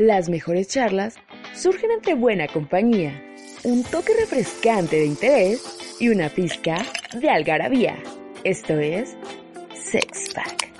Las 0.00 0.30
mejores 0.30 0.66
charlas 0.68 1.16
surgen 1.54 1.90
entre 1.90 2.14
buena 2.14 2.48
compañía, 2.48 3.22
un 3.64 3.84
toque 3.84 4.14
refrescante 4.18 4.96
de 4.96 5.04
interés 5.04 5.98
y 6.00 6.08
una 6.08 6.30
pizca 6.30 6.86
de 7.12 7.28
algarabía. 7.28 8.02
Esto 8.42 8.78
es 8.78 9.14
Sex 9.74 10.32
Pack. 10.32 10.72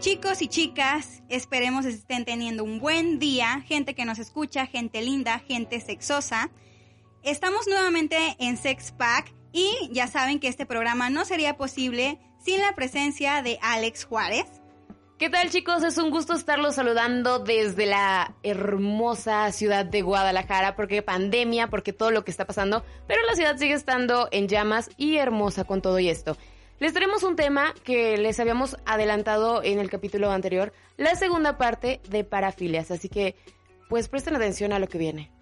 Chicos 0.00 0.42
y 0.42 0.48
chicas, 0.48 1.22
esperemos 1.28 1.84
estén 1.84 2.24
teniendo 2.24 2.64
un 2.64 2.80
buen 2.80 3.20
día, 3.20 3.60
gente 3.60 3.94
que 3.94 4.04
nos 4.04 4.18
escucha, 4.18 4.66
gente 4.66 5.00
linda, 5.00 5.38
gente 5.38 5.78
sexosa. 5.78 6.50
Estamos 7.22 7.68
nuevamente 7.68 8.16
en 8.40 8.56
Sex 8.56 8.90
Pack 8.90 9.32
y 9.52 9.70
ya 9.92 10.08
saben 10.08 10.40
que 10.40 10.48
este 10.48 10.66
programa 10.66 11.08
no 11.08 11.24
sería 11.24 11.56
posible 11.56 12.18
sin 12.44 12.60
la 12.62 12.74
presencia 12.74 13.42
de 13.42 13.60
Alex 13.62 14.06
Juárez. 14.06 14.57
¿Qué 15.18 15.30
tal 15.30 15.50
chicos? 15.50 15.82
Es 15.82 15.98
un 15.98 16.10
gusto 16.10 16.34
estarlos 16.34 16.76
saludando 16.76 17.40
desde 17.40 17.86
la 17.86 18.36
hermosa 18.44 19.50
ciudad 19.50 19.84
de 19.84 20.00
Guadalajara, 20.00 20.76
porque 20.76 21.02
pandemia, 21.02 21.66
porque 21.66 21.92
todo 21.92 22.12
lo 22.12 22.24
que 22.24 22.30
está 22.30 22.46
pasando, 22.46 22.84
pero 23.08 23.20
la 23.24 23.34
ciudad 23.34 23.56
sigue 23.56 23.74
estando 23.74 24.28
en 24.30 24.46
llamas 24.46 24.90
y 24.96 25.16
hermosa 25.16 25.64
con 25.64 25.82
todo 25.82 25.98
y 25.98 26.08
esto. 26.08 26.36
Les 26.78 26.92
traemos 26.92 27.24
un 27.24 27.34
tema 27.34 27.74
que 27.82 28.16
les 28.16 28.38
habíamos 28.38 28.76
adelantado 28.86 29.60
en 29.64 29.80
el 29.80 29.90
capítulo 29.90 30.30
anterior, 30.30 30.72
la 30.96 31.16
segunda 31.16 31.58
parte 31.58 32.00
de 32.08 32.22
parafilias, 32.22 32.92
así 32.92 33.08
que 33.08 33.34
pues 33.88 34.08
presten 34.08 34.36
atención 34.36 34.72
a 34.72 34.78
lo 34.78 34.86
que 34.86 34.98
viene. 34.98 35.32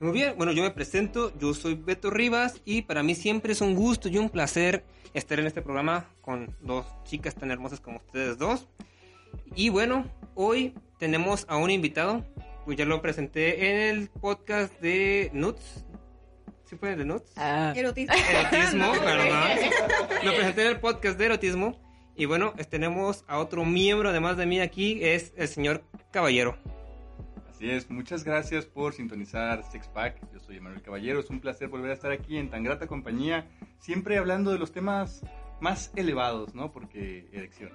Muy 0.00 0.12
bien, 0.12 0.34
bueno, 0.36 0.52
yo 0.52 0.62
me 0.62 0.70
presento, 0.70 1.32
yo 1.38 1.54
soy 1.54 1.76
Beto 1.76 2.10
Rivas 2.10 2.60
y 2.66 2.82
para 2.82 3.02
mí 3.02 3.14
siempre 3.14 3.52
es 3.52 3.62
un 3.62 3.74
gusto 3.74 4.10
y 4.10 4.18
un 4.18 4.28
placer 4.28 4.84
estar 5.14 5.40
en 5.40 5.46
este 5.46 5.62
programa 5.62 6.10
con 6.20 6.54
dos 6.60 6.84
chicas 7.04 7.34
tan 7.34 7.50
hermosas 7.50 7.80
como 7.80 7.96
ustedes 7.96 8.36
dos. 8.36 8.68
Y 9.54 9.68
bueno, 9.70 10.06
hoy 10.34 10.74
tenemos 10.98 11.44
a 11.48 11.56
un 11.56 11.70
invitado, 11.70 12.24
pues 12.64 12.76
ya 12.78 12.84
lo 12.84 13.00
presenté 13.02 13.70
en 13.70 13.96
el 13.98 14.08
podcast 14.08 14.78
de 14.80 15.30
Nuts. 15.32 15.84
¿Sí 16.64 16.76
fue 16.76 16.96
de 16.96 17.04
Nuts? 17.04 17.32
Ah. 17.36 17.72
Erotismo. 17.74 18.14
Erotismo, 18.14 18.92
perdón. 18.92 19.48
Lo 20.24 20.34
presenté 20.34 20.62
en 20.62 20.68
el 20.68 20.80
podcast 20.80 21.18
de 21.18 21.24
erotismo. 21.26 21.80
Y 22.14 22.26
bueno, 22.26 22.52
es- 22.58 22.68
tenemos 22.68 23.24
a 23.28 23.38
otro 23.38 23.64
miembro, 23.64 24.08
además 24.10 24.36
de 24.36 24.44
mí 24.46 24.60
aquí, 24.60 24.98
es 25.02 25.32
el 25.36 25.48
señor 25.48 25.82
Caballero. 26.10 26.58
Así 27.48 27.70
es, 27.70 27.88
muchas 27.90 28.22
gracias 28.22 28.66
por 28.66 28.92
sintonizar 28.92 29.64
Six 29.70 29.88
Pack. 29.88 30.20
Yo 30.32 30.38
soy 30.40 30.56
Emanuel 30.58 30.82
Caballero, 30.82 31.20
es 31.20 31.30
un 31.30 31.40
placer 31.40 31.68
volver 31.68 31.90
a 31.90 31.94
estar 31.94 32.12
aquí 32.12 32.36
en 32.36 32.50
tan 32.50 32.62
grata 32.64 32.86
compañía, 32.86 33.46
siempre 33.80 34.18
hablando 34.18 34.52
de 34.52 34.58
los 34.58 34.72
temas 34.72 35.22
más 35.60 35.90
elevados, 35.96 36.54
¿no? 36.54 36.70
Porque 36.70 37.28
erección. 37.32 37.70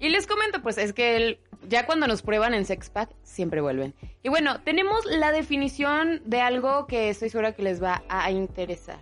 Y 0.00 0.08
les 0.10 0.26
comento, 0.26 0.62
pues 0.62 0.78
es 0.78 0.92
que 0.92 1.40
ya 1.68 1.86
cuando 1.86 2.06
nos 2.06 2.22
prueban 2.22 2.54
en 2.54 2.64
Sex 2.64 2.90
Pack, 2.90 3.10
siempre 3.22 3.60
vuelven. 3.60 3.94
Y 4.22 4.28
bueno, 4.28 4.60
tenemos 4.60 5.04
la 5.06 5.32
definición 5.32 6.22
de 6.24 6.40
algo 6.40 6.86
que 6.86 7.10
estoy 7.10 7.30
segura 7.30 7.52
que 7.52 7.62
les 7.62 7.82
va 7.82 8.02
a 8.08 8.30
interesar. 8.30 9.00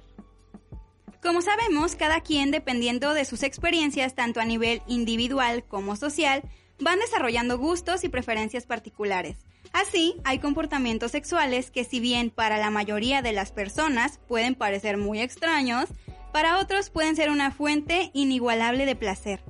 Como 1.23 1.43
sabemos, 1.43 1.97
cada 1.97 2.21
quien, 2.21 2.51
dependiendo 2.51 3.13
de 3.13 3.25
sus 3.25 3.43
experiencias, 3.43 4.15
tanto 4.15 4.41
a 4.41 4.45
nivel 4.45 4.83
individual 4.87 5.65
como 5.65 5.97
social, 5.97 6.43
van 6.79 6.99
desarrollando 6.99 7.59
gustos 7.59 8.05
y 8.05 8.09
preferencias 8.09 8.67
particulares. 8.67 9.39
Así, 9.73 10.17
hay 10.25 10.39
comportamientos 10.39 11.11
sexuales 11.11 11.71
que 11.71 11.85
si 11.85 12.01
bien 12.01 12.31
para 12.31 12.59
la 12.59 12.71
mayoría 12.71 13.23
de 13.23 13.33
las 13.33 13.51
personas 13.51 14.21
pueden 14.29 14.55
parecer 14.55 14.97
muy 14.97 15.21
extraños, 15.21 15.87
para 16.33 16.59
otros 16.59 16.91
pueden 16.91 17.17
ser 17.17 17.31
una 17.31 17.51
fuente 17.51 18.11
inigualable 18.15 18.87
de 18.87 18.95
placer. 18.95 19.41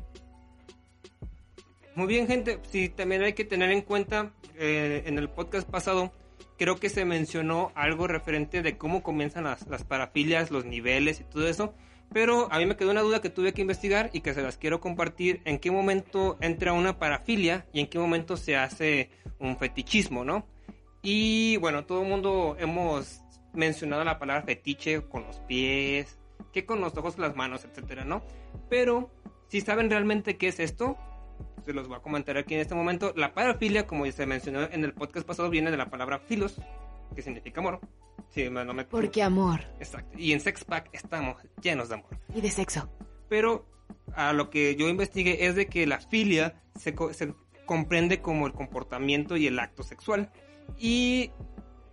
Muy 1.97 2.09
bien, 2.09 2.27
gente. 2.27 2.61
Sí, 2.71 2.91
también 2.91 3.23
hay 3.23 3.33
que 3.33 3.47
tener 3.47 3.71
en 3.71 3.81
cuenta, 3.81 4.35
eh, 4.59 5.03
en 5.07 5.17
el 5.17 5.31
podcast 5.31 5.67
pasado, 5.67 6.13
creo 6.59 6.77
que 6.77 6.91
se 6.91 7.07
mencionó 7.07 7.73
algo 7.75 8.07
referente 8.07 8.61
de 8.61 8.77
cómo 8.77 9.03
comienzan 9.03 9.45
las, 9.45 9.67
las 9.67 9.83
parafilias, 9.83 10.51
los 10.51 10.67
niveles 10.67 11.21
y 11.21 11.25
todo 11.25 11.49
eso. 11.49 11.73
Pero 12.13 12.53
a 12.53 12.59
mí 12.59 12.67
me 12.67 12.77
quedó 12.77 12.91
una 12.91 13.01
duda 13.01 13.23
que 13.23 13.31
tuve 13.31 13.55
que 13.55 13.63
investigar 13.63 14.11
y 14.13 14.21
que 14.21 14.35
se 14.35 14.43
las 14.43 14.59
quiero 14.59 14.79
compartir. 14.79 15.41
¿En 15.47 15.59
qué 15.59 15.71
momento 15.71 16.37
entra 16.43 16.75
una 16.75 16.99
parafilia 16.99 17.67
y 17.73 17.81
en 17.81 17.87
qué 17.87 17.99
momento 17.99 18.37
se 18.37 18.57
hace 18.57 19.09
un 19.39 19.57
fetichismo, 19.57 20.23
no? 20.23 20.47
Y 21.01 21.57
bueno, 21.57 21.87
todo 21.87 22.03
el 22.03 22.09
mundo 22.11 22.57
hemos 22.59 23.23
mencionado 23.55 24.05
la 24.05 24.19
palabra 24.19 24.43
fetiche 24.43 25.01
con 25.01 25.23
los 25.23 25.41
pies, 25.41 26.19
que 26.53 26.67
con 26.67 26.83
los 26.83 26.95
ojos, 26.95 27.19
las 27.19 27.35
manos, 27.37 27.65
etcétera, 27.65 28.05
¿no? 28.05 28.23
Pero 28.69 29.11
si 29.49 29.63
saben 29.63 29.89
realmente 29.89 30.37
qué 30.37 30.49
es 30.49 30.61
esto, 30.61 30.99
se 31.65 31.73
los 31.73 31.89
voy 31.89 31.97
a 31.97 32.01
comentar 32.01 32.37
aquí 32.37 32.55
en 32.55 32.61
este 32.61 32.75
momento. 32.75 33.13
La 33.17 33.33
parafilia, 33.35 33.87
como 33.87 34.07
ya 34.07 34.13
se 34.13 34.27
mencionó 34.27 34.63
en 34.71 34.85
el 34.85 34.93
podcast 34.93 35.27
pasado, 35.27 35.51
viene 35.51 35.71
de 35.71 35.77
la 35.77 35.91
palabra 35.91 36.19
filos, 36.21 36.61
que 37.15 37.23
significa 37.23 37.61
amor. 37.61 37.81
Sí, 38.31 38.49
no 38.51 38.65
me 38.75 38.85
Porque 38.85 39.23
amor 39.23 39.61
Exacto. 39.79 40.19
Y 40.19 40.33
en 40.33 40.41
Sex 40.41 40.65
Pack 40.65 40.89
estamos 40.93 41.37
llenos 41.63 41.89
de 41.89 41.95
amor. 41.97 42.19
y 42.35 42.41
de 42.41 42.51
sexo. 42.51 42.89
Pero 43.29 43.67
a 44.15 44.33
lo 44.33 44.51
que 44.51 44.77
yo 44.77 44.89
investigué 44.89 45.47
es 45.47 45.55
de 45.55 45.67
que 45.67 45.87
la 45.87 46.01
filia 46.01 46.63
se, 46.77 46.95
co- 46.95 47.13
se 47.13 47.35
comprende 47.67 48.21
como 48.21 48.47
el 48.47 48.53
comportamiento 48.53 49.37
y 49.37 49.47
el 49.47 49.59
acto 49.59 49.83
sexual. 49.83 50.31
Y 50.79 51.31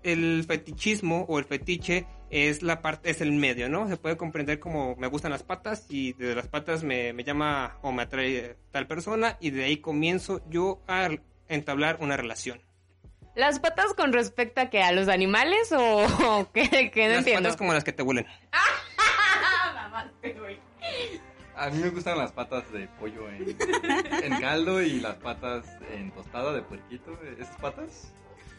el 0.03 0.43
fetichismo 0.47 1.25
o 1.29 1.39
el 1.39 1.45
fetiche 1.45 2.05
es 2.33 2.63
la 2.63 2.81
parte, 2.81 3.11
es 3.11 3.21
el 3.21 3.31
medio, 3.31 3.69
¿no? 3.69 3.87
Se 3.87 3.95
puede 3.95 4.17
comprender 4.17 4.59
como 4.59 4.95
me 4.95 5.05
gustan 5.07 5.31
las 5.31 5.43
patas 5.43 5.85
y 5.89 6.13
de 6.13 6.33
las 6.33 6.47
patas 6.47 6.83
me, 6.83 7.13
me 7.13 7.23
llama 7.23 7.77
o 7.83 7.91
me 7.91 8.01
atrae 8.03 8.57
tal 8.71 8.87
persona 8.87 9.37
y 9.39 9.51
de 9.51 9.65
ahí 9.65 9.77
comienzo 9.77 10.41
yo 10.49 10.81
a 10.87 11.09
entablar 11.47 11.97
una 11.99 12.17
relación. 12.17 12.59
¿Las 13.35 13.59
patas 13.59 13.93
con 13.93 14.13
respecto 14.13 14.61
a 14.61 14.69
que 14.71 14.81
a 14.81 14.91
los 14.91 15.09
animales 15.09 15.71
o, 15.71 16.05
o 16.39 16.51
qué, 16.51 16.91
qué 16.91 17.03
no 17.03 17.09
las 17.09 17.17
entiendo? 17.19 17.43
patas 17.43 17.57
como 17.57 17.73
las 17.73 17.83
que 17.83 17.93
te 17.93 18.01
huelen. 18.01 18.25
A 21.55 21.69
mí 21.69 21.77
me 21.83 21.89
gustan 21.89 22.17
las 22.17 22.31
patas 22.31 22.71
de 22.73 22.87
pollo 22.99 23.29
en, 23.29 23.55
en 24.23 24.41
caldo 24.41 24.81
y 24.81 24.99
las 24.99 25.15
patas 25.17 25.65
en 25.93 26.09
tostada 26.11 26.51
de 26.51 26.63
puerquito. 26.63 27.17
¿Esas 27.39 27.55
patas? 27.57 28.11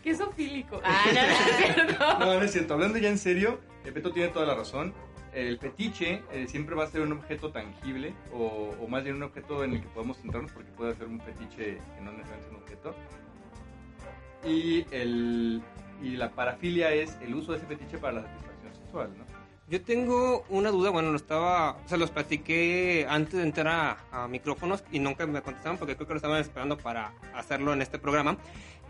¿Qué 0.02 0.14
sofílico? 0.14 0.80
Ah, 0.84 1.04
no, 1.06 1.14
no 1.14 1.22
es 1.22 1.56
cierto. 1.74 2.18
No, 2.18 2.26
no 2.26 2.42
es 2.42 2.52
cierto. 2.52 2.74
Hablando 2.74 2.98
ya 2.98 3.08
en 3.08 3.18
serio, 3.18 3.60
el 3.84 3.92
Beto 3.92 4.12
tiene 4.12 4.28
toda 4.28 4.46
la 4.46 4.54
razón. 4.54 4.92
El 5.32 5.58
fetiche 5.58 6.22
eh, 6.32 6.46
siempre 6.46 6.76
va 6.76 6.84
a 6.84 6.86
ser 6.86 7.00
un 7.00 7.12
objeto 7.12 7.50
tangible 7.50 8.14
o, 8.32 8.70
o 8.80 8.86
más 8.86 9.02
bien 9.02 9.16
un 9.16 9.24
objeto 9.24 9.64
en 9.64 9.72
el 9.72 9.80
que 9.80 9.88
podemos 9.88 10.18
centrarnos 10.18 10.52
porque 10.52 10.70
puede 10.72 10.94
ser 10.94 11.08
un 11.08 11.20
fetiche 11.20 11.78
que 11.78 12.00
no 12.00 12.12
necesariamente 12.12 12.46
es 12.46 12.50
un 12.50 12.56
objeto. 12.62 12.94
Y, 14.44 14.86
el, 14.92 15.62
y 16.02 16.10
la 16.16 16.30
parafilia 16.30 16.92
es 16.92 17.16
el 17.22 17.34
uso 17.34 17.52
de 17.52 17.58
ese 17.58 17.66
fetiche 17.66 17.98
para 17.98 18.20
la 18.20 18.22
satisfacción 18.22 18.74
sexual, 18.74 19.10
¿no? 19.18 19.24
Yo 19.66 19.80
tengo 19.82 20.44
una 20.50 20.70
duda, 20.70 20.90
bueno, 20.90 21.10
lo 21.10 21.16
estaba, 21.16 21.78
se 21.86 21.96
los 21.96 22.10
platiqué 22.10 23.06
antes 23.08 23.32
de 23.32 23.42
entrar 23.44 23.98
a, 24.12 24.24
a 24.24 24.28
micrófonos 24.28 24.84
y 24.92 24.98
nunca 24.98 25.26
me 25.26 25.40
contestaban 25.40 25.78
porque 25.78 25.96
creo 25.96 26.06
que 26.06 26.12
lo 26.12 26.18
estaban 26.18 26.38
esperando 26.38 26.76
para 26.76 27.14
hacerlo 27.34 27.72
en 27.72 27.80
este 27.80 27.98
programa. 27.98 28.36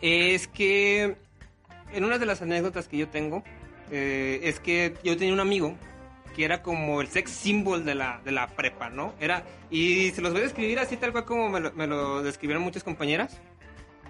Es 0.06 0.48
que 0.48 1.16
en 1.94 2.04
una 2.04 2.18
de 2.18 2.26
las 2.26 2.42
anécdotas 2.42 2.88
que 2.88 2.98
yo 2.98 3.08
tengo, 3.08 3.42
eh, 3.90 4.38
es 4.42 4.60
que 4.60 4.92
yo 5.02 5.16
tenía 5.16 5.32
un 5.32 5.40
amigo 5.40 5.78
que 6.36 6.44
era 6.44 6.60
como 6.62 7.00
el 7.00 7.08
sex 7.08 7.30
symbol 7.30 7.86
de 7.86 7.94
la, 7.94 8.20
de 8.22 8.30
la 8.30 8.48
prepa, 8.48 8.90
¿no? 8.90 9.14
Era, 9.18 9.44
y 9.70 10.10
se 10.10 10.20
los 10.20 10.32
voy 10.32 10.42
a 10.42 10.44
describir 10.44 10.78
así 10.78 10.98
tal 10.98 11.12
cual 11.12 11.24
como 11.24 11.48
me 11.48 11.58
lo, 11.58 11.72
me 11.72 11.86
lo 11.86 12.22
describieron 12.22 12.62
muchas 12.62 12.84
compañeras. 12.84 13.40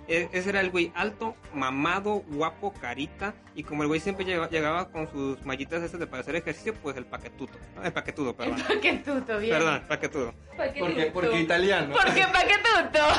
E- 0.06 0.28
Ese 0.32 0.50
era 0.50 0.60
el 0.60 0.70
güey 0.70 0.92
alto, 0.94 1.34
mamado, 1.54 2.22
guapo, 2.28 2.72
carita. 2.74 3.34
Y 3.54 3.62
como 3.62 3.82
el 3.82 3.88
güey 3.88 4.00
siempre 4.00 4.24
llega- 4.24 4.48
llegaba 4.50 4.90
con 4.90 5.10
sus 5.10 5.44
mallitas 5.46 5.82
esas 5.82 5.98
de 6.00 6.06
para 6.06 6.20
hacer 6.22 6.36
ejercicio, 6.36 6.74
pues 6.74 6.96
el 6.96 7.06
paquetuto. 7.06 7.58
¿no? 7.74 7.82
El 7.84 7.92
paquetudo, 7.92 8.36
perdón. 8.36 8.62
Paquetuto, 8.66 9.38
bien. 9.38 9.52
Perdón, 9.56 9.82
paquetudo. 9.88 10.34
Porque, 10.78 11.10
porque 11.12 11.40
italiano. 11.40 11.94
¿Por 11.96 12.12
qué 12.14 12.24
paquetuto? 12.32 13.04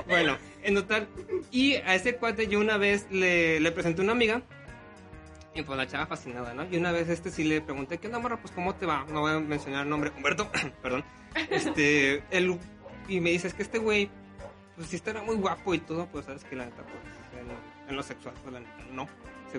Bueno, 0.08 0.36
en 0.62 0.74
total. 0.74 1.08
Y 1.50 1.74
a 1.76 1.94
ese 1.94 2.16
cuate 2.16 2.46
yo 2.48 2.58
una 2.60 2.76
vez 2.76 3.06
le, 3.10 3.60
le 3.60 3.72
presenté 3.72 4.02
una 4.02 4.12
amiga. 4.12 4.42
Y 5.54 5.62
pues 5.62 5.76
la 5.76 5.86
chava 5.86 6.06
fascinada, 6.06 6.54
¿no? 6.54 6.64
Y 6.70 6.76
una 6.76 6.92
vez 6.92 7.08
este 7.08 7.30
sí 7.30 7.42
le 7.44 7.60
pregunté, 7.60 7.98
¿qué 7.98 8.06
onda, 8.06 8.20
morra? 8.20 8.36
Pues 8.40 8.52
¿cómo 8.52 8.74
te 8.76 8.86
va? 8.86 9.04
No 9.10 9.20
voy 9.20 9.32
a 9.32 9.40
mencionar 9.40 9.82
el 9.84 9.90
nombre. 9.90 10.12
Humberto, 10.16 10.48
perdón. 10.82 11.04
Este, 11.50 12.22
él, 12.30 12.56
y 13.08 13.20
me 13.20 13.30
dice, 13.30 13.48
es 13.48 13.54
que 13.54 13.62
este 13.62 13.78
güey, 13.78 14.10
pues 14.80 14.88
sí 14.88 14.96
estará 14.96 15.20
muy 15.22 15.36
guapo 15.36 15.74
y 15.74 15.78
todo, 15.78 16.06
pues 16.06 16.24
sabes 16.24 16.42
que 16.42 16.56
la 16.56 16.64
neta, 16.64 16.82
pues, 16.82 17.42
en, 17.42 17.90
en 17.90 17.96
lo 17.96 18.02
sexual, 18.02 18.34
pues 18.42 18.54
la 18.54 18.60
neta, 18.60 18.72
no. 18.92 19.06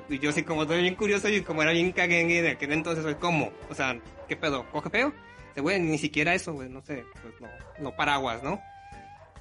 Y 0.10 0.18
yo 0.18 0.32
sí 0.32 0.42
como 0.42 0.64
estoy 0.64 0.82
bien 0.82 0.96
curioso 0.96 1.30
y 1.30 1.42
como 1.42 1.62
era 1.62 1.74
bien 1.74 1.92
caguengue 1.92 2.42
de 2.42 2.50
aquel 2.50 2.72
entonces, 2.72 3.04
güey, 3.04 3.14
¿cómo? 3.20 3.52
O 3.70 3.76
sea, 3.76 4.00
¿qué 4.28 4.36
pedo? 4.36 4.68
¿Coge 4.72 4.90
pedo? 4.90 5.14
Este 5.50 5.62
güey, 5.62 5.80
ni 5.80 6.00
siquiera 6.00 6.34
eso, 6.34 6.54
güey, 6.54 6.70
no 6.70 6.82
sé, 6.82 7.06
pues 7.22 7.40
no, 7.40 7.48
no 7.80 7.96
paraguas, 7.96 8.42
¿no? 8.42 8.60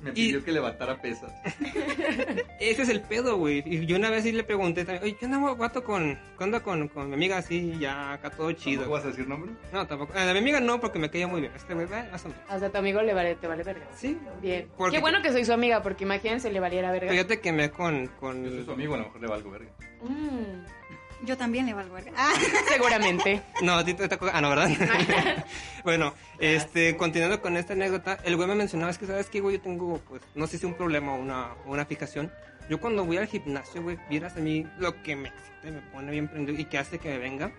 Me 0.01 0.11
Y- 0.11 0.13
pidió 0.13 0.45
que 0.45 0.53
levantara 0.53 1.01
pesas. 1.01 1.31
Ese 2.61 2.83
es 2.83 2.89
el 2.89 3.01
pedo, 3.03 3.37
güey. 3.37 3.63
Y 3.67 3.87
yo 3.87 3.97
una 3.97 4.11
vez 4.11 4.23
sí 4.23 4.33
le 4.33 4.45
pregunté 4.45 4.85
también, 4.85 5.03
oye, 5.05 5.15
¿qué 5.17 5.27
onda, 5.27 5.39
guato, 5.53 5.85
con, 5.85 6.19
qué 6.39 6.45
onda 6.45 6.61
con, 6.61 6.89
con 6.89 7.09
mi 7.09 7.15
amiga 7.15 7.39
así, 7.39 7.77
ya 7.79 8.13
acá 8.15 8.31
todo 8.31 8.53
chido? 8.53 8.83
¿Tampoco 8.83 8.97
vas 8.97 9.05
a 9.05 9.09
decir 9.09 9.29
nombre? 9.29 9.53
No, 9.73 9.87
tampoco. 9.87 10.13
A 10.19 10.33
mi 10.33 10.39
amiga 10.39 10.61
no, 10.61 10.81
porque 10.81 10.99
me 10.99 11.11
caía 11.11 11.27
muy 11.27 11.41
bien. 11.41 11.53
Este 11.55 11.75
güey, 11.75 11.87
eh, 11.87 12.09
más 12.11 12.25
o 12.25 12.29
menos. 12.29 12.43
O 12.51 12.59
sea, 12.59 12.69
a 12.69 12.71
tu 12.71 12.79
amigo 12.79 13.03
le 13.03 13.13
vale, 13.15 13.35
te 13.35 13.47
vale 13.47 13.63
verga. 13.63 13.87
Sí. 13.95 14.19
Bien. 14.41 14.69
Porque- 14.77 14.97
Qué 14.97 15.01
bueno 15.01 15.21
que 15.23 15.33
soy 15.33 15.45
su 15.45 15.53
amiga, 15.53 15.83
porque 15.83 16.05
imagínense, 16.05 16.51
le 16.51 16.61
valiera 16.61 16.91
verga. 16.93 17.11
Fíjate 17.11 17.41
que 17.41 17.53
me 17.53 17.71
con... 17.71 18.07
con 18.19 18.45
Yo 18.45 18.51
soy 18.51 18.65
su 18.65 18.73
amigo, 18.73 18.95
a 18.95 18.99
lo 18.99 19.05
mejor 19.05 19.21
le 19.21 19.27
valgo 19.29 19.51
verga. 19.51 19.71
Mm, 20.03 20.65
Yo 21.23 21.37
también 21.37 21.67
le 21.67 21.75
valgo 21.75 21.95
verga. 21.95 22.13
Ah, 22.17 22.33
seguramente. 22.69 23.43
No, 23.63 23.75
a 23.75 23.85
ti 23.85 23.95
te 23.95 24.09
tocó... 24.09 24.29
Ah, 24.33 24.41
no, 24.41 24.49
¿verdad? 24.49 24.71
bueno, 25.85 26.15
este, 26.39 26.97
continuando 26.97 27.41
con 27.43 27.57
esta 27.57 27.75
anécdota, 27.75 28.19
el 28.25 28.37
güey 28.37 28.49
me 28.49 28.55
mencionaba, 28.55 28.91
es 28.91 28.99
que, 28.99 29.07
¿sabes 29.07 29.29
qué, 29.29 29.41
güey? 29.41 29.57
Yo 29.57 29.63
tengo, 29.63 29.99
pues, 30.09 30.23
no 30.35 30.47
sé 30.47 30.59
si 30.59 30.67
un 30.67 30.75
problema 30.75 31.15
o 31.15 31.17
una, 31.17 31.55
una 31.67 31.85
fijación. 31.85 32.33
Yo 32.69 32.81
cuando 32.81 33.05
voy 33.05 33.19
al 33.19 33.27
gimnasio, 33.27 33.83
güey, 33.83 33.99
vieras 34.09 34.37
a 34.37 34.41
mí 34.41 34.67
lo 34.79 35.03
que 35.03 35.17
me 35.17 35.29
excita 35.29 35.69
y 35.69 35.71
me 35.73 35.81
pone 35.81 36.11
bien 36.11 36.29
prendido 36.29 36.59
y 36.59 36.65
que 36.65 36.79
hace 36.79 36.99
que 36.99 37.09
me 37.09 37.19
venga, 37.19 37.53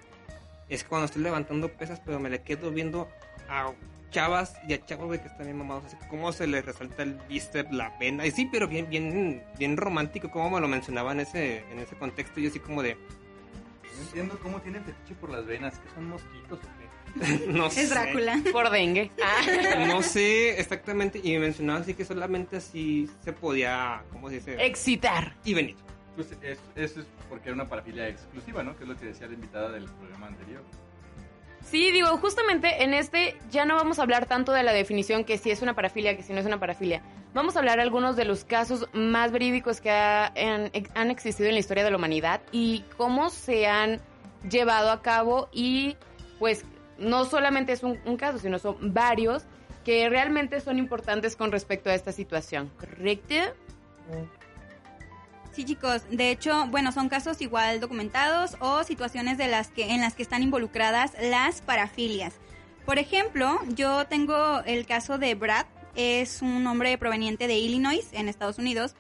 es 0.70 0.84
cuando 0.84 1.06
estoy 1.06 1.22
levantando 1.22 1.70
pesas, 1.70 2.02
pero 2.04 2.20
me 2.20 2.30
le 2.30 2.42
quedo 2.42 2.72
viendo 2.72 3.10
a 3.50 3.72
chavas 4.10 4.56
y 4.68 4.74
a 4.74 4.86
chavos, 4.86 5.08
güey, 5.08 5.20
que 5.22 5.28
están 5.28 5.46
bien 5.46 5.58
mamados, 5.58 5.86
así 5.86 5.98
cómo 6.10 6.32
se 6.32 6.48
les 6.48 6.66
resalta 6.66 7.04
el 7.04 7.16
bíceps, 7.28 7.72
la 7.72 7.90
vena, 7.98 8.26
y 8.26 8.32
sí, 8.32 8.48
pero 8.52 8.68
bien, 8.68 8.90
bien, 8.90 9.44
bien 9.58 9.78
romántico, 9.78 10.30
como 10.32 10.50
me 10.50 10.62
lo 10.62 10.68
mencionaba 10.68 11.12
en 11.14 11.22
ese, 11.22 11.60
en 11.72 11.80
ese 11.80 11.96
contexto, 11.96 12.40
y 12.40 12.48
así 12.48 12.60
como 12.60 12.84
de, 12.84 12.98
No 13.98 14.02
entiendo 14.04 14.40
cómo 14.42 14.62
tienen 14.62 14.84
fetiche 14.84 15.16
por 15.16 15.30
las 15.30 15.46
venas, 15.46 15.78
que 15.80 15.90
son 15.96 16.10
mosquitos 16.10 16.60
o 16.60 16.62
qué. 16.62 17.48
no 17.48 17.70
sé. 17.70 17.82
es 17.84 17.90
Drácula. 17.90 18.40
Por 18.52 18.70
dengue. 18.70 19.12
Ah. 19.22 19.86
No 19.88 20.02
sé 20.02 20.60
exactamente, 20.60 21.20
y 21.22 21.34
me 21.34 21.40
mencionaba 21.40 21.80
así 21.80 21.94
que 21.94 22.06
solamente 22.06 22.58
así 22.58 23.10
se 23.24 23.34
podía, 23.34 24.04
¿cómo 24.12 24.30
se 24.30 24.36
dice? 24.36 24.66
Excitar. 24.66 25.36
y 25.44 25.54
venir. 25.54 25.76
Pues 26.16 26.32
es- 26.42 26.60
eso 26.76 27.00
es 27.02 27.06
porque 27.30 27.50
era 27.50 27.56
una 27.56 27.68
parafilia 27.68 28.08
exclusiva, 28.08 28.64
¿no? 28.64 28.76
Que 28.78 28.84
es 28.84 28.90
lo 28.90 28.96
que 28.98 29.06
decía 29.08 29.28
la 29.28 29.34
invitada 29.34 29.70
del 29.72 29.86
programa 29.86 30.28
anterior. 30.28 30.62
Sí, 31.70 31.92
digo, 31.92 32.08
justamente 32.18 32.84
en 32.84 32.94
este 32.94 33.36
ya 33.52 33.66
no 33.66 33.76
vamos 33.76 34.00
a 34.00 34.02
hablar 34.04 34.26
tanto 34.26 34.52
de 34.52 34.64
la 34.64 34.74
definición 34.74 35.24
que 35.24 35.38
si 35.38 35.52
es 35.52 35.62
una 35.62 35.74
parafilia, 35.76 36.18
que 36.18 36.24
si 36.24 36.34
no 36.34 36.40
es 36.40 36.46
una 36.46 36.60
parafilia. 36.60 37.02
Vamos 37.34 37.56
a 37.56 37.60
hablar 37.60 37.80
algunos 37.80 38.16
de 38.18 38.26
los 38.26 38.44
casos 38.44 38.88
más 38.94 39.32
verídicos 39.32 39.80
que 39.80 39.90
ha- 39.90 40.34
han 40.96 41.12
existido 41.12 41.48
en 41.48 41.56
la 41.56 41.60
historia 41.60 41.84
de 41.84 41.92
la 41.92 41.98
humanidad 41.98 42.42
y 42.52 42.84
cómo 42.98 43.30
se 43.30 43.68
han 43.68 44.02
llevado 44.50 44.92
a 44.92 45.02
cabo 45.02 45.48
y 45.54 45.96
pues 46.40 46.66
no 46.98 47.24
solamente 47.26 47.72
es 47.72 47.84
un, 47.84 48.00
un 48.06 48.18
caso, 48.18 48.38
sino 48.38 48.60
son 48.60 48.94
varios 48.94 49.44
que 49.86 50.10
realmente 50.10 50.60
son 50.60 50.78
importantes 50.78 51.36
con 51.36 51.52
respecto 51.52 51.90
a 51.90 51.94
esta 51.96 52.12
situación, 52.12 52.70
¿correcto? 52.80 53.36
Sí, 55.54 55.66
chicos. 55.66 56.04
De 56.10 56.32
hecho, 56.32 56.66
bueno, 56.68 56.92
son 56.92 57.10
casos 57.10 57.42
igual 57.42 57.80
documentados 57.80 58.56
o 58.60 58.84
situaciones 58.84 59.38
de 59.38 59.48
las 59.48 59.70
que 59.70 59.92
en 59.94 60.02
las 60.02 60.16
que 60.16 60.24
están 60.24 60.44
involucradas 60.44 61.14
las 61.22 61.62
parafilias. 61.62 62.34
Por 62.86 63.00
ejemplo, 63.00 63.60
yo 63.70 64.06
tengo 64.08 64.62
el 64.66 64.86
caso 64.86 65.18
de 65.18 65.36
Brad. 65.36 65.66
Es 65.96 66.42
un 66.42 66.66
hombre 66.68 66.98
proveniente 66.98 67.48
de 67.48 67.58
Illinois, 67.58 68.08
en 68.14 68.30
Estados 68.30 68.58
Unidos. 68.58 68.96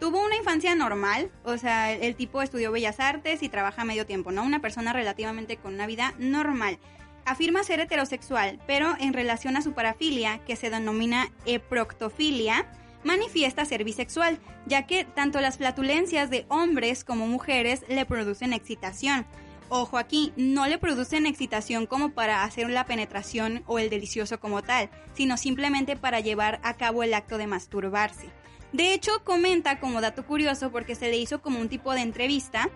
Tuvo 0.00 0.24
una 0.24 0.36
infancia 0.36 0.74
normal, 0.76 1.30
o 1.44 1.58
sea, 1.58 1.92
el, 1.92 2.14
tipo 2.14 2.40
estudió 2.40 2.70
bellas 2.70 3.00
artes 3.00 3.42
y 3.42 3.48
trabaja 3.48 3.84
medio 3.84 4.06
tiempo, 4.06 4.30
¿no? 4.30 4.44
Una 4.44 4.60
persona 4.60 4.92
relativamente 4.92 5.56
con 5.56 5.74
una 5.74 5.88
vida 5.88 6.14
normal. 6.18 6.78
Afirma 7.24 7.64
ser 7.64 7.80
heterosexual, 7.80 8.60
pero 8.66 8.94
en 9.00 9.12
relación 9.12 9.56
a 9.56 9.62
su 9.62 9.72
parafilia, 9.72 10.38
que 10.46 10.54
se 10.54 10.70
denomina 10.70 11.30
eproctofilia, 11.46 12.70
manifiesta 13.02 13.64
ser 13.64 13.82
bisexual, 13.84 14.38
ya 14.66 14.86
que 14.86 15.04
tanto 15.04 15.40
las 15.40 15.58
flatulencias 15.58 16.30
de 16.30 16.46
hombres 16.48 17.04
como 17.04 17.26
mujeres 17.26 17.84
le 17.88 18.06
producen 18.06 18.52
excitación. 18.52 19.26
Ojo 19.70 19.98
aquí, 19.98 20.32
no 20.36 20.66
le 20.66 20.78
producen 20.78 21.26
excitación 21.26 21.86
como 21.86 22.12
para 22.12 22.44
hacer 22.44 22.70
la 22.70 22.86
penetración 22.86 23.62
o 23.66 23.78
el 23.78 23.90
delicioso 23.90 24.40
como 24.40 24.62
tal, 24.62 24.88
sino 25.12 25.36
simplemente 25.36 25.94
para 25.94 26.20
llevar 26.20 26.58
a 26.62 26.74
cabo 26.74 27.02
el 27.02 27.12
acto 27.12 27.36
de 27.36 27.46
masturbarse. 27.46 28.30
De 28.72 28.94
hecho, 28.94 29.22
comenta 29.24 29.78
como 29.78 30.00
dato 30.00 30.24
curioso 30.24 30.70
porque 30.70 30.94
se 30.94 31.08
le 31.08 31.18
hizo 31.18 31.42
como 31.42 31.60
un 31.60 31.68
tipo 31.68 31.92
de 31.92 32.00
entrevista 32.00 32.70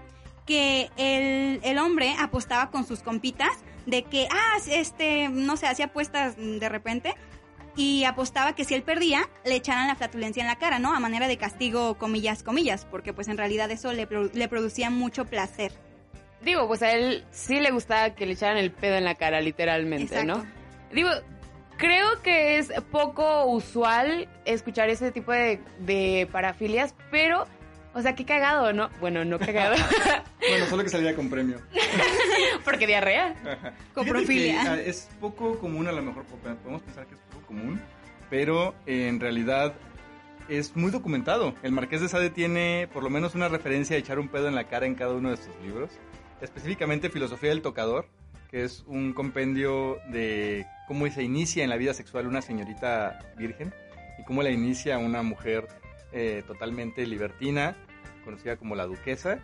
que 0.47 0.91
el, 0.97 1.61
el 1.63 1.79
hombre 1.79 2.15
apostaba 2.19 2.71
con 2.71 2.87
sus 2.87 3.01
compitas 3.01 3.53
de 3.87 4.03
que, 4.03 4.29
ah, 4.31 4.59
este, 4.69 5.29
no 5.31 5.57
sé, 5.57 5.67
hacía 5.67 5.87
apuestas 5.87 6.37
de 6.37 6.69
repente 6.69 7.15
y 7.75 8.05
apostaba 8.05 8.55
que 8.55 8.65
si 8.65 8.75
él 8.75 8.83
perdía, 8.83 9.31
le 9.45 9.55
echaran 9.55 9.89
la 9.89 9.95
flatulencia 9.95 10.43
en 10.43 10.49
la 10.49 10.57
cara, 10.57 10.79
¿no? 10.79 10.95
A 10.95 11.01
manera 11.01 11.27
de 11.27 11.39
castigo, 11.39 11.97
comillas, 11.97 12.43
comillas, 12.43 12.85
porque 12.85 13.15
pues 13.15 13.29
en 13.29 13.39
realidad 13.39 13.71
eso 13.71 13.93
le, 13.95 14.07
le 14.35 14.49
producía 14.49 14.91
mucho 14.91 15.25
placer. 15.25 15.73
Digo, 16.45 16.67
pues 16.67 16.83
a 16.83 16.93
él 16.93 17.25
sí 17.31 17.61
le 17.61 17.71
gustaba 17.71 18.11
que 18.15 18.27
le 18.27 18.33
echaran 18.33 18.57
el 18.57 18.71
pedo 18.71 18.97
en 18.97 19.05
la 19.05 19.15
cara, 19.15 19.41
literalmente, 19.41 20.15
Exacto. 20.15 20.45
¿no? 20.45 20.47
Digo, 20.93 21.11
creo 21.77 22.21
que 22.23 22.59
es 22.59 22.73
poco 22.91 23.47
usual 23.47 24.29
escuchar 24.45 24.89
ese 24.91 25.13
tipo 25.13 25.33
de, 25.33 25.61
de 25.81 26.29
parafilias, 26.31 26.95
pero, 27.11 27.47
o 27.95 28.03
sea, 28.03 28.15
qué 28.15 28.25
cagado, 28.25 28.73
¿no? 28.73 28.91
Bueno, 29.01 29.25
no 29.25 29.39
cagado, 29.39 29.77
Bueno, 30.49 30.67
solo 30.67 30.83
que 30.83 30.91
saliera 30.91 31.15
con 31.15 31.31
premio. 31.31 31.59
porque 32.65 32.87
diarrea. 32.87 33.35
Coprofilia. 33.95 34.61
Fíjate 34.61 34.77
que, 34.77 34.83
ah, 34.83 34.91
es 34.91 35.09
poco 35.21 35.59
común, 35.59 35.87
a 35.87 35.93
lo 35.93 36.03
mejor 36.03 36.25
podemos 36.25 36.83
pensar 36.83 37.07
que 37.07 37.15
es 37.15 37.21
poco 37.33 37.47
común, 37.47 37.81
pero 38.29 38.75
en 38.87 39.21
realidad 39.21 39.75
es 40.49 40.77
muy 40.77 40.91
documentado. 40.91 41.55
El 41.63 41.73
Marqués 41.73 42.01
de 42.01 42.09
Sade 42.09 42.31
tiene 42.31 42.89
por 42.93 43.03
lo 43.03 43.11
menos 43.11 43.35
una 43.35 43.49
referencia 43.49 43.97
a 43.97 43.99
echar 43.99 44.19
un 44.19 44.29
pedo 44.29 44.49
en 44.49 44.55
la 44.55 44.65
cara 44.65 44.87
en 44.87 44.95
cada 44.95 45.15
uno 45.15 45.31
de 45.31 45.37
sus 45.37 45.55
libros. 45.63 45.91
Específicamente 46.43 47.09
Filosofía 47.09 47.51
del 47.51 47.63
Tocador, 47.63 48.07
que 48.51 48.65
es 48.65 48.85
un 48.87 49.15
compendio 49.15 49.99
de 50.09 50.67
cómo 50.87 51.09
se 51.09 51.23
inicia 51.23 51.65
en 51.65 51.71
la 51.71 51.77
vida 51.77 51.95
sexual 51.95 52.27
una 52.27 52.43
señorita 52.43 53.19
virgen 53.39 53.73
y 54.19 54.25
cómo 54.25 54.43
la 54.43 54.51
inicia 54.51 54.99
una 54.99 55.23
mujer 55.23 55.69
eh, 56.13 56.43
totalmente 56.47 57.07
libertina, 57.07 57.75
conocida 58.25 58.57
como 58.57 58.75
la 58.75 58.85
duquesa, 58.87 59.39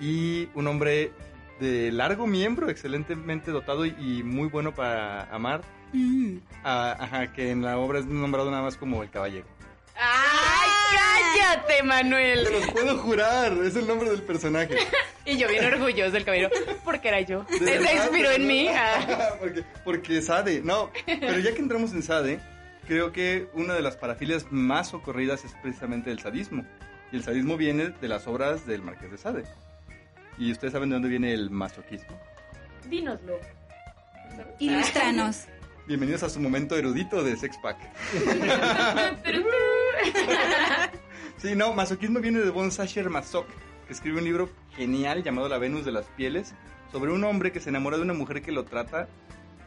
y 0.00 0.48
un 0.54 0.66
hombre 0.66 1.12
de 1.60 1.90
largo 1.92 2.26
miembro, 2.26 2.68
excelentemente 2.68 3.50
dotado 3.50 3.86
y, 3.86 3.94
y 3.98 4.22
muy 4.22 4.48
bueno 4.48 4.74
para 4.74 5.22
amar, 5.34 5.62
Mm. 5.92 6.38
ah, 6.62 6.96
ajá, 7.00 7.32
que 7.32 7.50
en 7.50 7.62
la 7.62 7.76
obra 7.78 7.98
es 7.98 8.06
nombrado 8.06 8.48
nada 8.50 8.62
más 8.62 8.76
como 8.76 9.02
el 9.02 9.10
caballero. 9.10 9.44
¡Ay, 9.96 10.68
cállate, 11.34 11.82
Manuel! 11.82 12.44
Te 12.44 12.52
los 12.52 12.70
puedo 12.70 12.98
jurar, 12.98 13.52
es 13.64 13.74
el 13.76 13.86
nombre 13.88 14.10
del 14.10 14.22
personaje. 14.22 14.76
Y 15.24 15.36
yo 15.36 15.48
bien 15.48 15.64
orgulloso 15.64 16.12
del 16.12 16.24
caballero, 16.24 16.50
porque 16.84 17.08
era 17.08 17.20
yo. 17.20 17.44
Se 17.48 17.62
verdad, 17.62 17.92
inspiró 17.94 18.30
en 18.30 18.46
mí. 18.46 18.68
ah. 18.74 19.34
porque, 19.38 19.64
porque 19.84 20.22
Sade, 20.22 20.62
no, 20.62 20.90
pero 21.06 21.38
ya 21.38 21.52
que 21.52 21.60
entramos 21.60 21.92
en 21.92 22.02
Sade, 22.02 22.40
creo 22.86 23.12
que 23.12 23.48
una 23.52 23.74
de 23.74 23.82
las 23.82 23.96
parafilias 23.96 24.46
más 24.50 24.94
ocurridas 24.94 25.44
es 25.44 25.52
precisamente 25.62 26.10
el 26.10 26.20
sadismo. 26.20 26.64
Y 27.12 27.16
el 27.16 27.24
sadismo 27.24 27.56
viene 27.56 27.90
de 27.90 28.08
las 28.08 28.26
obras 28.26 28.66
del 28.66 28.82
Marqués 28.82 29.10
de 29.10 29.18
Sade. 29.18 29.44
Y 30.38 30.52
ustedes 30.52 30.72
saben 30.72 30.88
de 30.88 30.94
dónde 30.94 31.08
viene 31.08 31.34
el 31.34 31.50
masoquismo. 31.50 32.18
Dínoslo. 32.88 33.38
Ilústranos. 34.58 35.46
Bienvenidos 35.86 36.22
a 36.22 36.30
su 36.30 36.40
momento 36.40 36.76
erudito 36.76 37.22
de 37.22 37.36
Sex 37.36 37.58
Pack. 37.58 37.76
Sí, 41.40 41.54
no, 41.56 41.72
masoquismo 41.72 42.20
viene 42.20 42.40
de 42.40 42.50
Von 42.50 42.70
Sacher 42.70 43.08
Masoch, 43.08 43.46
que 43.46 43.69
escribe 43.92 44.18
un 44.18 44.24
libro 44.24 44.48
genial 44.76 45.22
llamado 45.22 45.48
La 45.48 45.58
Venus 45.58 45.84
de 45.84 45.92
las 45.92 46.06
Pieles, 46.06 46.54
sobre 46.92 47.12
un 47.12 47.24
hombre 47.24 47.52
que 47.52 47.60
se 47.60 47.70
enamora 47.70 47.96
de 47.96 48.02
una 48.02 48.14
mujer 48.14 48.42
que 48.42 48.52
lo 48.52 48.64
trata 48.64 49.08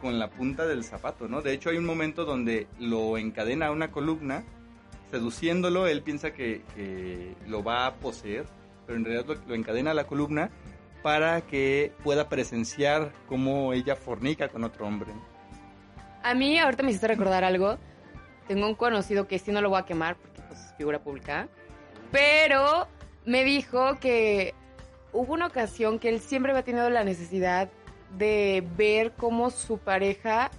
con 0.02 0.20
la 0.20 0.30
punta 0.30 0.66
del 0.66 0.84
zapato, 0.84 1.28
¿no? 1.28 1.42
De 1.42 1.54
hecho, 1.54 1.70
hay 1.70 1.78
un 1.78 1.86
momento 1.86 2.26
donde 2.26 2.68
lo 2.80 3.18
encadena 3.18 3.68
a 3.68 3.72
una 3.72 3.92
columna, 3.92 4.44
seduciéndolo, 5.12 5.88
él 5.88 6.02
piensa 6.02 6.34
que, 6.34 6.62
lo 7.48 7.64
va 7.64 7.86
a 7.86 7.96
poseer, 7.96 8.46
pero 8.86 8.98
en 8.98 9.06
realidad 9.06 9.26
lo, 9.26 9.36
lo 9.48 9.56
encadena 9.56 9.92
a 9.92 9.94
la 9.94 10.06
columna 10.06 10.50
para 11.02 11.42
que 11.42 11.92
pueda 12.04 12.30
presenciar 12.30 13.12
cómo 13.28 13.74
ella 13.74 13.96
fornica 13.96 14.48
con 14.48 14.64
otro 14.64 14.88
hombre. 14.88 15.12
A 16.24 16.34
mí 16.34 16.58
ahorita 16.58 16.84
me 16.84 16.90
hiciste 16.90 17.08
recordar 17.08 17.44
algo. 17.44 17.78
Tengo 18.48 18.68
un 18.68 18.76
conocido 18.76 19.28
que 19.28 19.40
sí 19.40 19.52
no 19.52 19.62
lo 19.62 19.70
voy 19.70 19.80
a 19.80 19.86
quemar 19.86 20.16
porque 20.16 20.42
pues 20.48 20.60
es 20.60 20.74
figura 20.78 21.00
pública. 21.00 21.50
Pero 22.12 22.88
me 23.26 23.44
dijo 23.44 23.98
que 24.00 24.54
hubo 25.12 25.34
una 25.34 25.48
ocasión 25.48 26.00
que 26.00 26.10
él 26.10 26.20
siempre 26.20 26.52
había 26.52 26.64
tenido 26.64 26.90
la 26.90 27.04
necesidad 27.04 27.70
de 28.18 28.64
ver 28.78 29.14
cómo 29.18 29.50
su 29.50 29.78
pareja 29.78 30.52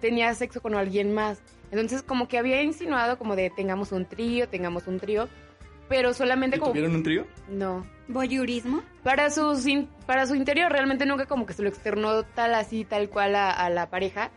tenía 0.00 0.32
sexo 0.34 0.60
con 0.62 0.74
alguien 0.74 1.12
más. 1.14 1.40
Entonces 1.70 2.02
como 2.02 2.28
que 2.28 2.38
había 2.38 2.62
insinuado 2.62 3.18
como 3.18 3.36
de 3.36 3.50
tengamos 3.50 3.92
un 3.92 4.04
trío, 4.06 4.48
tengamos 4.48 4.86
un 4.86 5.00
trío. 5.00 5.28
Pero 5.88 6.14
solamente 6.14 6.56
¿Y 6.56 6.60
como... 6.60 6.72
¿Tuvieron 6.72 6.94
un 6.94 7.02
trío? 7.02 7.26
No. 7.48 7.84
Voyeurismo. 8.08 8.82
Para 9.02 9.30
su, 9.30 9.54
sin- 9.56 9.86
para 10.06 10.26
su 10.26 10.34
interior 10.34 10.72
realmente 10.72 11.04
nunca 11.04 11.26
como 11.26 11.44
que 11.44 11.52
se 11.52 11.62
lo 11.62 11.68
externó 11.68 12.22
tal 12.22 12.54
así, 12.54 12.84
tal 12.84 13.10
cual 13.10 13.34
a, 13.34 13.50
a 13.50 13.68
la 13.68 13.90
pareja. 13.90 14.30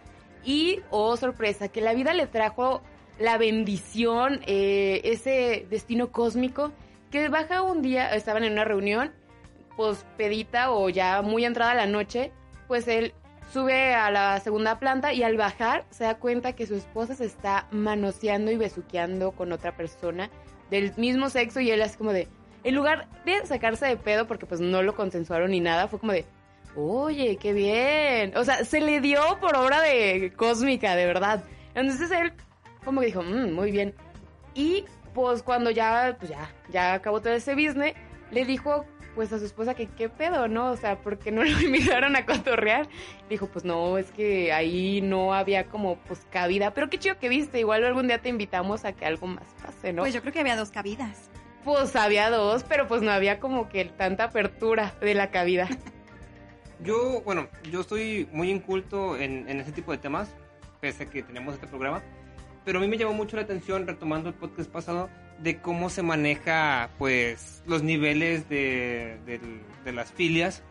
Y, 0.43 0.81
oh 0.89 1.15
sorpresa, 1.15 1.69
que 1.69 1.79
la 1.79 1.93
vida 1.93 2.13
le 2.13 2.27
trajo 2.27 2.81
la 3.17 3.38
bendición, 3.38 4.41
eh, 4.46 5.01
ese 5.05 5.65
destino 5.69 6.12
cósmico, 6.12 6.72
que 7.12 7.30
baja 7.30 7.62
un 7.62 7.82
día, 7.82 8.14
estaban 8.14 8.44
en 8.44 8.54
una 8.54 8.64
reunión, 8.66 9.12
pues 9.76 10.06
pedita 10.18 10.72
o 10.72 10.90
ya 10.90 11.22
muy 11.22 11.46
entrada 11.46 11.74
la 11.74 11.86
noche, 11.86 12.32
pues 12.68 12.88
él 12.88 13.14
sube 13.54 13.94
a 13.94 14.12
la 14.12 14.40
segunda 14.40 14.80
planta 14.80 15.14
y 15.14 15.24
al 15.24 15.38
bajar 15.38 15.86
se 15.90 16.04
da 16.04 16.16
cuenta 16.16 16.54
que 16.54 16.66
su 16.68 16.76
esposa 16.76 17.16
se 17.16 17.26
está 17.26 17.68
manoseando 17.72 18.52
y 18.52 18.58
besuqueando 18.58 19.32
con 19.32 19.52
otra 19.54 19.76
persona 19.76 20.30
del 20.70 20.94
mismo 20.98 21.30
sexo 21.30 21.62
y 21.62 21.72
él 21.72 21.82
es 21.82 21.96
como 21.96 22.12
de, 22.12 22.28
en 22.64 22.76
lugar 22.76 23.08
de 23.26 23.46
sacarse 23.46 23.86
de 23.86 23.96
pedo 23.98 24.28
porque 24.28 24.46
pues 24.46 24.60
no 24.60 24.82
lo 24.82 24.96
consensuaron 24.96 25.52
ni 25.52 25.62
nada, 25.62 25.88
fue 25.88 26.00
como 26.00 26.12
de, 26.12 26.26
oye, 26.76 27.38
qué 27.38 27.54
bien. 27.54 28.36
O 28.36 28.44
sea, 28.44 28.66
se 28.66 28.82
le 28.82 29.00
dio 29.00 29.22
por 29.40 29.56
obra 29.56 29.82
de 29.82 30.34
cósmica, 30.36 30.96
de 30.96 31.06
verdad. 31.06 31.44
Entonces 31.74 32.12
él 32.12 32.34
como 32.84 33.00
que 33.02 33.08
dijo, 33.08 33.24
"Mm, 33.24 33.54
muy 33.54 33.72
bien. 33.72 33.94
Y 34.54 34.86
pues 35.17 35.41
cuando 35.41 35.71
ya, 35.71 36.15
pues 36.19 36.29
ya, 36.29 36.47
ya 36.69 36.93
acabó 36.93 37.21
todo 37.21 37.33
ese 37.33 37.55
business, 37.55 37.95
le 38.29 38.45
dijo 38.45 38.86
pues 39.15 39.33
a 39.33 39.39
su 39.39 39.45
esposa 39.45 39.74
que 39.74 39.88
qué 39.88 40.09
pedo, 40.09 40.47
¿no? 40.47 40.69
O 40.69 40.77
sea, 40.77 41.00
porque 41.01 41.31
no 41.31 41.43
lo 41.43 41.59
invitaron 41.59 42.15
a 42.15 42.24
cotorrear. 42.24 42.88
Dijo, 43.27 43.47
pues 43.47 43.65
no, 43.65 43.97
es 43.97 44.12
que 44.12 44.53
ahí 44.53 45.01
no 45.01 45.33
había 45.33 45.65
como 45.65 45.95
pues 46.01 46.27
cabida. 46.29 46.75
Pero 46.75 46.91
qué 46.91 47.00
chido 47.00 47.17
que 47.17 47.29
viste, 47.29 47.59
igual 47.59 47.83
algún 47.83 48.07
día 48.07 48.21
te 48.21 48.29
invitamos 48.29 48.86
a 48.86 48.93
que 48.93 49.07
algo 49.07 49.25
más 49.25 49.47
pase, 49.65 49.91
¿no? 49.91 50.03
Pues 50.03 50.13
yo 50.13 50.21
creo 50.21 50.33
que 50.33 50.41
había 50.41 50.55
dos 50.55 50.69
cabidas. 50.69 51.31
Pues 51.63 51.95
había 51.95 52.29
dos, 52.29 52.63
pero 52.63 52.88
pues 52.88 53.01
no 53.01 53.09
había 53.09 53.39
como 53.39 53.69
que 53.69 53.86
tanta 53.86 54.25
apertura 54.25 54.93
de 55.01 55.15
la 55.15 55.31
cabida. 55.31 55.67
Yo, 56.83 57.24
bueno, 57.24 57.47
yo 57.71 57.81
estoy 57.81 58.29
muy 58.31 58.51
inculto 58.51 59.17
en, 59.17 59.50
en 59.50 59.59
ese 59.59 59.71
tipo 59.71 59.91
de 59.91 59.97
temas, 59.97 60.29
pese 60.79 61.05
a 61.05 61.09
que 61.09 61.24
tenemos 61.24 61.55
este 61.55 61.65
programa. 61.65 62.03
Pero 62.67 62.79
a 62.79 62.81
mí 62.81 62.89
me 62.89 62.97
llamó 62.97 63.13
mucho 63.13 63.38
la 63.38 63.43
atención, 63.43 63.88
retomando 63.88 64.27
el 64.27 64.36
podcast 64.36 64.69
pasado, 64.69 65.09
de 65.39 65.62
cómo 65.62 65.89
se 65.89 66.03
maneja, 66.03 66.89
pues, 66.97 67.63
los 67.65 67.81
niveles 67.81 68.50
de, 68.50 69.17
de 69.86 69.91
las 69.93 70.12
filias. 70.12 70.63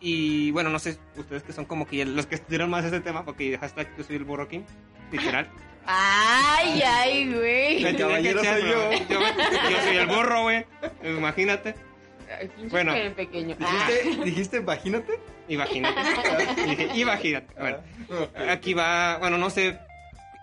Y 0.00 0.50
bueno, 0.50 0.70
no 0.70 0.80
sé, 0.80 0.98
ustedes 1.16 1.44
que 1.44 1.52
son 1.52 1.66
como 1.66 1.86
que 1.86 2.04
los 2.04 2.26
que 2.26 2.34
estudiaron 2.34 2.68
más 2.68 2.84
ese 2.84 2.98
tema, 2.98 3.24
porque 3.24 3.56
hashtag 3.58 3.96
yo 3.96 4.02
soy 4.02 4.16
el 4.16 4.24
burro 4.24 4.48
king, 4.48 4.62
literal. 5.12 5.46
Ay, 5.86 6.82
ay, 6.84 7.32
güey. 7.32 7.80
Me 7.84 7.94
caballero 7.96 8.42
soy 8.42 8.62
yo. 8.62 8.92
Yo, 9.08 9.20
yo 9.70 9.80
soy 9.84 9.96
el 9.98 10.06
burro, 10.08 10.42
güey. 10.42 10.66
Imagínate. 11.04 11.76
Bueno. 12.70 12.92
pe- 12.92 13.10
pequeño. 13.10 13.56
Ah. 13.60 13.88
¿Dijiste, 13.88 14.24
dijiste 14.24 14.56
imagínate? 14.56 15.20
Imagínate. 15.48 16.00
Dije, 16.66 16.88
imagínate. 16.94 17.54
Bueno, 17.56 17.78
aquí 18.50 18.74
va, 18.74 19.18
bueno, 19.18 19.38
no 19.38 19.48
sé, 19.50 19.78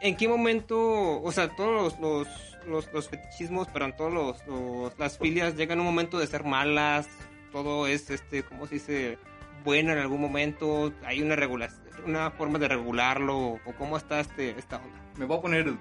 ¿en 0.01 0.16
qué 0.18 0.27
momento, 0.27 1.22
o 1.22 1.32
sea, 1.32 1.50
todos 1.56 2.00
los, 2.00 2.00
los, 2.00 2.58
los, 2.68 2.94
los 2.94 3.10
fetichismos, 3.10 3.68
perdón, 3.70 3.96
todos 3.98 4.13
los, 4.13 4.48
los- 4.48 4.98
las 5.00 5.18
filias 5.18 5.56
llegan 5.56 5.80
a 5.80 5.82
un 5.82 5.88
momento 5.88 6.20
de 6.20 6.27
ser 6.27 6.44
malas, 6.44 7.08
todo 7.51 7.88
es, 7.88 8.10
este, 8.10 8.44
¿cómo 8.44 8.68
se 8.68 8.75
dice? 8.75 9.18
Bueno 9.63 9.92
en 9.92 9.98
algún 9.98 10.22
momento, 10.22 10.94
hay 11.04 11.22
una 11.22 11.36
regulación, 11.36 11.82
una 12.06 12.32
forma 12.32 12.58
de 12.60 12.68
regularlo, 12.70 13.38
o 13.38 13.74
cómo 13.77 13.98
está 13.98 14.20
este, 14.20 14.51
esta 14.58 14.77
onda. 14.77 15.01
Me 15.18 15.25
voy 15.25 15.38
a 15.38 15.42
poner 15.42 15.74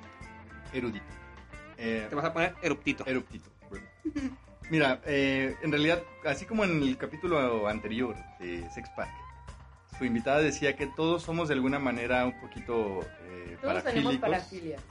erudito. 0.73 1.05
Eh, 1.79 2.07
Te 2.09 2.15
vas 2.15 2.25
a 2.25 2.33
poner 2.33 2.55
eruptito. 2.63 3.05
eruptito. 3.07 3.51
Mira, 4.71 5.01
eh, 5.05 5.55
en 5.63 5.71
realidad, 5.71 6.03
así 6.25 6.45
como 6.47 6.65
en 6.65 6.83
el 6.83 6.97
capítulo 6.97 7.69
anterior 7.69 8.17
de 8.41 8.69
Sex 8.71 8.89
Pack, 8.97 9.09
su 9.99 10.05
invitada 10.05 10.41
decía 10.41 10.77
que 10.77 10.87
todos 10.87 11.23
somos 11.23 11.49
de 11.49 11.55
alguna 11.55 11.79
manera 11.79 12.25
un 12.27 12.39
poquito 12.41 13.01
eh, 13.25 13.57
Todos 13.61 13.85
tenemos 13.85 14.17
parafilias. 14.17 14.83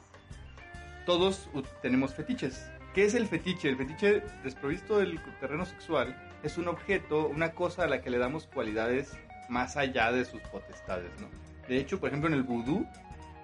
todos 1.06 1.50
tenemos 1.82 2.14
fetiches. 2.14 2.66
¿Qué 2.94 3.06
es 3.06 3.14
el 3.14 3.28
fetiche? 3.28 3.70
El 3.70 3.78
fetiche 3.78 4.24
desprovisto 4.44 4.98
del 5.00 5.20
terreno 5.40 5.66
sexual 5.66 6.16
es 6.44 6.58
un 6.58 6.68
objeto, 6.68 7.28
una 7.28 7.52
cosa 7.52 7.84
a 7.84 7.88
la 7.88 8.02
que 8.02 8.10
le 8.10 8.18
damos 8.18 8.48
cualidades 8.48 9.12
más 9.50 9.76
allá 9.78 10.12
de 10.12 10.26
sus 10.26 10.42
potestades, 10.44 11.12
¿no? 11.20 11.28
De 11.68 11.78
hecho, 11.78 12.00
por 12.00 12.10
ejemplo, 12.10 12.30
en 12.30 12.36
el 12.36 12.44
vudú, 12.44 12.88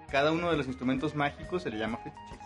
cada 0.10 0.32
uno 0.32 0.50
de 0.52 0.58
los 0.58 0.68
instrumentos 0.68 1.16
mágicos 1.16 1.64
se 1.64 1.70
le 1.70 1.78
llama 1.78 1.98
fetiches. 1.98 2.40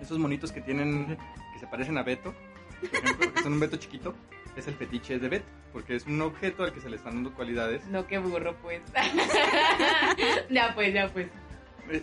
Esos 0.00 0.18
monitos 0.18 0.50
que 0.50 0.60
tienen, 0.60 1.16
que 1.52 1.58
se 1.60 1.66
parecen 1.66 1.98
a 1.98 2.02
Beto, 2.02 2.34
por 2.80 3.04
ejemplo, 3.04 3.32
que 3.34 3.42
son 3.42 3.52
un 3.52 3.60
Beto 3.60 3.76
chiquito, 3.76 4.14
es 4.56 4.66
el 4.66 4.74
fetiche 4.74 5.18
de 5.18 5.28
Beto, 5.28 5.46
porque 5.72 5.96
es 5.96 6.06
un 6.06 6.20
objeto 6.20 6.64
al 6.64 6.72
que 6.72 6.80
se 6.80 6.90
le 6.90 6.96
están 6.96 7.14
dando 7.14 7.32
cualidades. 7.34 7.86
No, 7.86 8.06
qué 8.06 8.18
burro, 8.18 8.54
pues. 8.62 8.82
ya, 10.50 10.74
pues, 10.74 10.94
ya, 10.94 11.08
pues. 11.12 11.28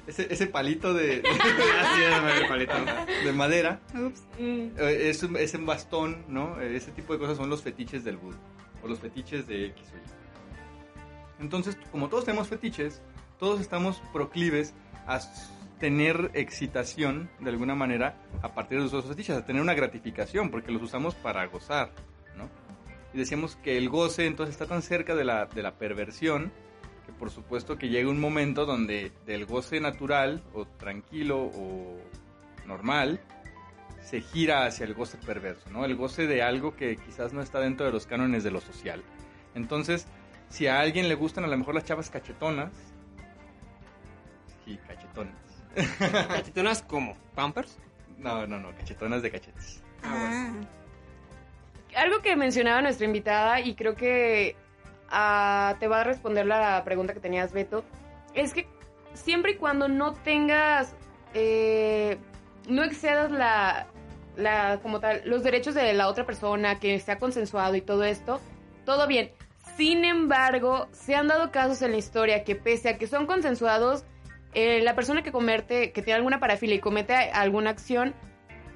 Ese, 0.08 0.32
ese 0.32 0.48
palito 0.48 0.94
de, 0.94 1.18
el 2.42 2.48
palito. 2.48 2.74
de 3.24 3.32
madera 3.32 3.80
Ups. 3.94 4.22
Mm. 4.38 4.78
Eh, 4.78 5.10
es, 5.10 5.24
un, 5.24 5.38
es 5.38 5.54
un 5.54 5.66
bastón, 5.66 6.26
¿no? 6.28 6.60
Eh, 6.60 6.76
Ese 6.76 6.92
tipo 6.92 7.14
de 7.14 7.20
cosas 7.20 7.38
son 7.38 7.50
los 7.50 7.62
fetiches 7.64 8.04
del 8.04 8.18
vudú. 8.18 8.38
O 8.84 8.88
los 8.88 9.00
fetiches 9.00 9.48
de 9.48 9.68
X 9.68 9.88
o 9.94 9.98
Y. 9.98 11.44
Entonces, 11.44 11.78
como 11.92 12.10
todos 12.10 12.26
tenemos 12.26 12.48
fetiches, 12.48 13.02
todos 13.38 13.62
estamos 13.62 14.02
proclives 14.12 14.74
a 15.08 15.20
tener 15.80 16.32
excitación, 16.34 17.30
de 17.40 17.50
alguna 17.50 17.74
manera, 17.74 18.18
a 18.42 18.54
partir 18.54 18.80
de 18.80 18.88
esos 18.88 19.06
fetiches, 19.06 19.38
a 19.38 19.46
tener 19.46 19.62
una 19.62 19.74
gratificación, 19.74 20.52
porque 20.52 20.72
los 20.72 20.82
usamos 20.82 21.16
para 21.16 21.46
gozar. 21.48 21.92
Y 23.14 23.18
decíamos 23.18 23.56
que 23.58 23.78
el 23.78 23.90
goce 23.90 24.26
entonces 24.26 24.54
está 24.54 24.68
tan 24.68 24.82
cerca 24.82 25.16
de 25.16 25.24
la, 25.24 25.46
de 25.46 25.64
la 25.64 25.78
perversión, 25.78 26.52
que 27.06 27.12
por 27.14 27.32
supuesto 27.32 27.78
que 27.78 27.90
llega 27.90 28.10
un 28.10 28.20
momento 28.20 28.66
donde 28.66 29.12
del 29.26 29.46
goce 29.46 29.80
natural, 29.80 30.44
o 30.54 30.66
tranquilo, 30.66 31.42
o 31.42 31.98
normal, 32.66 33.20
se 34.02 34.22
gira 34.22 34.66
hacia 34.66 34.86
el 34.86 34.94
goce 34.94 35.18
perverso, 35.18 35.70
¿no? 35.70 35.86
El 35.86 35.96
goce 35.96 36.28
de 36.28 36.42
algo 36.42 36.76
que 36.76 36.98
quizás 36.98 37.34
no 37.34 37.42
está 37.42 37.60
dentro 37.60 37.86
de 37.86 37.92
los 37.92 38.06
cánones 38.06 38.44
de 38.44 38.52
lo 38.52 38.62
social. 38.62 39.04
Entonces, 39.56 40.08
si 40.50 40.68
a 40.68 40.80
alguien 40.80 41.10
le 41.10 41.16
gustan 41.16 41.44
a 41.44 41.48
lo 41.48 41.58
mejor 41.58 41.76
las 41.76 41.86
chavas 41.86 42.10
cachetonas, 42.10 42.72
sí, 44.66 44.80
cachetonas. 44.88 45.36
¿Cachetonas 46.28 46.82
como? 46.84 47.16
¿Pampers? 47.36 47.78
No, 48.18 48.48
no, 48.48 48.60
no, 48.60 48.76
cachetonas 48.76 49.22
de 49.22 49.32
cachetes. 49.32 49.84
Ah, 50.04 50.52
Algo 51.96 52.22
que 52.22 52.36
mencionaba 52.36 52.82
nuestra 52.82 53.06
invitada 53.06 53.60
y 53.62 53.76
creo 53.76 53.96
que 53.96 54.56
ah, 55.10 55.76
te 55.80 55.88
va 55.88 56.02
a 56.02 56.04
responder 56.04 56.46
la 56.46 56.84
pregunta 56.84 57.14
que 57.14 57.20
tenías, 57.20 57.52
Beto, 57.52 57.84
es 58.34 58.54
que 58.54 58.68
siempre 59.14 59.54
y 59.54 59.56
cuando 59.56 59.88
no 59.88 60.14
tengas, 60.14 60.96
eh, 61.34 62.18
no 62.68 62.84
excedas 62.84 63.32
la, 63.32 63.88
los 65.26 65.44
derechos 65.44 65.76
de 65.76 65.94
la 65.94 66.08
otra 66.08 66.26
persona, 66.26 66.80
que 66.80 67.00
sea 67.00 67.18
consensuado 67.18 67.76
y 67.76 67.82
todo 67.82 68.04
esto, 68.04 68.40
todo 68.86 69.08
bien. 69.08 69.32
Sin 69.76 70.04
embargo, 70.06 70.88
se 70.92 71.16
han 71.16 71.28
dado 71.28 71.52
casos 71.52 71.82
en 71.82 71.92
la 71.92 71.98
historia 71.98 72.44
que 72.44 72.56
pese 72.56 72.90
a 72.90 72.98
que 72.98 73.08
son 73.08 73.26
consensuados, 73.26 74.06
eh, 74.54 74.82
la 74.82 74.96
persona 74.96 75.22
que 75.22 75.32
comete, 75.32 75.92
que 75.92 76.02
tiene 76.02 76.18
alguna 76.18 76.40
parafilia 76.40 76.76
y 76.76 76.80
comete 76.80 77.14
alguna 77.14 77.70
acción, 77.70 78.14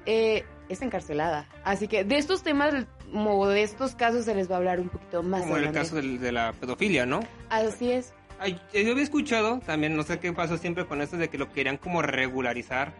eh, 0.06 0.44
es 0.68 0.82
encarcelada. 0.82 1.46
Así 1.64 1.88
que 1.88 2.04
de 2.04 2.16
estos 2.18 2.42
temas, 2.42 2.86
como 3.12 3.46
de 3.48 3.62
estos 3.62 3.94
casos, 3.94 4.24
se 4.24 4.34
les 4.34 4.50
va 4.50 4.54
a 4.54 4.58
hablar 4.58 4.80
un 4.80 4.88
poquito 4.88 5.22
más 5.22 5.42
Como 5.42 5.56
en 5.58 5.64
el 5.64 5.72
caso 5.72 5.96
del- 5.96 6.18
de 6.20 6.32
la 6.32 6.52
pedofilia, 6.52 7.06
¿no? 7.06 7.20
Así 7.50 7.92
es. 7.92 8.12
Ay, 8.40 8.60
yo 8.72 8.90
había 8.90 9.02
escuchado 9.04 9.60
también, 9.64 9.96
no 9.96 10.02
sé 10.02 10.18
qué 10.18 10.32
pasó 10.32 10.58
siempre 10.58 10.86
con 10.86 11.00
esto 11.00 11.16
de 11.16 11.28
que 11.28 11.38
lo 11.38 11.52
querían 11.52 11.76
como 11.76 12.02
regularizar, 12.02 12.92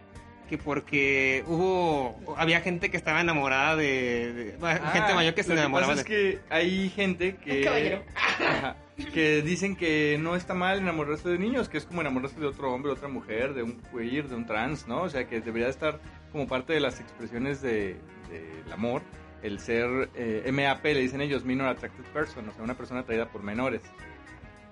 que 0.49 0.57
porque 0.57 1.43
hubo, 1.47 2.35
había 2.37 2.61
gente 2.61 2.89
que 2.91 2.97
estaba 2.97 3.21
enamorada 3.21 3.75
de, 3.75 4.33
de- 4.33 4.57
bueno, 4.57 4.79
gente 4.91 5.13
mayor 5.13 5.33
que 5.33 5.43
se 5.43 5.51
Ah, 5.51 5.55
lo 5.55 5.61
enamoraba 5.61 5.93
pasa 5.93 6.03
de... 6.07 6.31
es 6.31 6.37
que 6.37 6.39
hay 6.49 6.89
gente 6.89 7.35
que... 7.37 7.61
Caballero. 7.63 8.03
Ajá, 8.15 8.75
que 9.13 9.41
dicen 9.41 9.75
que 9.75 10.17
no 10.21 10.35
está 10.35 10.53
mal 10.53 10.77
enamorarse 10.79 11.27
de 11.29 11.37
niños, 11.37 11.67
que 11.67 11.77
es 11.77 11.85
como 11.85 12.01
enamorarse 12.01 12.39
de 12.39 12.45
otro 12.45 12.71
hombre, 12.73 12.91
de 12.91 12.97
otra 12.97 13.07
mujer, 13.09 13.53
de 13.53 13.63
un 13.63 13.81
queer, 13.91 14.27
de 14.29 14.35
un 14.35 14.45
trans, 14.45 14.87
¿no? 14.87 15.01
O 15.01 15.09
sea, 15.09 15.27
que 15.27 15.41
debería 15.41 15.67
estar 15.67 15.99
como 16.31 16.47
parte 16.47 16.73
de 16.73 16.79
las 16.79 16.99
expresiones 16.99 17.61
de- 17.61 17.97
del 18.29 18.71
amor, 18.73 19.01
el 19.43 19.59
ser 19.59 20.09
eh, 20.15 20.49
MAP, 20.51 20.83
le 20.85 20.99
dicen 21.01 21.21
ellos, 21.21 21.43
Minor 21.43 21.67
Attracted 21.67 22.03
Person, 22.13 22.47
o 22.49 22.53
sea, 22.53 22.63
una 22.63 22.75
persona 22.75 23.01
atraída 23.01 23.27
por 23.29 23.43
menores. 23.43 23.81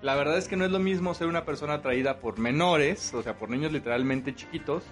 La 0.02 0.14
verdad 0.16 0.36
es 0.36 0.48
que 0.48 0.56
no 0.56 0.64
es 0.66 0.70
lo 0.70 0.78
mismo 0.80 1.14
ser 1.14 1.28
una 1.28 1.44
persona 1.44 1.74
atraída 1.74 2.18
por 2.18 2.38
menores, 2.38 3.14
o 3.14 3.22
sea, 3.22 3.34
por 3.38 3.48
niños 3.50 3.72
literalmente 3.72 4.34
chiquitos, 4.34 4.84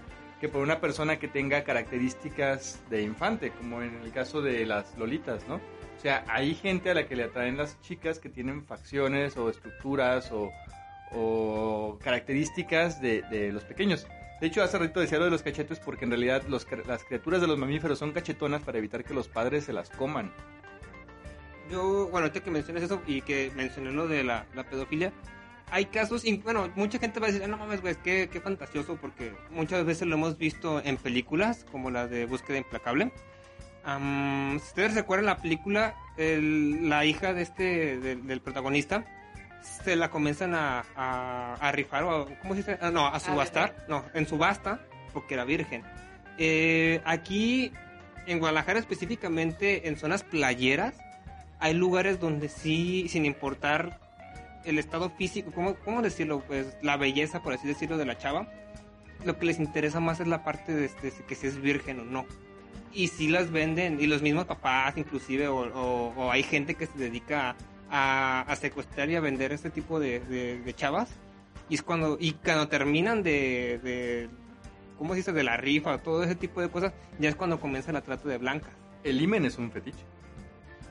que 0.43 0.49
por 0.49 0.61
una 0.61 0.81
persona 0.81 1.21
que 1.21 1.29
tenga 1.29 1.63
características 1.63 2.83
de 2.91 3.03
infante, 3.03 3.53
como 3.53 3.81
en 3.81 3.95
el 4.03 4.11
caso 4.11 4.43
de 4.43 4.67
las 4.67 4.99
lolitas, 4.99 5.47
¿no? 5.47 5.55
O 5.55 6.01
sea, 6.03 6.25
hay 6.27 6.57
gente 6.57 6.91
a 6.91 6.95
la 6.95 7.07
que 7.07 7.15
le 7.15 7.23
atraen 7.23 7.57
las 7.57 7.81
chicas 7.81 8.19
que 8.19 8.29
tienen 8.29 8.65
facciones 8.65 9.37
o 9.37 9.49
estructuras 9.49 10.33
o, 10.33 11.97
características 12.03 13.01
de, 13.01 13.51
los 13.53 13.63
pequeños. 13.63 14.09
De 14.41 14.49
hecho, 14.49 14.65
hace 14.65 14.79
rato 14.79 14.99
decía 14.99 15.19
lo 15.19 15.27
de 15.27 15.31
los 15.31 15.45
cachetes 15.45 15.79
porque 15.79 16.07
en 16.07 16.11
realidad 16.11 16.43
los 16.49 16.67
las 16.89 17.05
criaturas 17.05 17.41
de 17.41 17.47
los 17.47 17.57
mamíferos 17.57 18.01
son 18.01 18.11
cachetonas 18.11 18.63
para 18.63 18.79
evitar 18.79 19.05
que 19.05 19.15
los 19.15 19.29
padres 19.29 19.67
se 19.67 19.73
las 19.73 19.91
coman. 19.91 20.33
Yo, 21.71 22.09
bueno, 22.09 22.27
ahorita 22.27 22.41
que 22.41 22.51
mencionas 22.51 22.83
eso 22.83 23.01
y 23.07 23.23
que 23.23 23.53
mencioné 23.55 23.93
lo 23.93 24.09
de 24.09 24.25
la 24.25 24.45
pedofilia, 24.69 25.13
hay 25.73 25.87
casos, 25.87 26.25
y 26.25 26.37
bueno, 26.37 26.71
mucha 26.77 26.99
gente 27.01 27.19
va 27.19 27.27
a 27.27 27.31
decir, 27.31 27.43
"Ah, 27.45 27.49
no 27.49 27.57
mames, 27.57 27.81
güey, 27.81 27.97
qué, 28.05 28.29
qué 28.31 28.41
fantasioso, 28.41 28.97
porque 29.01 29.33
muchas 29.51 29.85
veces 29.85 30.07
lo 30.07 30.15
hemos 30.15 30.39
visto 30.39 30.81
en 30.85 30.97
películas, 30.99 31.65
como 31.73 31.91
la 31.91 32.07
de 32.07 32.27
Búsqueda 32.27 32.59
Implacable. 32.59 33.11
Am, 33.85 34.59
si 34.61 34.67
ustedes 34.69 34.95
recuerdan 34.95 35.27
la 35.27 35.39
película, 35.39 35.97
el- 36.17 36.89
la 36.89 37.05
hija 37.05 37.33
de 37.35 37.43
este, 37.43 37.99
del, 37.99 38.27
del 38.27 38.41
protagonista, 38.41 39.05
se 39.85 39.97
la 39.97 40.11
comienzan 40.11 40.55
a, 40.55 40.85
a, 40.95 41.55
a 41.55 41.73
rifar, 41.73 42.05
o 42.05 42.11
a- 42.23 42.39
¿cómo 42.41 42.55
se 42.55 42.59
dice? 42.61 42.79
Ah, 42.81 42.91
no, 42.91 43.07
a 43.07 43.19
subastar, 43.19 43.85
no, 43.89 44.05
en 44.15 44.27
subasta, 44.29 44.81
porque 45.13 45.35
era 45.35 45.45
virgen. 45.45 45.83
Eh, 46.39 47.01
aquí, 47.05 47.73
en 48.27 48.39
Guadalajara 48.39 48.79
específicamente, 48.79 49.89
en 49.89 49.97
zonas 49.97 50.23
playeras, 50.23 50.95
hay 51.59 51.75
lugares 51.75 52.21
donde 52.21 52.49
sí, 52.49 53.09
sin 53.09 53.25
importar 53.25 53.99
el 54.65 54.79
estado 54.79 55.11
físico, 55.11 55.51
¿cómo, 55.55 55.75
cómo 55.85 56.03
decirlo? 56.03 56.43
Pues 56.47 56.77
la 56.83 56.97
belleza, 56.97 57.43
por 57.43 57.53
así 57.55 57.67
decirlo, 57.67 57.97
de 57.99 58.07
la 58.07 58.19
chava, 58.19 58.49
lo 59.25 59.39
que 59.39 59.47
les 59.47 59.59
interesa 59.61 60.01
más 60.01 60.21
es 60.21 60.27
la 60.29 60.45
parte 60.45 60.73
de, 60.73 60.89
de 60.89 61.13
que 61.29 61.35
si 61.35 61.47
es 61.47 61.61
virgen 61.61 62.01
o 62.01 62.05
no. 62.05 62.27
Y 62.93 63.09
si 63.09 63.29
las 63.29 63.51
venden, 63.51 64.01
y 64.01 64.07
los 64.07 64.21
mismos 64.23 64.45
papás 64.45 64.97
inclusive, 64.97 65.49
o, 65.49 65.57
o- 65.61 66.15
o 66.17 66.31
hay 66.31 66.43
gente 66.43 66.75
que 66.75 66.87
se 66.87 66.99
dedica 66.99 67.57
a, 67.91 68.43
a 68.43 68.57
secuestrar 68.57 69.09
y 69.11 69.17
a 69.17 69.21
vender 69.21 69.53
este 69.53 69.71
tipo 69.71 69.99
de, 70.01 70.21
de- 70.21 70.59
de 70.61 70.75
chavas. 70.75 71.09
Y 71.69 71.75
es 71.77 71.83
cuando, 71.83 72.19
y 72.21 72.33
cuando 72.33 72.69
terminan 72.69 73.23
de, 73.23 73.81
de, 73.83 74.29
¿cómo 74.99 75.15
se 75.15 75.19
dice? 75.19 75.33
De 75.33 75.43
la 75.43 75.57
rifa, 75.57 75.99
todo 75.99 76.23
ese 76.23 76.35
tipo 76.35 76.61
de 76.61 76.69
cosas, 76.69 76.93
ya 77.19 77.29
es 77.31 77.37
cuando 77.37 77.59
comienza 77.61 77.93
la 77.93 78.03
trata 78.03 78.29
de 78.29 78.37
blancas. 78.39 78.73
El 79.05 79.21
imen 79.23 79.45
es 79.47 79.57
un 79.57 79.71
fetiche. 79.73 80.05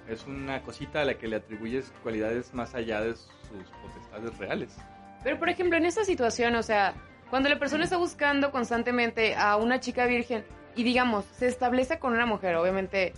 Es 0.08 0.26
una 0.26 0.62
cosita 0.62 1.02
a 1.02 1.06
la 1.06 1.16
que 1.16 1.28
le 1.28 1.38
atribuyes 1.38 1.92
cualidades 2.04 2.54
más 2.54 2.76
allá 2.76 3.02
de 3.02 3.16
sus 3.16 3.70
potestades 3.82 4.38
reales. 4.38 4.76
Pero, 5.24 5.38
por 5.38 5.50
ejemplo, 5.50 5.78
en 5.78 5.86
esta 5.86 6.04
situación, 6.04 6.56
o 6.56 6.64
sea, 6.64 6.96
cuando 7.30 7.50
la 7.50 7.60
persona 7.60 7.84
está 7.84 7.98
buscando 7.98 8.52
constantemente 8.52 9.36
a 9.36 9.56
una 9.56 9.80
chica 9.80 10.06
virgen 10.06 10.44
y, 10.76 10.84
digamos, 10.84 11.26
se 11.38 11.48
establece 11.48 12.00
con 12.00 12.14
una 12.14 12.26
mujer, 12.26 12.56
obviamente 12.56 13.14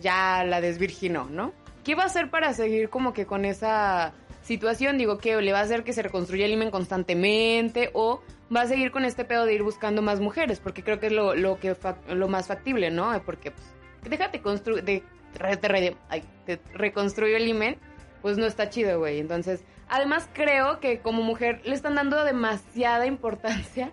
ya 0.00 0.44
la 0.44 0.60
desvirginó, 0.60 1.28
¿no? 1.30 1.52
¿Qué 1.84 1.94
va 1.94 2.04
a 2.04 2.06
hacer 2.06 2.30
para 2.30 2.52
seguir 2.54 2.88
como 2.88 3.12
que 3.12 3.26
con 3.26 3.44
esa 3.44 4.12
situación? 4.42 4.98
Digo, 4.98 5.18
¿qué 5.18 5.40
le 5.40 5.52
va 5.52 5.60
a 5.60 5.62
hacer 5.62 5.84
que 5.84 5.92
se 5.92 6.02
reconstruya 6.02 6.46
el 6.46 6.52
imen 6.52 6.70
constantemente 6.70 7.90
o 7.92 8.22
va 8.54 8.62
a 8.62 8.66
seguir 8.66 8.90
con 8.90 9.04
este 9.04 9.24
pedo 9.24 9.46
de 9.46 9.54
ir 9.54 9.62
buscando 9.62 10.00
más 10.00 10.20
mujeres? 10.20 10.60
Porque 10.60 10.82
creo 10.82 11.00
que 11.00 11.06
es 11.06 11.12
lo, 11.12 11.34
lo, 11.34 11.58
que 11.58 11.76
lo 12.08 12.28
más 12.28 12.46
factible, 12.46 12.90
¿no? 12.90 13.20
Porque, 13.24 13.50
pues, 13.50 13.66
déjate 14.08 14.40
construir, 14.40 14.84
de, 14.84 15.02
re- 15.34 15.56
te, 15.56 15.68
re- 15.68 15.96
ay, 16.08 16.22
te 16.46 16.60
reconstruyo 16.74 17.36
el 17.36 17.48
imen, 17.48 17.76
pues 18.20 18.38
no 18.38 18.46
está 18.46 18.68
chido, 18.68 18.98
güey. 18.98 19.18
Entonces, 19.20 19.64
además 19.88 20.28
creo 20.32 20.80
que 20.80 21.00
como 21.00 21.22
mujer 21.22 21.60
le 21.64 21.74
están 21.74 21.94
dando 21.94 22.24
demasiada 22.24 23.06
importancia 23.06 23.92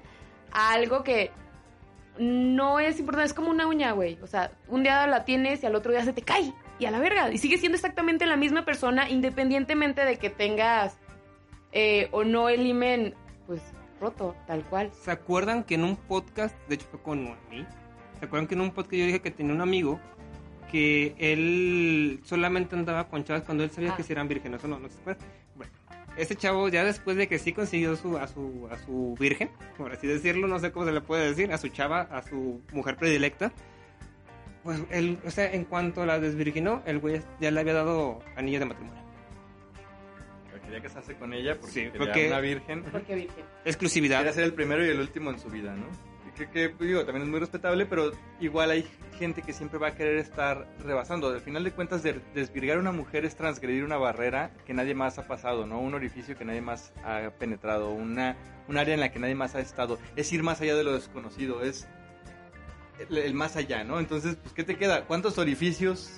a 0.52 0.72
algo 0.74 1.04
que 1.04 1.32
no 2.18 2.80
es 2.80 3.00
importante, 3.00 3.28
es 3.28 3.34
como 3.34 3.50
una 3.50 3.68
uña, 3.68 3.92
güey. 3.94 4.18
O 4.22 4.28
sea, 4.28 4.52
un 4.68 4.84
día 4.84 5.08
la 5.08 5.24
tienes 5.26 5.64
y 5.64 5.66
al 5.66 5.76
otro 5.76 5.92
día 5.92 6.04
se 6.04 6.14
te 6.14 6.22
cae 6.22 6.54
y 6.78 6.86
a 6.86 6.92
la 6.92 7.00
verga. 7.00 7.32
Y 7.32 7.38
sigues 7.38 7.60
siendo 7.62 7.78
exactamente 7.78 8.26
la 8.26 8.36
misma 8.36 8.66
persona 8.66 9.10
independientemente 9.10 10.04
de 10.04 10.18
que 10.18 10.30
tengas 10.30 10.98
eh, 11.72 12.10
o 12.12 12.24
no 12.24 12.50
el 12.50 12.66
imen, 12.66 13.14
pues, 13.48 13.62
roto, 14.02 14.36
tal 14.48 14.64
cual. 14.66 14.92
¿Se 14.94 15.12
acuerdan 15.12 15.64
que 15.64 15.76
en 15.76 15.84
un 15.84 15.96
podcast, 15.96 16.56
de 16.68 16.76
hecho 16.76 16.88
fue 16.92 17.02
con 17.02 17.24
mí, 17.50 17.66
¿se 18.20 18.26
acuerdan 18.26 18.48
que 18.48 18.56
en 18.56 18.62
un 18.62 18.72
podcast 18.72 18.94
yo 18.96 19.06
dije 19.06 19.22
que 19.22 19.32
tenía 19.32 19.54
un 19.54 19.62
amigo 19.62 20.00
que 20.72 21.16
él 21.18 22.20
solamente 22.24 22.76
andaba 22.76 23.08
con 23.08 23.24
chavas 23.24 23.44
cuando 23.44 23.64
él 23.64 23.72
sabía 23.72 23.92
Ah. 23.94 23.98
que 23.98 24.04
si 24.04 24.14
eran 24.14 24.28
vírgenes 24.28 24.64
o 24.64 24.68
no? 24.68 24.80
¿No 24.80 24.88
se 24.90 25.00
acuerdan? 25.00 25.28
Bueno, 25.56 25.72
ese 26.18 26.36
chavo 26.36 26.68
ya 26.70 26.84
después 26.84 27.18
de 27.18 27.28
que 27.28 27.40
sí 27.40 27.54
consiguió 27.54 27.96
su, 27.96 28.18
a, 28.18 28.28
su, 28.28 28.68
a 28.72 28.78
su 28.78 29.16
virgen, 29.20 29.50
por 29.78 29.92
así 29.92 30.08
decirlo, 30.08 30.48
no 30.48 30.60
sé 30.60 30.72
cómo 30.72 30.86
se 30.86 30.92
le 30.92 31.02
puede 31.02 31.30
decir, 31.30 31.52
a 31.52 31.58
su 31.58 31.68
chava, 31.70 32.02
a 32.02 32.22
su 32.22 32.62
mujer 32.72 32.96
predilecta, 32.98 33.52
pues 34.64 34.80
él, 34.92 35.18
o 35.26 35.32
sea, 35.32 35.52
en 35.52 35.64
cuanto 35.66 36.06
la 36.06 36.20
desvirginó, 36.20 36.84
el 36.86 37.00
güey 37.00 37.22
ya 37.40 37.50
le 37.52 37.60
había 37.60 37.74
dado 37.74 38.20
anillo 38.36 38.60
de 38.60 38.66
matrimonio. 38.66 39.02
Pero 40.52 40.62
Quería 40.64 40.82
casarse 40.82 41.16
con 41.16 41.34
ella 41.34 41.56
porque 41.60 41.72
Sí, 41.74 41.90
porque- 41.98 42.28
una 42.28 42.40
virgen. 42.42 42.84
Porque 42.84 43.16
virgen. 43.16 43.44
Exclusividad. 43.66 44.18
Quería 44.20 44.34
ser 44.34 44.44
el 44.44 44.54
primero 44.54 44.86
y 44.86 44.90
el 44.90 45.00
último 45.00 45.32
en 45.32 45.40
su 45.40 45.50
vida, 45.50 45.74
¿no? 45.76 45.86
Que, 46.40 46.48
que, 46.72 46.86
digo, 46.86 47.04
también 47.04 47.24
es 47.24 47.30
muy 47.30 47.40
respetable, 47.42 47.86
pero 47.86 48.12
igual 48.40 48.72
hay 48.72 48.88
gente 49.18 49.42
que 49.42 49.52
siempre 49.52 49.78
va 49.78 49.88
a 49.90 49.96
querer 49.96 50.16
estar 50.18 50.66
rebasando. 50.86 51.28
Al 51.28 51.42
final 51.42 51.66
de 51.66 51.72
cuentas, 51.72 52.02
de- 52.02 52.22
desvirgar 52.34 52.78
una 52.80 52.94
mujer 52.94 53.26
es 53.26 53.36
transgredir 53.36 53.84
una 53.84 53.98
barrera 53.98 54.52
que 54.66 54.74
nadie 54.74 54.96
más 54.96 55.20
ha 55.20 55.28
pasado, 55.28 55.68
¿no? 55.68 55.80
Un 55.82 55.94
orificio 55.96 56.38
que 56.38 56.46
nadie 56.46 56.62
más 56.62 56.94
ha 57.04 57.30
penetrado, 57.38 57.92
una, 57.92 58.38
un 58.70 58.78
área 58.78 58.94
en 58.94 59.02
la 59.02 59.12
que 59.12 59.20
nadie 59.20 59.36
más 59.36 59.54
ha 59.56 59.60
estado. 59.60 60.00
Es 60.16 60.32
ir 60.32 60.42
más 60.42 60.62
allá 60.62 60.76
de 60.76 60.86
lo 60.86 60.94
desconocido, 60.94 61.62
es 61.62 61.90
el, 63.10 63.18
el 63.18 63.34
más 63.34 63.58
allá, 63.58 63.84
¿no? 63.84 64.00
Entonces, 64.00 64.38
pues, 64.42 64.54
¿qué 64.54 64.64
te 64.64 64.78
queda? 64.78 65.06
¿Cuántos 65.06 65.38
orificios 65.38 66.10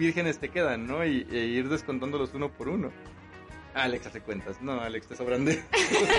vírgenes 0.00 0.38
te 0.40 0.48
quedan, 0.48 0.88
no? 0.88 1.04
Y, 1.06 1.28
e 1.30 1.44
ir 1.44 1.68
descontándolos 1.68 2.34
uno 2.34 2.50
por 2.50 2.68
uno. 2.68 2.90
Alex 3.74 4.06
hace 4.06 4.20
cuentas. 4.20 4.60
No, 4.60 4.80
Alex, 4.80 5.06
te 5.06 5.16
sobran 5.16 5.44
de... 5.44 5.62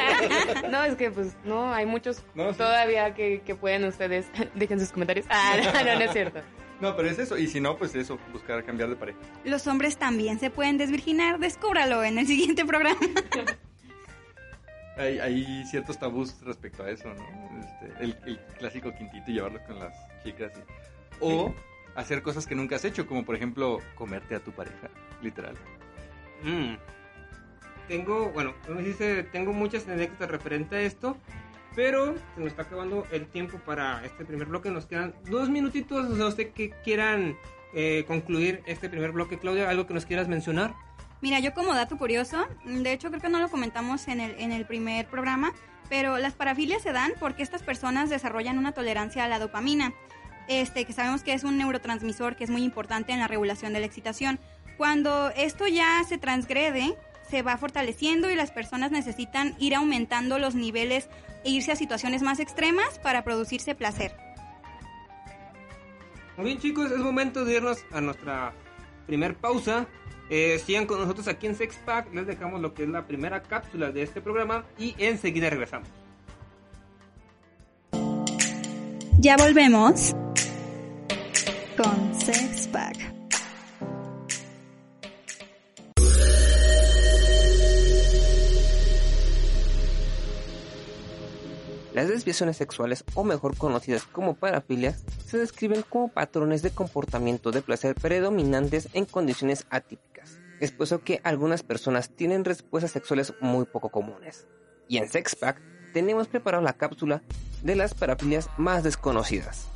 no, 0.72 0.84
es 0.84 0.96
que 0.96 1.12
pues 1.12 1.36
no, 1.44 1.74
hay 1.74 1.86
muchos 1.86 2.24
No, 2.34 2.52
sí. 2.52 2.58
todavía 2.58 3.14
que, 3.14 3.42
que 3.46 3.56
pueden 3.56 3.84
ustedes. 3.86 4.28
Dejen 4.56 4.80
sus 4.80 4.92
comentarios. 4.92 5.26
Ah, 5.30 5.56
no, 5.74 5.84
no, 5.84 5.96
no 6.00 6.06
es 6.06 6.12
cierto. 6.14 6.40
No, 6.80 6.96
pero 6.96 7.10
es 7.10 7.20
eso. 7.20 7.38
Y 7.38 7.48
si 7.48 7.60
no, 7.60 7.78
pues 7.78 7.94
eso, 7.96 8.18
buscar 8.32 8.64
cambiar 8.64 8.90
de 8.90 8.96
pareja. 8.96 9.20
Los 9.44 9.68
hombres 9.68 9.98
también 9.98 10.40
se 10.40 10.50
pueden 10.50 10.78
desvirginar. 10.78 11.40
Descúbralo 11.40 12.04
en 12.04 12.18
el 12.18 12.26
siguiente 12.28 12.66
programa. 12.66 13.00
Hay, 14.98 15.20
hay 15.20 15.66
ciertos 15.66 15.98
tabús 16.00 16.42
respecto 16.44 16.84
a 16.84 16.90
eso, 16.90 17.08
¿no? 17.14 17.60
Este, 17.60 18.04
el, 18.04 18.18
el 18.26 18.40
clásico 18.60 18.94
quintito 18.96 19.30
y 19.32 19.34
llevarlo 19.36 19.60
con 19.66 19.80
las 19.80 19.94
chicas. 20.24 20.52
y- 20.58 20.64
O 21.22 21.54
hacer 21.96 22.22
cosas 22.22 22.46
que 22.48 22.56
nunca 22.56 22.76
has 22.78 22.86
hecho, 22.86 23.06
como 23.08 23.24
por 23.26 23.36
ejemplo 23.36 23.80
comerte 23.96 24.36
a 24.36 24.40
tu 24.40 24.52
pareja, 24.52 24.90
literal. 25.22 25.56
Mm. 26.44 26.76
Tengo, 27.88 28.32
bueno, 28.32 28.54
como 28.66 28.80
dice, 28.80 29.24
tengo 29.24 29.54
muchas 29.54 29.88
anécdotas 29.88 30.30
referente 30.30 30.76
a 30.76 30.82
esto, 30.82 31.18
pero 31.76 32.16
se 32.36 32.42
nos 32.42 32.48
está 32.48 32.64
acabando 32.64 33.06
el 33.12 33.28
tiempo 33.28 33.58
para 33.66 34.04
este 34.06 34.26
primer 34.26 34.48
bloque. 34.48 34.70
Nos 34.70 34.86
quedan 34.86 35.14
dos 35.30 35.50
minutitos. 35.50 36.10
O 36.10 36.16
sea, 36.16 36.28
usted 36.28 36.52
que 36.52 36.72
quieran 36.84 37.38
eh, 37.74 38.04
concluir 38.08 38.62
este 38.66 38.90
primer 38.90 39.12
bloque, 39.12 39.40
Claudia, 39.40 39.70
algo 39.70 39.88
que 39.88 39.94
nos 39.94 40.06
quieras 40.06 40.28
mencionar. 40.28 40.74
Mira, 41.22 41.40
yo 41.40 41.54
como 41.54 41.74
dato 41.76 41.98
curioso, 41.98 42.48
de 42.66 42.94
hecho 42.94 43.10
creo 43.10 43.22
que 43.22 43.30
no 43.30 43.40
lo 43.40 43.50
comentamos 43.50 44.08
en 44.08 44.20
el, 44.20 44.32
en 44.40 44.52
el 44.52 44.66
primer 44.66 45.06
programa, 45.06 45.54
pero 45.88 46.18
las 46.18 46.34
parafilias 46.34 46.82
se 46.82 46.94
dan 46.94 47.14
porque 47.20 47.44
estas 47.44 47.62
personas 47.62 48.10
desarrollan 48.10 48.58
una 48.58 48.72
tolerancia 48.72 49.24
a 49.24 49.28
la 49.28 49.38
dopamina, 49.38 49.94
este, 50.48 50.84
que 50.84 50.94
sabemos 50.94 51.22
que 51.22 51.34
es 51.34 51.44
un 51.44 51.58
neurotransmisor 51.60 52.36
que 52.36 52.44
es 52.44 52.50
muy 52.50 52.64
importante 52.64 53.12
en 53.12 53.20
la 53.20 53.28
regulación 53.28 53.72
de 53.72 53.82
la 53.82 53.86
excitación. 53.86 54.40
Cuando 54.78 55.30
esto 55.36 55.68
ya 55.68 56.04
se 56.10 56.18
transgrede, 56.18 56.96
se 57.32 57.42
va 57.42 57.58
fortaleciendo 57.58 58.30
y 58.30 58.36
las 58.36 58.52
personas 58.52 58.92
necesitan 58.92 59.56
ir 59.58 59.74
aumentando 59.74 60.38
los 60.38 60.54
niveles 60.54 61.10
e 61.46 61.50
irse 61.50 61.72
a 61.72 61.76
situaciones 61.76 62.22
más 62.22 62.40
extremas 62.40 63.00
para 63.00 63.24
producirse 63.24 63.74
placer. 63.74 64.12
Muy 66.38 66.48
bien, 66.48 66.60
chicos, 66.60 66.92
es 66.92 67.00
momento 67.00 67.46
de 67.46 67.56
irnos 67.56 67.80
a 67.92 68.02
nuestra 68.02 68.54
primer 69.08 69.36
pausa. 69.36 69.88
Eh, 70.30 70.62
sigan 70.66 70.86
con 70.86 71.00
nosotros 71.00 71.28
aquí 71.28 71.48
en 71.48 71.56
Sex 71.56 71.78
Pack. 71.86 72.14
Les 72.14 72.28
dejamos 72.28 72.62
lo 72.62 72.74
que 72.74 72.84
es 72.84 72.90
la 72.90 73.08
primera 73.08 73.42
cápsula 73.42 73.92
de 73.92 74.04
este 74.04 74.22
programa 74.22 74.66
y 74.78 74.96
enseguida 74.98 75.50
regresamos. 75.50 75.88
Ya 79.20 79.38
volvemos 79.38 80.16
con 81.78 82.20
Sex 82.20 82.68
Las 91.94 92.08
desviaciones 92.08 92.56
sexuales, 92.56 93.04
o 93.16 93.26
mejor 93.26 93.58
conocidas 93.58 94.04
como 94.04 94.36
parafilias, 94.36 95.04
se 95.26 95.38
describen 95.38 95.82
como 95.82 96.08
patrones 96.08 96.62
de 96.62 96.72
comportamiento 96.72 97.52
de 97.52 97.62
placer 97.62 97.96
predominantes 97.96 98.88
en 98.94 99.04
condiciones 99.04 99.66
atípicas. 99.70 100.40
Es 100.62 100.72
por 100.72 100.86
eso 100.86 101.04
que 101.04 101.20
algunas 101.24 101.64
personas 101.64 102.10
tienen 102.10 102.46
respuestas 102.46 102.92
sexuales 102.92 103.34
muy 103.42 103.66
poco 103.66 103.90
comunes. 103.90 104.48
Y 104.88 104.98
en 104.98 105.10
Sexpack 105.10 105.62
tenemos 105.92 106.30
preparado 106.30 106.64
la 106.64 106.74
cápsula 106.74 107.24
de 107.62 107.76
las 107.76 107.94
parafilias 107.94 108.50
más 108.58 108.84
desconocidas. 108.84 109.68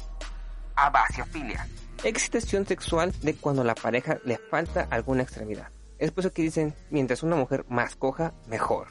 Abasiofilia. 0.75 1.67
Excitación 2.03 2.65
sexual 2.65 3.11
de 3.23 3.35
cuando 3.35 3.63
a 3.63 3.65
la 3.65 3.75
pareja 3.75 4.19
le 4.23 4.37
falta 4.37 4.87
alguna 4.89 5.23
extremidad. 5.23 5.69
Es 5.97 6.11
por 6.11 6.21
eso 6.21 6.33
que 6.33 6.43
dicen, 6.43 6.73
mientras 6.89 7.23
una 7.23 7.35
mujer 7.35 7.65
más 7.67 7.95
coja, 7.95 8.33
mejor. 8.47 8.87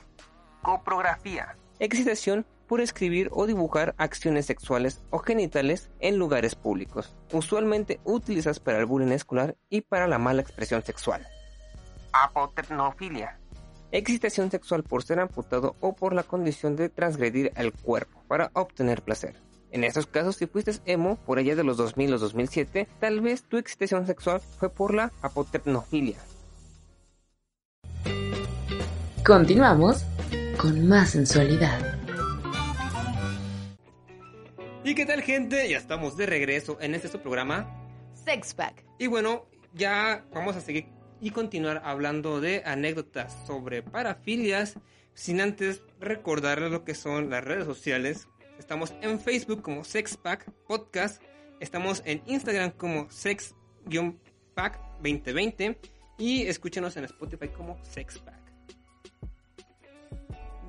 Coprografía. 0.62 1.56
Excitación 1.78 2.46
por 2.66 2.80
escribir 2.80 3.28
o 3.32 3.46
dibujar 3.46 3.94
acciones 3.98 4.46
sexuales 4.46 5.00
o 5.10 5.18
genitales 5.18 5.90
en 6.00 6.16
lugares 6.16 6.54
públicos, 6.54 7.14
usualmente 7.32 8.00
utilizadas 8.04 8.60
para 8.60 8.78
el 8.78 8.86
bullying 8.86 9.12
escolar 9.12 9.56
y 9.70 9.82
para 9.82 10.08
la 10.08 10.18
mala 10.18 10.42
expresión 10.42 10.82
sexual. 10.82 11.26
Apotecnofilia. 12.12 13.38
excitación 13.92 14.50
sexual 14.50 14.82
por 14.82 15.02
ser 15.02 15.20
amputado 15.20 15.76
o 15.80 15.94
por 15.94 16.14
la 16.14 16.22
condición 16.22 16.76
de 16.76 16.88
transgredir 16.88 17.52
el 17.56 17.72
cuerpo 17.72 18.22
para 18.26 18.50
obtener 18.54 19.02
placer. 19.02 19.36
En 19.70 19.82
estos 19.82 20.06
casos, 20.06 20.36
si 20.36 20.46
fuiste 20.46 20.72
emo 20.86 21.16
por 21.26 21.38
allá 21.38 21.56
de 21.56 21.64
los 21.64 21.76
2000 21.76 22.14
o 22.14 22.18
2007, 22.18 22.88
tal 23.00 23.20
vez 23.20 23.42
tu 23.42 23.56
excitación 23.56 24.06
sexual 24.06 24.40
fue 24.40 24.68
por 24.68 24.94
la 24.94 25.10
apotecnofilia. 25.20 26.18
Continuamos 29.24 30.04
con 30.58 30.86
más 30.86 31.10
sensualidad. 31.10 32.03
¿Y 34.86 34.94
qué 34.94 35.06
tal 35.06 35.22
gente? 35.22 35.66
Ya 35.66 35.78
estamos 35.78 36.14
de 36.18 36.26
regreso 36.26 36.76
en 36.78 36.94
este 36.94 37.08
su 37.08 37.18
programa. 37.18 37.66
Sex 38.12 38.52
Pack. 38.52 38.84
Y 38.98 39.06
bueno, 39.06 39.46
ya 39.72 40.26
vamos 40.30 40.56
a 40.56 40.60
seguir 40.60 40.88
y 41.22 41.30
continuar 41.30 41.80
hablando 41.86 42.38
de 42.42 42.62
anécdotas 42.66 43.34
sobre 43.46 43.82
parafilias, 43.82 44.74
sin 45.14 45.40
antes 45.40 45.82
recordarles 46.00 46.70
lo 46.70 46.84
que 46.84 46.94
son 46.94 47.30
las 47.30 47.42
redes 47.42 47.64
sociales. 47.64 48.28
Estamos 48.58 48.92
en 49.00 49.18
Facebook 49.18 49.62
como 49.62 49.84
Sexpack 49.84 50.50
Podcast, 50.66 51.22
estamos 51.60 52.02
en 52.04 52.22
Instagram 52.26 52.72
como 52.72 53.10
Sex-Pack 53.10 54.80
2020 55.02 55.78
y 56.18 56.42
escúchenos 56.42 56.94
en 56.98 57.04
Spotify 57.04 57.48
como 57.48 57.82
Sexpack. 57.82 58.43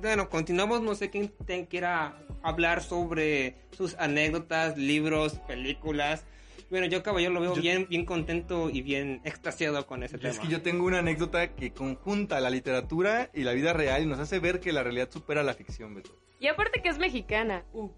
Bueno, 0.00 0.28
continuamos, 0.28 0.82
no 0.82 0.94
sé 0.94 1.10
quién 1.10 1.28
te 1.46 1.66
quiera 1.66 2.16
hablar 2.42 2.82
sobre 2.82 3.56
sus 3.72 3.94
anécdotas, 3.98 4.76
libros, 4.76 5.34
películas. 5.48 6.24
Bueno, 6.70 6.86
yo 6.86 7.02
caballero 7.02 7.32
lo 7.32 7.40
veo 7.40 7.54
Yo- 7.54 7.62
bien, 7.62 7.86
bien 7.88 8.04
contento 8.04 8.70
y 8.70 8.82
bien 8.82 9.20
extasiado 9.24 9.86
con 9.86 10.02
ese 10.02 10.18
tema. 10.18 10.30
Es 10.30 10.38
que 10.38 10.48
yo 10.48 10.62
tengo 10.62 10.84
una 10.84 10.98
anécdota 10.98 11.54
que 11.54 11.72
conjunta 11.72 12.40
la 12.40 12.50
literatura 12.50 13.30
y 13.32 13.42
la 13.44 13.52
vida 13.52 13.72
real 13.72 14.02
y 14.02 14.06
nos 14.06 14.18
hace 14.18 14.38
ver 14.38 14.60
que 14.60 14.72
la 14.72 14.82
realidad 14.82 15.08
supera 15.10 15.42
la 15.42 15.54
ficción, 15.54 15.94
Beto. 15.94 16.10
Y 16.40 16.48
aparte 16.48 16.82
que 16.82 16.88
es 16.88 16.98
mexicana. 16.98 17.64
Uh, 17.72 17.88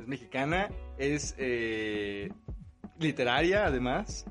Es 0.00 0.06
mexicana, 0.06 0.70
es 0.98 1.34
eh, 1.38 2.30
literaria 2.98 3.66
además, 3.66 4.24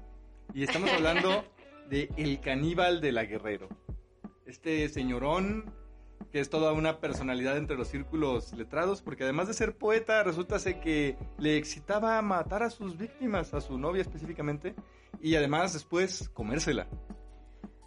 y 0.53 0.63
estamos 0.63 0.89
hablando 0.91 1.45
de 1.89 2.09
El 2.17 2.39
caníbal 2.39 2.99
de 3.01 3.11
la 3.11 3.25
Guerrero. 3.25 3.69
Este 4.45 4.87
señorón 4.89 5.73
que 6.33 6.39
es 6.39 6.49
toda 6.49 6.73
una 6.73 6.99
personalidad 6.99 7.57
entre 7.57 7.77
los 7.77 7.89
círculos 7.89 8.53
letrados, 8.53 9.03
porque 9.03 9.23
además 9.23 9.47
de 9.47 9.53
ser 9.53 9.77
poeta, 9.77 10.23
resulta 10.23 10.57
que 10.81 11.15
le 11.37 11.57
excitaba 11.57 12.19
matar 12.23 12.63
a 12.63 12.71
sus 12.71 12.97
víctimas, 12.97 13.53
a 13.53 13.61
su 13.61 13.77
novia 13.77 14.01
específicamente, 14.01 14.73
y 15.21 15.35
además 15.35 15.73
después 15.73 16.29
comérsela. 16.29 16.87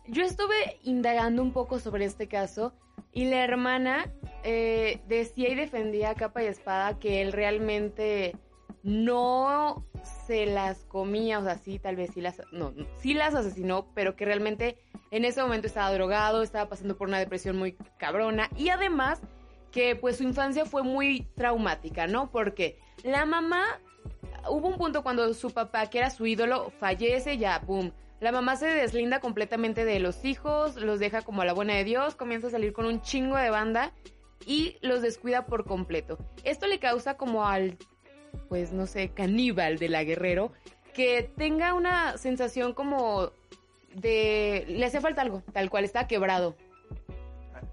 Yo 0.07 0.23
estuve 0.23 0.79
indagando 0.85 1.43
un 1.43 1.53
poco 1.53 1.81
sobre 1.81 2.05
este 2.05 2.29
caso 2.29 2.73
y 3.13 3.25
la 3.25 3.43
hermana 3.43 4.15
eh, 4.45 5.01
decía 5.09 5.49
y 5.49 5.57
defendía 5.57 6.11
a 6.11 6.15
capa 6.15 6.45
y 6.45 6.47
espada 6.47 7.01
que 7.01 7.23
él 7.23 7.33
realmente 7.33 8.37
no 8.87 9.85
se 10.27 10.47
las 10.47 10.85
comía, 10.85 11.41
o 11.41 11.43
sea, 11.43 11.59
sí, 11.59 11.81
tal 11.81 11.97
vez 11.97 12.11
sí 12.15 12.21
las, 12.21 12.41
no, 12.53 12.73
sí 13.01 13.15
las 13.15 13.35
asesinó, 13.35 13.89
pero 13.95 14.15
que 14.15 14.25
realmente 14.25 14.79
en 15.11 15.25
ese 15.25 15.43
momento 15.43 15.67
estaba 15.67 15.93
drogado, 15.93 16.45
estaba 16.45 16.69
pasando 16.69 16.97
por 16.97 17.09
una 17.09 17.19
depresión 17.19 17.57
muy 17.57 17.77
cabrona 17.99 18.49
y 18.57 18.69
además 18.69 19.21
que 19.73 19.97
pues 19.97 20.19
su 20.19 20.23
infancia 20.23 20.67
fue 20.67 20.85
muy 20.85 21.27
traumática, 21.35 22.07
¿no? 22.07 22.31
Porque 22.31 22.79
la 23.03 23.27
mamá, 23.27 23.65
hubo 24.49 24.69
un 24.69 24.77
punto 24.77 25.03
cuando 25.03 25.35
su 25.35 25.51
papá, 25.51 25.87
que 25.91 25.99
era 25.99 26.11
su 26.11 26.25
ídolo, 26.25 26.71
fallece, 26.79 27.39
ya, 27.39 27.59
boom. 27.59 27.93
La 28.21 28.31
mamá 28.31 28.55
se 28.55 28.69
deslinda 28.69 29.19
completamente 29.19 29.85
de 29.85 29.99
los 29.99 30.25
hijos, 30.25 30.77
los 30.77 31.01
deja 31.01 31.23
como 31.23 31.43
a 31.43 31.45
la 31.45 31.55
buena 31.55 31.75
de 31.75 31.83
Dios, 31.83 32.15
comienza 32.15 32.47
a 32.47 32.51
salir 32.51 32.73
con 32.73 32.87
un 32.87 33.03
chingo 33.03 33.37
de 33.37 33.51
banda 33.51 33.93
y 34.47 34.77
los 34.81 35.03
descuida 35.03 35.45
por 35.45 35.65
completo. 35.65 36.19
Esto 36.45 36.69
le 36.69 36.79
causa 36.79 37.17
como 37.17 37.47
al, 37.47 37.77
pues 38.49 38.73
no 38.73 38.87
sé, 38.87 39.11
caníbal 39.11 39.79
de 39.79 39.89
la 39.89 40.05
guerrero, 40.05 40.53
que 40.95 41.31
tenga 41.37 41.75
una 41.75 42.17
sensación 42.19 42.73
como 42.73 43.31
de... 43.95 44.65
le 44.69 44.85
hace 44.85 45.01
falta 45.01 45.23
algo, 45.23 45.43
tal 45.53 45.71
cual 45.71 45.85
está 45.85 46.07
quebrado. 46.07 46.57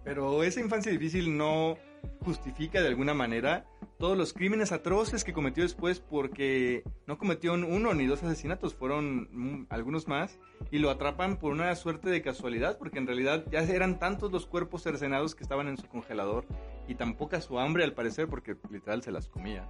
Pero 0.04 0.44
esa 0.44 0.60
infancia 0.60 0.92
difícil 0.92 1.38
no 1.38 1.78
justifica 2.24 2.82
de 2.82 2.88
alguna 2.88 3.14
manera 3.14 3.66
todos 3.98 4.18
los 4.18 4.34
crímenes 4.34 4.72
atroces 4.72 5.24
que 5.24 5.34
cometió 5.34 5.64
después 5.64 6.00
porque 6.00 6.84
no 7.08 7.18
cometió 7.18 7.54
uno 7.54 7.94
ni 7.94 8.06
dos 8.06 8.24
asesinatos, 8.24 8.74
fueron 8.74 9.30
mm, 9.32 9.68
algunos 9.70 10.08
más 10.08 10.40
y 10.72 10.80
lo 10.80 10.90
atrapan 10.90 11.38
por 11.38 11.54
una 11.54 11.74
suerte 11.76 12.10
de 12.10 12.22
casualidad 12.22 12.78
porque 12.78 13.00
en 13.00 13.08
realidad 13.08 13.46
ya 13.52 13.62
eran 13.62 14.00
tantos 14.00 14.32
los 14.32 14.46
cuerpos 14.46 14.84
cercenados 14.84 15.36
que 15.36 15.44
estaban 15.44 15.68
en 15.68 15.78
su 15.78 15.88
congelador 15.88 16.46
y 16.88 16.96
tan 16.96 17.16
poca 17.16 17.40
su 17.40 17.60
hambre 17.60 17.84
al 17.84 17.94
parecer 17.94 18.28
porque 18.28 18.58
literal 18.70 19.04
se 19.04 19.12
las 19.12 19.30
comía 19.30 19.70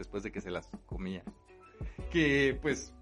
después 0.00 0.22
de 0.22 0.32
que 0.32 0.40
se 0.40 0.50
las 0.50 0.70
comía 0.86 1.22
que 2.10 2.58
pues 2.60 2.92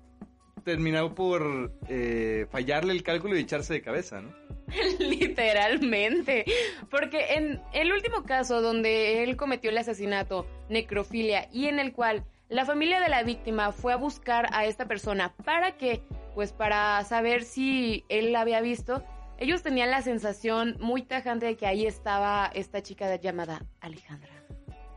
terminó 0.65 1.15
por 1.15 1.73
eh, 1.89 2.47
fallarle 2.51 2.93
el 2.93 3.03
cálculo 3.03 3.37
y 3.37 3.41
echarse 3.41 3.75
de 3.75 3.83
cabeza, 3.83 4.21
¿no? 4.21 4.35
Literalmente. 4.99 6.45
Porque 6.91 7.35
en 7.35 7.61
el 7.73 7.93
último 7.93 8.25
caso 8.25 8.61
donde 8.61 9.23
él 9.23 9.37
cometió 9.37 9.71
el 9.71 9.79
asesinato, 9.79 10.47
necrofilia, 10.69 11.49
y 11.53 11.67
en 11.67 11.79
el 11.79 11.93
cual 11.93 12.25
la 12.49 12.65
familia 12.67 13.01
de 13.01 13.09
la 13.09 13.23
víctima 13.23 13.73
fue 13.73 13.93
a 13.93 13.97
buscar 13.97 14.49
a 14.53 14.67
esta 14.67 14.87
persona 14.87 15.35
para 15.45 15.77
que, 15.77 16.03
pues 16.35 16.53
para 16.53 17.03
saber 17.05 17.45
si 17.45 18.05
él 18.09 18.33
la 18.33 18.43
había 18.43 18.61
visto, 18.61 19.03
ellos 19.39 19.63
tenían 19.63 19.91
la 19.91 20.03
sensación 20.03 20.77
muy 20.81 21.03
tajante 21.03 21.47
de 21.47 21.57
que 21.57 21.67
ahí 21.67 21.87
estaba 21.87 22.51
esta 22.53 22.83
chica 22.83 23.15
llamada 23.17 23.65
Alejandra. 23.81 24.38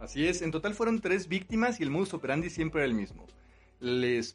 Así 0.02 0.28
es, 0.28 0.42
en 0.42 0.50
total 0.50 0.74
fueron 0.74 1.00
tres 1.00 1.28
víctimas 1.28 1.80
y 1.80 1.84
el 1.84 1.92
modus 1.92 2.16
operandi 2.16 2.50
siempre 2.50 2.82
era 2.82 2.88
el 2.88 2.96
mismo. 2.96 3.28
Les 3.80 4.34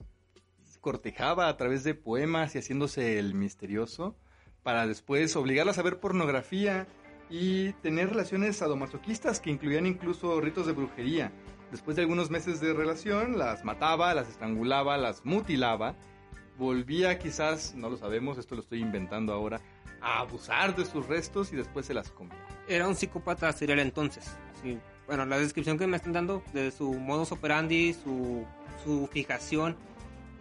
cortejaba 0.80 1.48
a 1.48 1.56
través 1.56 1.82
de 1.82 1.94
poemas 1.94 2.54
y 2.54 2.58
haciéndose 2.58 3.18
el 3.18 3.34
misterioso 3.34 4.14
para 4.62 4.86
después 4.86 5.34
obligarlas 5.34 5.78
a 5.78 5.82
ver 5.82 5.98
pornografía 5.98 6.86
y 7.28 7.72
tener 7.82 8.10
relaciones 8.10 8.58
sadomasoquistas 8.58 9.40
que 9.40 9.50
incluían 9.50 9.86
incluso 9.86 10.40
ritos 10.40 10.68
de 10.68 10.72
brujería. 10.72 11.32
Después 11.72 11.96
de 11.96 12.02
algunos 12.02 12.30
meses 12.30 12.60
de 12.60 12.72
relación, 12.72 13.36
las 13.36 13.64
mataba, 13.64 14.14
las 14.14 14.28
estrangulaba, 14.28 14.96
las 14.96 15.24
mutilaba, 15.24 15.96
volvía 16.56 17.18
quizás, 17.18 17.74
no 17.74 17.90
lo 17.90 17.96
sabemos, 17.96 18.38
esto 18.38 18.54
lo 18.54 18.60
estoy 18.60 18.80
inventando 18.82 19.32
ahora, 19.32 19.60
a 20.00 20.20
abusar 20.20 20.76
de 20.76 20.84
sus 20.84 21.08
restos 21.08 21.52
y 21.52 21.56
después 21.56 21.86
se 21.86 21.94
las 21.94 22.12
comía. 22.12 22.38
Era 22.68 22.86
un 22.86 22.94
psicópata 22.94 23.52
serial 23.52 23.80
entonces. 23.80 24.36
Bueno, 25.06 25.24
la 25.26 25.38
descripción 25.38 25.78
que 25.78 25.86
me 25.86 25.96
están 25.96 26.12
dando 26.12 26.42
de 26.52 26.70
su 26.70 26.92
modus 26.94 27.32
operandi, 27.32 27.94
su, 27.94 28.44
su 28.84 29.06
fijación 29.12 29.76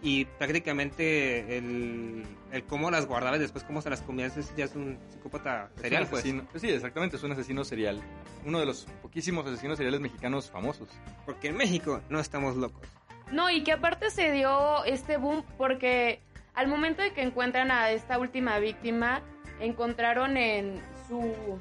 y 0.02 0.24
prácticamente 0.24 1.56
el, 1.56 2.24
el 2.52 2.64
cómo 2.64 2.90
las 2.90 3.06
guardaba 3.06 3.36
y 3.36 3.40
después 3.40 3.64
cómo 3.64 3.80
se 3.80 3.90
las 3.90 4.02
comía, 4.02 4.26
ese 4.26 4.42
ya 4.56 4.64
es 4.64 4.74
un 4.74 4.98
psicópata 5.08 5.70
Es 5.76 5.82
serial, 5.82 6.02
un 6.02 6.08
pues. 6.08 6.20
asesino. 6.20 6.44
Sí, 6.56 6.68
exactamente, 6.68 7.16
es 7.16 7.22
un 7.22 7.32
asesino 7.32 7.64
serial. 7.64 8.00
Uno 8.44 8.60
de 8.60 8.66
los 8.66 8.86
poquísimos 9.02 9.46
asesinos 9.46 9.76
seriales 9.76 10.00
mexicanos 10.00 10.50
famosos. 10.50 10.88
Porque 11.24 11.48
en 11.48 11.56
México 11.56 12.00
no 12.08 12.20
estamos 12.20 12.56
locos. 12.56 12.86
No, 13.32 13.50
y 13.50 13.64
que 13.64 13.72
aparte 13.72 14.10
se 14.10 14.30
dio 14.32 14.84
este 14.84 15.16
boom 15.16 15.44
porque 15.56 16.20
al 16.54 16.68
momento 16.68 17.02
de 17.02 17.12
que 17.12 17.22
encuentran 17.22 17.70
a 17.70 17.90
esta 17.90 18.18
última 18.18 18.58
víctima, 18.58 19.22
encontraron 19.60 20.36
en 20.36 20.80
su 21.08 21.60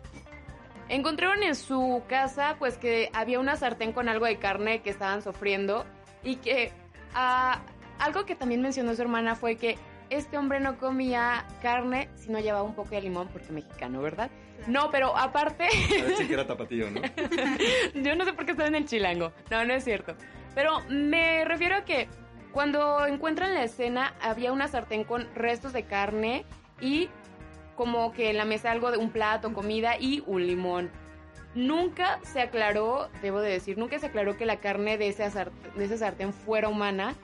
encontraron 0.89 1.43
en 1.43 1.55
su 1.55 2.03
casa 2.07 2.55
pues 2.59 2.77
que 2.77 3.09
había 3.13 3.39
una 3.39 3.55
sartén 3.55 3.91
con 3.91 4.09
algo 4.09 4.25
de 4.25 4.37
carne 4.37 4.81
que 4.81 4.89
estaban 4.89 5.21
sufriendo 5.21 5.85
y 6.23 6.37
que 6.37 6.71
ah, 7.13 7.61
algo 7.99 8.25
que 8.25 8.35
también 8.35 8.61
mencionó 8.61 8.95
su 8.95 9.01
hermana 9.01 9.35
fue 9.35 9.55
que 9.55 9.77
este 10.09 10.37
hombre 10.37 10.59
no 10.59 10.77
comía 10.77 11.45
carne 11.61 12.09
si 12.15 12.31
no 12.31 12.39
llevaba 12.39 12.63
un 12.63 12.75
poco 12.75 12.91
de 12.91 13.01
limón 13.01 13.27
porque 13.29 13.51
mexicano, 13.51 14.01
¿verdad? 14.01 14.29
No, 14.67 14.89
pero 14.91 15.15
aparte 15.17 15.67
Parece 15.89 16.27
que 16.27 16.33
era 16.33 16.47
tapatío, 16.47 16.89
¿no? 16.91 17.01
yo 17.95 18.15
no 18.15 18.25
sé 18.25 18.33
por 18.33 18.45
qué 18.45 18.51
estaba 18.51 18.67
en 18.67 18.75
el 18.75 18.85
chilango. 18.85 19.31
No, 19.49 19.65
no 19.65 19.73
es 19.73 19.83
cierto. 19.83 20.15
Pero 20.53 20.81
me 20.89 21.43
refiero 21.45 21.75
a 21.75 21.85
que 21.85 22.07
cuando 22.51 23.05
encuentran 23.05 23.53
la 23.53 23.63
escena 23.63 24.15
había 24.21 24.51
una 24.51 24.67
sartén 24.67 25.03
con 25.03 25.27
restos 25.35 25.73
de 25.73 25.83
carne 25.83 26.45
y 26.79 27.09
como 27.75 28.11
que 28.13 28.29
en 28.29 28.37
la 28.37 28.45
mesa 28.45 28.71
algo 28.71 28.91
de 28.91 28.97
un 28.97 29.09
plato, 29.11 29.53
comida 29.53 29.97
y 29.99 30.23
un 30.27 30.45
limón. 30.47 30.89
Nunca 31.53 32.19
se 32.23 32.41
aclaró, 32.41 33.09
debo 33.21 33.39
de 33.39 33.51
decir, 33.51 33.77
nunca 33.77 33.97
se 33.99 34.07
aclaró 34.07 34.35
que 34.37 34.45
la 34.45 34.57
carne 34.57 34.97
de 34.97 35.07
esa, 35.07 35.29
sart- 35.31 35.53
de 35.75 35.85
esa 35.85 35.97
sartén 35.97 36.33
fuera 36.33 36.67
humana, 36.67 37.15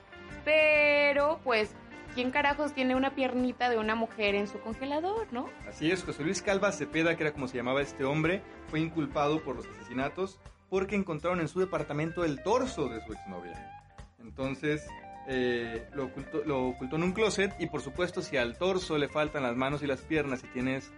pero 0.46 1.40
pues, 1.44 1.72
¿quién 2.16 2.32
carajos 2.32 2.74
tiene 2.74 2.96
una 2.96 3.14
piernita 3.14 3.70
de 3.70 3.78
una 3.78 3.96
mujer 3.96 4.36
en 4.36 4.48
su 4.48 4.60
congelador, 4.60 5.28
no? 5.32 5.50
Así 5.68 5.92
es, 5.92 6.04
José 6.04 6.24
Luis 6.24 6.42
Calva 6.42 6.72
Cepeda, 6.72 7.16
que 7.16 7.24
era 7.24 7.34
como 7.34 7.48
se 7.48 7.58
llamaba 7.58 7.82
este 7.82 8.04
hombre, 8.06 8.42
fue 8.70 8.80
inculpado 8.80 9.42
por 9.44 9.56
los 9.58 9.66
asesinatos 9.68 10.40
porque 10.70 10.96
encontraron 10.96 11.42
en 11.42 11.50
su 11.50 11.60
departamento 11.60 12.24
el 12.24 12.42
torso 12.42 12.88
de 12.88 13.02
su 13.06 13.12
exnovia. 13.14 13.84
Entonces, 14.22 14.88
eh, 15.34 15.88
lo, 15.94 16.06
ocultó, 16.08 16.41
lo 16.46 16.67
ocultó 16.67 16.98
en 16.98 17.04
un 17.04 17.13
closet 17.13 17.54
y 17.58 17.67
por 17.67 17.82
supuesto 17.82 18.22
si 18.22 18.36
al 18.36 18.58
torso 18.58 18.98
le 18.98 19.08
faltan 19.08 19.44
las 19.44 19.56
manos 19.56 19.82
y 19.82 19.88
las 19.88 20.02
piernas 20.02 20.44
y 20.44 20.48
tienes 20.48 20.91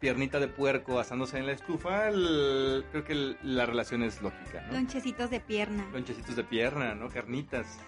piernita 0.00 0.40
de 0.40 0.48
puerco 0.48 0.98
asándose 0.98 1.38
en 1.38 1.46
la 1.46 1.52
estufa, 1.52 2.08
el- 2.08 2.84
creo 2.90 3.04
que 3.04 3.12
el- 3.12 3.36
la 3.42 3.64
relación 3.64 4.02
es 4.02 4.20
lógica, 4.20 4.60
¿no? 4.66 4.72
Lonchecitos 4.74 5.30
de 5.30 5.38
pierna. 5.40 5.86
Lonchecitos 5.92 6.34
de 6.34 6.42
pierna, 6.44 6.94
¿no? 6.96 7.08
Carnitas. 7.08 7.78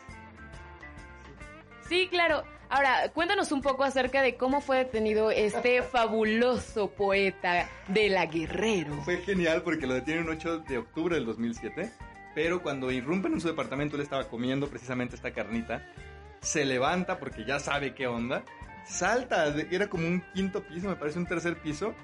Sí, 1.89 2.07
claro. 2.09 2.45
Ahora, 2.71 3.11
cuéntanos 3.15 3.51
un 3.51 3.63
poco 3.63 3.83
acerca 3.83 4.21
de 4.21 4.37
cómo 4.37 4.61
fue 4.61 4.77
detenido 4.79 5.31
este 5.31 5.83
fabuloso 5.83 6.91
poeta 6.91 7.69
de 7.89 8.11
la 8.11 8.27
Guerrero. 8.27 8.95
Fue 9.03 9.17
genial 9.19 9.63
porque 9.63 9.87
lo 9.87 9.95
detienen 9.95 10.25
el 10.25 10.31
8 10.31 10.59
de 10.61 10.79
octubre 10.79 11.15
del 11.17 11.25
2007, 11.25 11.91
pero 12.39 12.63
cuando 12.63 12.93
irrumpen 12.93 13.33
en 13.33 13.41
su 13.41 13.49
departamento, 13.49 13.97
él 13.97 14.03
estaba 14.03 14.29
comiendo 14.29 14.69
precisamente 14.69 15.17
esta 15.17 15.33
carnita, 15.33 15.85
se 16.41 16.65
levanta 16.65 17.19
porque 17.19 17.45
ya 17.45 17.59
sabe 17.59 17.97
qué 17.97 18.07
onda, 18.07 18.45
salta, 18.87 19.49
era 19.73 19.89
como 19.89 20.07
un 20.07 20.23
quinto 20.33 20.63
piso, 20.63 20.89
me 20.89 20.95
parece 20.95 21.19
un 21.19 21.27
tercer 21.27 21.57
piso, 21.57 21.97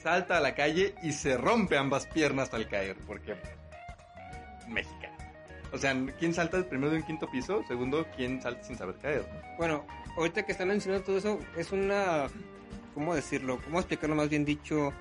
salta 0.00 0.36
a 0.36 0.40
la 0.40 0.54
calle 0.54 0.94
y 1.02 1.10
se 1.10 1.36
rompe 1.36 1.76
ambas 1.76 2.06
piernas 2.06 2.54
al 2.54 2.68
caer, 2.68 2.98
porque 3.04 3.34
mexicano. 4.68 5.16
O 5.72 5.78
sea, 5.78 5.92
¿quién 6.20 6.32
salta 6.32 6.62
primero 6.62 6.92
de 6.92 6.98
un 6.98 7.02
quinto 7.02 7.28
piso? 7.28 7.64
Segundo, 7.66 8.06
¿quién 8.14 8.40
salta 8.40 8.62
sin 8.62 8.78
saber 8.78 8.94
caer? 9.02 9.26
no? 9.28 9.56
Bueno, 9.58 9.86
ahorita 10.16 10.46
que 10.46 10.52
están 10.52 10.68
mencionando 10.68 11.04
todo 11.04 11.18
eso, 11.18 11.40
es 11.56 11.72
una. 11.72 12.28
¿Cómo 12.94 13.12
decirlo? 13.12 13.60
¿Cómo 13.64 13.80
explicarlo 13.80 14.14
más 14.14 14.28
bien 14.28 14.44
dicho? 14.44 14.92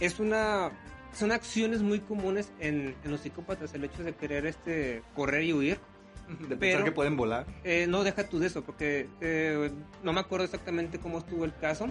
Es 0.00 0.18
una. 0.18 0.70
Son 1.14 1.30
acciones 1.32 1.80
muy 1.82 2.00
comunes 2.00 2.52
en, 2.58 2.94
en 3.04 3.10
los 3.10 3.20
psicópatas, 3.20 3.72
el 3.74 3.84
hecho 3.84 4.02
de 4.02 4.14
querer 4.14 4.46
este 4.46 5.02
correr 5.14 5.44
y 5.44 5.52
huir. 5.52 5.78
De 6.28 6.56
pensar 6.56 6.58
Pero- 6.58 6.84
que 6.84 6.92
pueden 6.92 7.16
volar. 7.16 7.46
Eh, 7.64 7.86
no 7.88 8.02
deja 8.02 8.24
tú 8.28 8.38
de 8.38 8.46
eso, 8.46 8.62
porque 8.64 9.08
eh, 9.20 9.70
no 10.02 10.12
me 10.12 10.20
acuerdo 10.20 10.44
exactamente 10.46 10.98
cómo 10.98 11.18
estuvo 11.18 11.44
el 11.44 11.54
caso, 11.54 11.88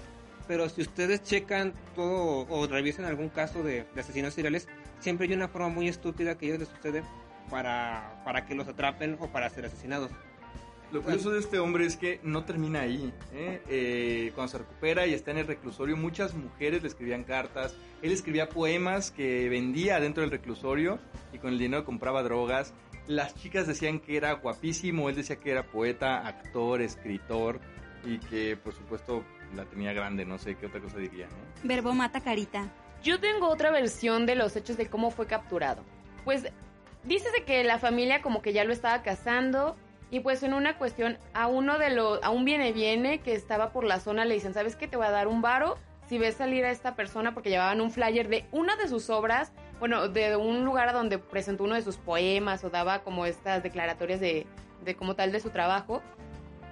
pero 0.48 0.68
si 0.70 0.82
ustedes 0.82 1.22
checan 1.24 1.74
todo 1.96 2.48
o 2.50 2.68
revisen 2.68 3.06
algún 3.06 3.30
caso 3.30 3.62
de, 3.64 3.86
de 3.94 4.02
asesinos 4.02 4.34
seriales, 4.34 4.68
siempre 5.00 5.28
hay 5.28 5.34
una 5.34 5.48
forma 5.48 5.70
muy 5.70 5.88
estúpida 5.88 6.36
que 6.38 6.48
ellos 6.48 6.60
les 6.60 6.68
sucede 6.70 7.04
para, 7.52 8.22
para 8.26 8.46
que 8.46 8.56
los 8.56 8.68
atrapen 8.68 9.18
o 9.20 9.28
para 9.28 9.50
ser 9.52 9.66
asesinados. 9.68 10.10
Lo 10.94 11.02
curioso 11.02 11.32
de 11.32 11.40
este 11.40 11.58
hombre 11.58 11.88
es 11.88 11.98
que 11.98 12.20
no 12.22 12.46
termina 12.46 12.82
ahí. 12.82 13.12
¿eh? 13.34 13.64
Eh, 13.68 14.32
cuando 14.36 14.52
se 14.52 14.58
recupera 14.60 15.08
y 15.08 15.16
está 15.16 15.32
en 15.32 15.40
el 15.40 15.48
reclusorio, 15.48 15.98
muchas 15.98 16.36
mujeres 16.36 16.84
le 16.84 16.88
escribían 16.88 17.24
cartas. 17.24 17.76
Él 18.04 18.12
escribía 18.12 18.48
poemas 18.48 19.10
que 19.10 19.50
vendía 19.50 20.00
dentro 20.00 20.22
del 20.22 20.30
reclusorio 20.30 21.00
y 21.34 21.40
con 21.40 21.54
el 21.54 21.58
dinero 21.58 21.84
compraba 21.84 22.22
drogas. 22.22 22.76
Las 23.08 23.34
chicas 23.34 23.66
decían 23.66 24.00
que 24.00 24.18
era 24.18 24.34
guapísimo, 24.34 25.10
él 25.10 25.16
decía 25.16 25.38
que 25.38 25.50
era 25.50 25.64
poeta, 25.64 26.28
actor, 26.28 26.80
escritor 26.84 27.60
y 28.06 28.20
que 28.20 28.56
por 28.56 28.76
supuesto 28.76 29.24
la 29.56 29.66
tenía 29.66 29.94
grande, 29.94 30.26
no 30.26 30.38
sé 30.38 30.56
qué 30.58 30.68
otra 30.68 30.80
cosa 30.80 31.00
diría. 31.00 31.26
¿no? 31.26 31.68
Verbo 31.68 31.94
mata 31.94 32.22
carita. 32.22 32.72
Yo 33.02 33.20
tengo 33.20 33.48
otra 33.48 33.72
versión 33.72 34.28
de 34.28 34.36
los 34.36 34.56
hechos 34.56 34.78
de 34.78 34.86
cómo 34.86 35.10
fue 35.10 35.26
capturado. 35.26 35.84
Pues 36.24 36.44
dícese 37.04 37.46
que 37.46 37.64
la 37.64 37.80
familia 37.80 38.22
como 38.22 38.44
que 38.44 38.54
ya 38.54 38.64
lo 38.64 38.74
estaba 38.74 39.02
cazando 39.02 39.76
y 40.14 40.20
pues 40.20 40.44
en 40.44 40.54
una 40.54 40.78
cuestión 40.78 41.18
a 41.34 41.48
uno 41.48 41.80
de 41.80 41.90
los, 41.90 42.22
a 42.22 42.30
un 42.30 42.46
viene 42.46 42.72
viene 42.72 43.22
que 43.22 43.34
estaba 43.34 43.72
por 43.72 43.84
la 43.84 44.00
zona 44.00 44.26
le 44.26 44.36
dicen, 44.36 44.54
¿sabes 44.54 44.76
qué? 44.76 44.88
Te 44.88 44.96
voy 44.96 45.08
a 45.08 45.10
dar 45.10 45.28
un 45.28 45.42
varo 45.42 45.76
si 46.08 46.20
ves 46.20 46.36
salir 46.36 46.66
a 46.66 46.70
esta 46.70 46.96
persona 46.96 47.34
porque 47.34 47.50
llevaban 47.50 47.82
un 47.82 47.90
flyer 47.90 48.28
de 48.28 48.46
una 48.52 48.76
de 48.76 48.88
sus 48.88 49.10
obras, 49.10 49.52
bueno, 49.80 50.10
de 50.10 50.36
un 50.36 50.66
lugar 50.66 50.94
donde 50.94 51.18
presentó 51.18 51.64
uno 51.64 51.74
de 51.74 51.82
sus 51.82 51.98
poemas 51.98 52.64
o 52.64 52.70
daba 52.70 53.02
como 53.02 53.26
estas 53.26 53.64
declaratorias 53.64 54.20
de, 54.20 54.46
de 54.86 54.96
como 54.96 55.16
tal 55.16 55.32
de 55.32 55.40
su 55.40 55.50
trabajo. 55.50 56.04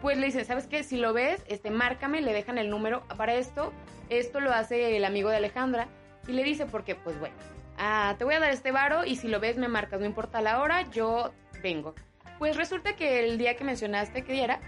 Pues 0.03 0.19
le 0.19 0.27
dicen, 0.27 0.45
¿sabes 0.45 0.67
qué? 0.67 0.83
Si 0.83 0.97
lo 0.97 1.11
ves, 1.11 1.43
este, 1.47 1.71
márcame, 1.71 2.21
le 2.21 2.33
dejan 2.33 2.59
el 2.59 2.69
número 2.69 3.01
para 3.17 3.33
esto. 3.33 3.73
Esto 4.09 4.39
lo 4.39 4.51
hace 4.53 4.95
el 4.95 5.03
amigo 5.03 5.31
de 5.31 5.37
Alejandra 5.37 5.87
y 6.27 6.33
le 6.33 6.43
dice, 6.43 6.67
porque 6.67 6.93
pues 6.93 7.19
bueno, 7.19 7.33
ah, 7.79 8.13
te 8.19 8.23
voy 8.23 8.35
a 8.35 8.39
dar 8.39 8.51
este 8.51 8.71
varo 8.71 9.03
y 9.03 9.15
si 9.15 9.27
lo 9.27 9.39
ves 9.39 9.57
me 9.57 9.67
marcas, 9.67 9.99
no 9.99 10.05
importa 10.05 10.41
la 10.41 10.61
hora, 10.61 10.87
yo 10.91 11.31
vengo. 11.63 11.95
Pues 12.41 12.57
resulta 12.57 12.95
que 12.95 13.23
el 13.23 13.37
día 13.37 13.55
que 13.55 13.63
mencionaste, 13.63 14.23
¿qué 14.23 14.33
día 14.33 14.43
era? 14.45 14.59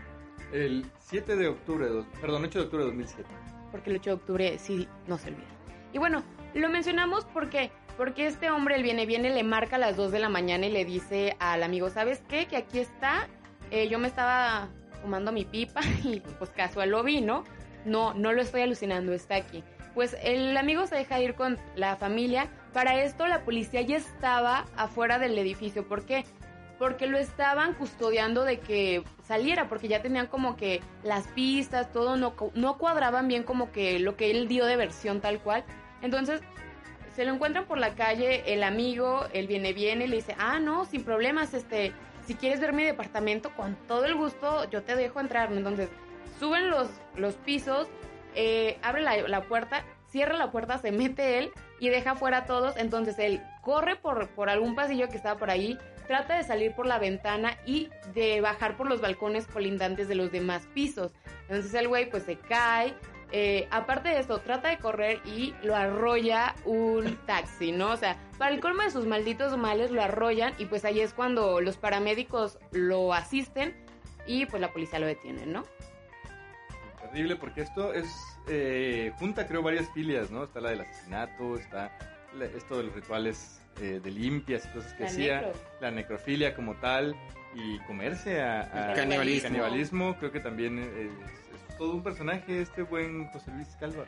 El 0.52 0.86
7 1.00 1.36
de 1.36 1.48
octubre, 1.48 1.88
perdón, 2.22 2.44
8 2.44 2.60
de 2.60 2.66
octubre 2.66 2.84
de 2.84 2.90
2007. 2.92 3.30
Porque 3.72 3.90
el 3.90 3.96
8 3.96 4.10
de 4.12 4.16
octubre 4.16 4.60
sí 4.60 4.88
no 5.08 5.18
se 5.18 5.30
olvida. 5.30 5.48
Y 5.92 5.98
bueno, 5.98 6.22
lo 6.54 6.70
mencionamos 6.70 7.26
porque 7.34 7.72
porque 7.98 8.28
este 8.28 8.52
hombre, 8.52 8.76
el 8.76 8.84
viene 8.84 9.08
viene, 9.08 9.32
le 9.32 9.42
marca 9.42 9.78
a 9.78 9.80
las 9.80 9.98
2 9.98 10.12
de 10.12 10.20
la 10.20 10.30
mañana 10.30 10.68
y 10.68 10.72
le 10.72 10.86
dice 10.86 11.36
al 11.40 11.64
amigo, 11.64 11.90
¿sabes 11.90 12.22
qué? 12.30 12.46
Que 12.46 12.58
aquí 12.58 12.78
está, 12.78 13.28
eh, 13.72 13.88
yo 13.88 13.98
me 13.98 14.08
estaba 14.08 14.70
fumando 15.02 15.32
mi 15.32 15.44
pipa 15.44 15.82
y 16.04 16.20
pues 16.20 16.52
casual 16.52 16.92
lo 16.92 17.02
vi, 17.02 17.22
¿no? 17.22 17.44
No, 17.86 18.14
no 18.14 18.34
lo 18.34 18.44
estoy 18.44 18.62
alucinando, 18.62 19.14
está 19.14 19.34
aquí. 19.34 19.64
Pues 19.96 20.16
el 20.22 20.56
amigo 20.58 20.86
se 20.86 20.96
deja 20.96 21.20
ir 21.22 21.34
con 21.34 21.58
la 21.76 21.96
familia. 21.96 22.52
Para 22.72 23.02
esto 23.02 23.26
la 23.26 23.44
policía 23.44 23.82
ya 23.82 23.98
estaba 23.98 24.68
afuera 24.76 25.18
del 25.18 25.36
edificio. 25.40 25.88
¿Por 25.88 26.06
qué? 26.06 26.24
Porque 26.84 27.08
lo 27.08 27.18
estaban 27.18 27.76
custodiando 27.76 28.44
de 28.44 28.60
que 28.60 29.06
saliera, 29.26 29.70
porque 29.70 29.88
ya 29.88 30.02
tenían 30.02 30.28
como 30.28 30.58
que 30.58 30.82
las 31.02 31.30
pistas, 31.30 31.90
todo 31.94 32.18
no, 32.18 32.34
no 32.56 32.78
cuadraban 32.78 33.30
bien 33.30 33.44
como 33.44 33.72
que 33.72 34.00
lo 34.00 34.18
que 34.18 34.32
él 34.32 34.50
dio 34.50 34.66
de 34.66 34.76
versión 34.76 35.22
tal 35.22 35.40
cual. 35.40 35.64
Entonces 36.02 36.42
se 37.16 37.24
lo 37.24 37.34
encuentran 37.34 37.68
por 37.68 37.78
la 37.78 37.96
calle, 37.96 38.54
el 38.54 38.64
amigo, 38.64 39.26
él 39.32 39.48
viene 39.48 39.72
viene 39.72 40.10
le 40.10 40.18
dice, 40.18 40.36
ah, 40.38 40.60
no, 40.60 40.84
sin 40.84 41.06
problemas, 41.06 41.54
este, 41.54 41.94
si 42.28 42.36
quieres 42.36 42.60
ver 42.60 42.74
mi 42.74 42.84
departamento, 42.84 43.56
con 43.56 43.78
todo 43.88 44.04
el 44.04 44.16
gusto 44.16 44.70
yo 44.70 44.84
te 44.84 44.98
dejo 44.98 45.22
entrar. 45.22 45.54
Entonces 45.54 45.88
suben 46.38 46.70
los, 46.70 46.90
los 47.16 47.36
pisos, 47.36 47.88
eh, 48.36 48.78
abre 48.82 49.04
la, 49.04 49.26
la 49.30 49.44
puerta, 49.44 49.86
cierra 50.10 50.36
la 50.36 50.52
puerta, 50.52 50.80
se 50.80 50.92
mete 50.92 51.38
él 51.38 51.54
y 51.80 51.88
deja 51.88 52.16
fuera 52.16 52.40
a 52.40 52.46
todos. 52.46 52.76
Entonces 52.76 53.18
él 53.20 53.42
corre 53.62 53.96
por, 53.96 54.28
por 54.32 54.50
algún 54.50 54.76
pasillo 54.76 55.08
que 55.08 55.16
estaba 55.16 55.40
por 55.40 55.50
ahí, 55.50 55.78
trata 56.08 56.38
de 56.38 56.44
salir 56.44 56.74
por 56.74 56.86
la 56.86 57.00
ventana 57.00 57.58
y 57.66 57.90
de 58.14 58.42
bajar 58.42 58.78
por 58.78 58.88
los 58.88 59.02
balcones 59.02 59.48
colindantes 59.48 60.08
de 60.08 60.16
los 60.16 60.32
demás 60.32 60.68
pisos. 60.74 61.14
Entonces 61.44 61.74
el 61.74 61.88
güey 61.88 62.10
pues 62.10 62.24
se 62.24 62.38
cae. 62.38 62.94
eh, 63.36 63.68
aparte 63.72 64.10
de 64.10 64.20
eso, 64.20 64.38
trata 64.40 64.70
de 64.70 64.78
correr 64.78 65.20
y 65.26 65.56
lo 65.64 65.76
arrolla 65.76 66.54
un 66.66 67.18
taxi, 67.26 67.72
¿no? 67.72 67.92
O 67.92 67.98
sea, 67.98 68.16
para 68.38 68.54
el 68.54 68.60
colmo 68.60 68.84
de 68.84 68.92
sus 68.92 69.08
malditos 69.08 69.58
males 69.58 69.90
lo 69.90 70.04
arrollan 70.04 70.54
y 70.60 70.66
pues 70.66 70.86
ahí 70.86 71.00
es 71.00 71.14
cuando 71.14 71.60
los 71.60 71.78
paramédicos 71.78 72.60
lo 72.72 73.12
asisten 73.12 73.76
y 74.28 74.46
pues 74.46 74.62
la 74.62 74.72
policía 74.72 75.00
lo 75.00 75.08
detiene, 75.08 75.48
¿no? 75.48 75.64
Terrible 77.02 77.36
porque 77.36 77.62
esto 77.62 77.92
es 77.92 78.08
eh, 78.48 79.12
junta 79.18 79.48
creo 79.48 79.64
varias 79.64 79.90
filias, 79.94 80.30
¿no? 80.30 80.44
Está 80.44 80.62
la 80.62 80.70
del 80.70 80.82
asesinato, 80.82 81.58
está 81.58 81.98
esto 82.56 82.78
de 82.78 82.84
los 82.84 82.94
rituales 82.94 83.63
eh, 83.82 84.00
de 84.04 84.12
limpias 84.12 84.66
y 84.66 84.68
cosas 84.70 84.94
que 84.94 85.04
La 85.04 85.10
hacía, 85.10 85.42
necro. 85.42 85.62
la 85.82 85.92
necrofilia 85.92 86.56
como 86.56 86.76
tal 86.76 87.16
y 87.56 87.80
comerse 87.82 88.42
a, 88.42 88.94
canibalismo. 88.96 89.50
canibalismo, 89.50 90.16
creo 90.18 90.32
que 90.32 90.40
también 90.40 90.80
es, 90.80 91.12
es 91.70 91.78
todo 91.78 91.94
un 91.94 92.04
personaje 92.04 92.62
este 92.62 92.84
buen 92.84 93.28
José 93.28 93.52
Luis 93.52 93.68
Calva. 93.80 94.06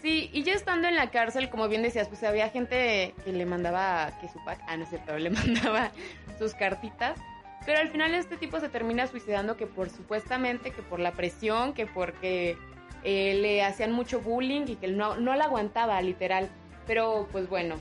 Sí, 0.00 0.30
y 0.32 0.42
ya 0.44 0.54
estando 0.54 0.88
en 0.88 0.96
la 0.96 1.10
cárcel, 1.10 1.50
como 1.50 1.68
bien 1.68 1.82
decías, 1.82 2.08
pues 2.08 2.22
había 2.22 2.48
gente 2.48 3.14
que 3.22 3.32
le 3.32 3.44
mandaba 3.44 4.18
que 4.20 4.28
su 4.28 4.42
pack, 4.44 4.60
ah, 4.66 4.76
no 4.76 4.84
es 4.84 4.88
cierto, 4.88 5.18
le 5.18 5.30
mandaba 5.30 5.90
sus 6.38 6.54
cartitas. 6.54 7.18
Pero 7.66 7.78
al 7.78 7.90
final 7.90 8.14
este 8.14 8.38
tipo 8.38 8.58
se 8.58 8.70
termina 8.70 9.06
suicidando 9.06 9.58
que 9.58 9.66
por 9.66 9.90
supuestamente, 9.90 10.70
que 10.70 10.80
por 10.80 10.98
la 10.98 11.12
presión, 11.12 11.74
que 11.74 11.86
porque 11.86 12.56
eh, 13.04 13.34
le 13.34 13.62
hacían 13.62 13.92
mucho 13.92 14.20
bullying 14.20 14.64
y 14.66 14.76
que 14.76 14.88
no, 14.88 15.16
no 15.16 15.34
la 15.34 15.44
aguantaba, 15.44 16.00
literal. 16.00 16.48
Pero 16.86 17.28
pues 17.30 17.50
bueno, 17.50 17.76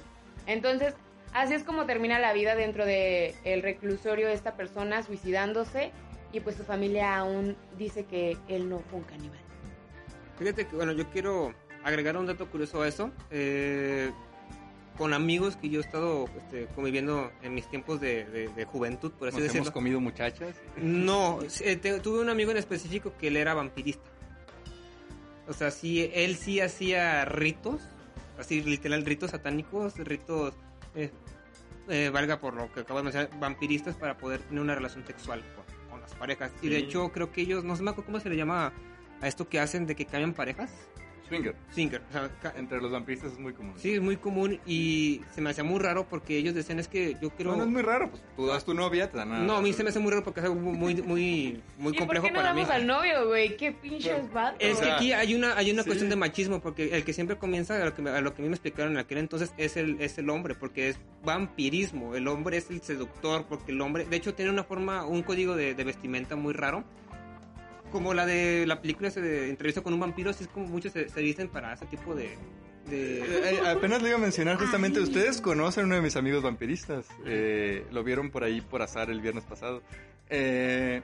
entonces 0.52 0.94
así 1.34 1.54
es 1.54 1.64
como 1.64 1.86
termina 1.86 2.20
la 2.20 2.34
vida 2.34 2.56
dentro 2.56 2.86
del 2.86 3.34
el 3.44 3.62
reclusorio 3.62 4.28
de 4.28 4.34
esta 4.34 4.56
persona 4.56 5.04
suicidándose 5.04 5.92
y 6.34 6.40
pues 6.42 6.56
su 6.58 6.64
familia 6.64 7.18
aún 7.18 7.56
dice 7.78 8.04
que 8.06 8.38
él 8.48 8.70
no 8.70 8.80
fue 8.90 9.00
un 9.00 9.06
caníbal. 9.06 9.40
Fíjate 10.38 10.68
que, 10.68 10.76
bueno, 10.76 10.92
yo 10.92 11.10
quiero 11.10 11.54
agregar 11.84 12.16
un 12.18 12.26
dato 12.28 12.50
curioso 12.50 12.82
a 12.82 12.88
eso. 12.88 13.12
Eh, 13.32 14.12
con 14.98 15.14
amigos 15.14 15.56
que 15.56 15.70
yo 15.70 15.80
he 15.80 15.84
estado 15.84 16.26
este, 16.38 16.66
conviviendo 16.76 17.32
en 17.42 17.54
mis 17.56 17.70
tiempos 17.70 18.02
de, 18.02 18.26
de- 18.26 18.50
de 18.50 18.66
juventud, 18.66 19.12
por 19.14 19.30
así 19.30 19.38
Nos 19.38 19.44
hemos 19.46 19.54
decirlo. 19.54 19.72
comido 19.74 20.00
muchachas. 20.02 20.56
No, 20.76 21.40
eh, 21.62 21.78
te- 21.78 22.00
tuve 22.02 22.20
un 22.20 22.30
amigo 22.30 22.52
en 22.52 22.58
específico 22.58 23.14
que 23.18 23.28
él 23.30 23.38
era 23.38 23.54
vampirista. 23.54 24.10
O 25.48 25.54
sea, 25.54 25.72
sí, 25.72 26.12
él 26.14 26.36
sí 26.36 26.60
hacía 26.60 27.24
ritos, 27.26 27.82
así 28.40 28.62
literal, 28.62 29.06
ritos 29.06 29.32
satánicos, 29.32 29.98
ritos, 29.98 30.54
eh, 30.96 31.12
eh, 31.90 32.10
valga 32.12 32.40
por 32.40 32.54
lo 32.54 32.72
que 32.72 32.82
acabo 32.82 33.00
de 33.00 33.04
mencionar, 33.04 33.40
vampiristas 33.40 33.96
para 33.96 34.18
poder 34.18 34.42
tener 34.42 34.62
una 34.62 34.76
relación 34.76 35.06
sexual 35.06 35.44
con, 35.56 35.90
con 35.90 36.02
las 36.02 36.14
parejas. 36.16 36.52
Y 36.62 36.70
de 36.70 36.78
hecho, 36.78 37.12
creo 37.12 37.32
que 37.32 37.42
ellos, 37.42 37.64
no 37.64 37.76
se 37.76 37.84
me 37.84 37.92
acuerdo 37.92 38.08
cómo 38.08 38.20
se 38.20 38.30
le 38.30 38.38
llama 38.38 38.74
a 39.22 39.28
esto 39.28 39.48
que 39.50 39.60
hacen 39.60 39.86
de 39.86 39.96
que 39.96 40.06
cambian 40.06 40.34
parejas. 40.34 40.72
Swinger. 41.30 41.56
Swinger. 41.72 42.02
O 42.10 42.12
sea, 42.12 42.54
Entre 42.58 42.82
los 42.82 42.92
vampiristas 42.92 43.32
es 43.34 43.40
muy 43.40 43.54
común. 43.54 43.74
sí, 43.78 43.94
es 43.94 44.02
muy 44.02 44.18
común 44.18 44.60
y 44.66 45.22
se 45.34 45.42
me 45.42 45.50
hacía 45.52 45.64
muy 45.64 45.80
raro 45.80 46.08
porque 46.10 46.38
ellos 46.38 46.54
decían 46.56 46.80
es 46.80 46.88
que 46.88 47.16
yo 47.22 47.30
quiero... 47.30 47.52
No, 47.52 47.58
no 47.58 47.64
es 47.64 47.70
muy 47.70 47.82
raro, 47.82 48.10
pues 48.10 48.22
tú 48.36 48.48
das 48.48 48.66
tu 48.66 48.74
novia, 48.74 49.10
te 49.10 49.18
dan 49.18 49.32
a... 49.32 49.40
No, 49.40 49.58
a 49.58 49.62
mí 49.62 49.72
se 49.74 49.84
me 49.84 49.90
hace 49.90 50.00
muy 50.00 50.12
raro 50.12 50.24
porque 50.24 50.40
es 50.40 50.46
algo 50.48 50.56
muy, 50.60 50.96
muy, 51.02 51.62
muy 51.78 51.94
¿Y 51.94 51.98
por 51.98 51.98
complejo 52.00 52.26
qué 52.26 52.32
no 52.32 52.40
para 52.40 52.54
mí. 52.54 52.62
damos 52.62 52.76
al 52.76 52.88
novio, 52.88 53.28
güey? 53.28 53.56
Qué 53.58 53.72
pinches 53.72 54.32
vato. 54.34 54.58
Es 54.60 54.78
que 54.80 54.92
aquí 54.92 55.14
hay 55.14 55.36
una, 55.36 55.56
hay 55.56 55.72
una 55.72 55.84
sí. 55.84 55.88
cuestión 55.90 56.10
de 56.10 56.16
machismo, 56.16 56.60
porque 56.62 56.96
el 56.96 57.04
que 57.04 57.14
siempre 57.14 57.38
comienza, 57.38 57.82
a 57.82 57.86
lo 57.86 57.94
que, 57.94 58.02
me- 58.02 58.10
a 58.10 58.22
lo 58.22 58.34
que 58.34 58.42
a 58.42 58.44
mí 58.44 58.50
me 58.50 58.56
explicaron 58.56 58.94
en 58.94 58.98
aquel 59.00 59.20
entonces, 59.20 59.54
es 59.58 59.78
el, 59.78 60.02
es 60.02 60.18
el 60.18 60.30
hombre, 60.30 60.56
porque 60.56 60.90
es 60.90 61.00
vampirismo. 61.24 62.16
El 62.16 62.28
hombre 62.28 62.58
es 62.58 62.70
el 62.70 62.82
seductor, 62.82 63.46
porque 63.48 63.72
el 63.72 63.82
hombre, 63.82 64.06
de 64.06 64.16
hecho, 64.18 64.34
tiene 64.34 64.52
una 64.52 64.64
forma, 64.64 65.06
un 65.06 65.24
código 65.24 65.56
de, 65.56 65.74
de 65.76 65.84
vestimenta 65.84 66.36
muy 66.36 66.54
raro. 66.54 66.84
Como 67.92 68.14
la 68.14 68.26
de 68.26 68.66
la 68.68 68.82
película 68.82 69.08
ese 69.08 69.22
de 69.22 69.50
entrevista 69.50 69.82
con 69.82 69.94
un 69.94 70.00
vampiro, 70.00 70.30
así 70.30 70.44
es 70.44 70.50
como 70.50 70.68
muchos 70.68 70.92
se, 70.94 71.10
se 71.10 71.22
visten 71.22 71.50
para 71.50 71.74
ese 71.74 71.86
tipo 71.88 72.14
de... 72.16 72.38
de- 72.90 73.20
Eh, 73.20 73.60
eh, 73.64 73.68
apenas 73.68 74.02
le 74.02 74.10
iba 74.10 74.18
a 74.18 74.22
mencionar 74.22 74.58
justamente, 74.58 75.00
ustedes 75.00 75.42
conocen 75.42 75.84
a 75.84 75.86
uno 75.88 75.96
de 75.96 76.02
mis 76.02 76.16
amigos 76.16 76.44
vampiristas, 76.44 77.08
Eh, 77.26 77.86
lo 77.92 78.04
vieron 78.04 78.30
por 78.30 78.44
ahí 78.44 78.62
por 78.62 78.82
azar 78.82 79.10
el 79.10 79.22
viernes 79.22 79.44
pasado. 79.44 79.82
Eh, 80.30 81.02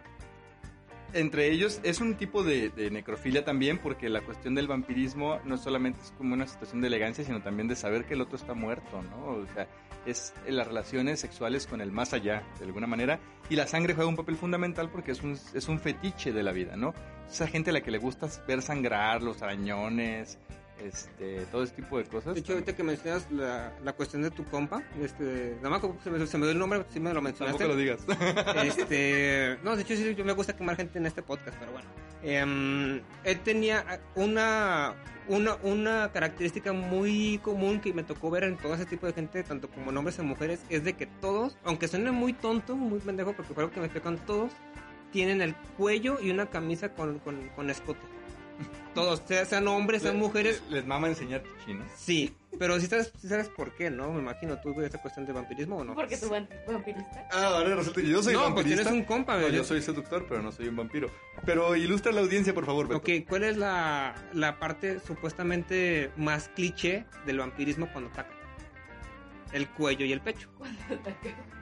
entre 1.14 1.52
ellos 1.52 1.80
es 1.84 2.02
un 2.02 2.16
tipo 2.16 2.44
de, 2.44 2.72
necrofilia 2.92 3.46
también, 3.46 3.78
porque 3.78 4.10
la 4.10 4.22
cuestión 4.22 4.56
del 4.56 4.68
vampirismo 4.68 5.40
no 5.46 5.58
solamente 5.58 6.02
es 6.02 6.12
como 6.12 6.34
una 6.34 6.48
situación 6.48 6.82
de 6.82 6.88
elegancia, 6.88 7.24
sino 7.24 7.42
también 7.42 7.68
de 7.68 7.76
saber 7.76 8.06
que 8.06 8.14
el 8.16 8.22
otro 8.22 8.36
está 8.36 8.54
muerto, 8.54 9.02
¿no? 9.02 9.28
O 9.28 9.46
sea, 9.54 9.68
es 10.06 10.34
las 10.48 10.68
relaciones 10.68 11.20
sexuales 11.20 11.68
con 11.68 11.82
el 11.82 11.92
más 11.92 12.14
allá, 12.14 12.44
de 12.60 12.66
alguna 12.66 12.88
manera, 12.88 13.20
y 13.50 13.56
la 13.56 13.68
sangre 13.68 13.94
juega 13.94 14.10
un 14.10 14.16
papel 14.16 14.36
fundamental 14.36 14.90
porque 14.90 15.12
es 15.12 15.24
un, 15.24 15.38
es 15.54 15.68
un 15.68 15.80
fetiche 15.80 16.32
de 16.32 16.44
la 16.44 16.52
vida, 16.52 16.76
¿no? 16.76 16.94
Esa 17.30 17.48
gente 17.48 17.72
a 17.72 17.74
la 17.74 17.82
que 17.82 17.92
le 17.92 17.98
gusta 17.98 18.28
ver 18.48 18.62
sangrar, 18.62 19.24
los 19.24 19.42
arañones, 19.42 20.38
este, 20.84 21.46
todo 21.52 21.64
ese 21.64 21.74
tipo 21.74 21.98
de 21.98 22.06
cosas. 22.06 22.34
De 22.34 22.40
hecho, 22.40 22.54
ahorita 22.54 22.76
que 22.76 22.84
mencionas 22.84 23.30
la, 23.32 23.74
la 23.84 23.94
cuestión 23.94 24.22
de 24.22 24.32
tu 24.32 24.44
compa, 24.46 24.84
este, 25.02 25.58
nada 25.62 25.70
más 25.70 25.82
se 26.04 26.10
me, 26.10 26.26
se 26.26 26.38
me 26.38 26.46
dio 26.46 26.52
el 26.52 26.60
nombre, 26.60 26.84
sí 26.92 27.00
me 27.00 27.14
lo 27.14 27.22
mencionaste. 27.22 27.60
Tampoco 27.60 27.76
lo 27.76 27.82
digas. 27.82 28.06
Este, 28.66 29.58
no, 29.64 29.76
de 29.76 29.84
hecho 29.84 29.96
sí, 29.96 30.16
yo 30.16 30.26
me 30.26 30.34
gusta 30.34 30.56
quemar 30.56 30.76
gente 30.76 31.00
en 31.00 31.06
este 31.06 31.22
podcast, 31.22 31.58
pero 31.60 31.72
bueno. 31.72 31.88
Em, 32.24 33.02
él 33.24 33.40
tenía 33.44 34.02
una, 34.16 34.96
una, 35.28 35.56
una 35.64 36.12
característica 36.12 36.74
muy 36.74 37.40
común 37.44 37.80
que 37.80 37.94
me 37.94 38.04
tocó 38.04 38.30
ver 38.30 38.44
en 38.44 38.58
todo 38.58 38.74
ese 38.74 38.86
tipo 38.86 39.06
de 39.06 39.14
gente, 39.14 39.44
tanto 39.44 39.70
como 39.70 39.92
en 39.92 39.98
hombres 39.98 40.20
y 40.20 40.24
mujeres, 40.24 40.60
es 40.70 40.84
de 40.84 40.94
que 40.94 41.06
todos, 41.06 41.58
aunque 41.64 41.88
suene 41.88 42.12
muy 42.12 42.34
tonto, 42.34 42.76
muy 42.76 43.00
pendejo, 43.00 43.34
porque 43.34 43.54
fue 43.54 43.64
algo 43.64 43.74
que 43.74 43.80
me 43.80 43.86
explican 43.86 44.18
todos, 44.26 44.52
tienen 45.12 45.42
el 45.42 45.56
cuello 45.78 46.20
y 46.22 46.32
una 46.32 46.48
camisa 46.48 46.90
con, 46.94 47.20
con, 47.20 47.48
con 47.50 47.70
escote. 47.70 48.15
Todos, 48.94 49.22
sea- 49.28 49.44
sean 49.46 49.68
hombres, 49.68 50.04
sean 50.04 50.18
mujeres, 50.18 50.64
Les 50.70 50.86
mama 50.86 51.08
enseñar 51.10 51.44
chichi, 51.44 51.74
¿no? 51.74 51.86
sí. 51.98 52.34
Pero 52.58 52.80
si 52.80 52.88
sabes, 52.88 53.12
sí 53.20 53.28
sabes 53.28 53.50
por 53.50 53.76
qué, 53.76 53.90
¿no? 53.92 54.14
Me 54.14 54.22
imagino, 54.22 54.58
¿tú 54.62 54.74
ves 54.74 54.86
esta 54.86 55.02
cuestión 55.02 55.26
de 55.26 55.34
vampirismo 55.34 55.76
o 55.76 55.84
no? 55.84 55.94
¿Por 55.94 56.08
qué 56.08 56.16
tu 56.16 56.30
van- 56.30 56.48
vampirista? 56.66 57.28
Ah, 57.34 57.48
ahora 57.48 57.76
resulta 57.76 58.00
que 58.02 58.08
yo 58.08 58.24
soy 58.24 58.32
no, 58.34 58.40
pues 58.44 58.54
vampirista. 58.56 58.84
tienes 58.84 59.02
un 59.02 59.06
compa, 59.06 59.36
No, 59.36 59.42
güey. 59.42 59.54
yo 59.56 59.66
soy 59.66 59.82
seductor, 59.82 60.26
pero 60.30 60.42
no 60.42 60.54
soy 60.54 60.70
un 60.70 60.78
vampiro. 60.78 61.10
Pero 61.46 61.76
ilustra 61.76 62.14
a 62.14 62.16
la 62.16 62.22
audiencia, 62.22 62.54
por 62.54 62.66
favor, 62.66 62.88
Beto. 62.88 63.00
Ok, 63.00 63.28
¿cuál 63.28 63.44
es 63.44 63.58
la, 63.58 64.16
la 64.32 64.58
parte 64.58 65.02
supuestamente 65.02 66.12
más 66.16 66.48
cliché 66.56 67.04
del 67.26 67.40
vampirismo 67.40 67.90
cuando 67.92 68.10
ataca? 68.12 68.32
El 69.52 69.68
cuello 69.68 70.06
y 70.06 70.14
el 70.14 70.22
pecho. 70.22 70.48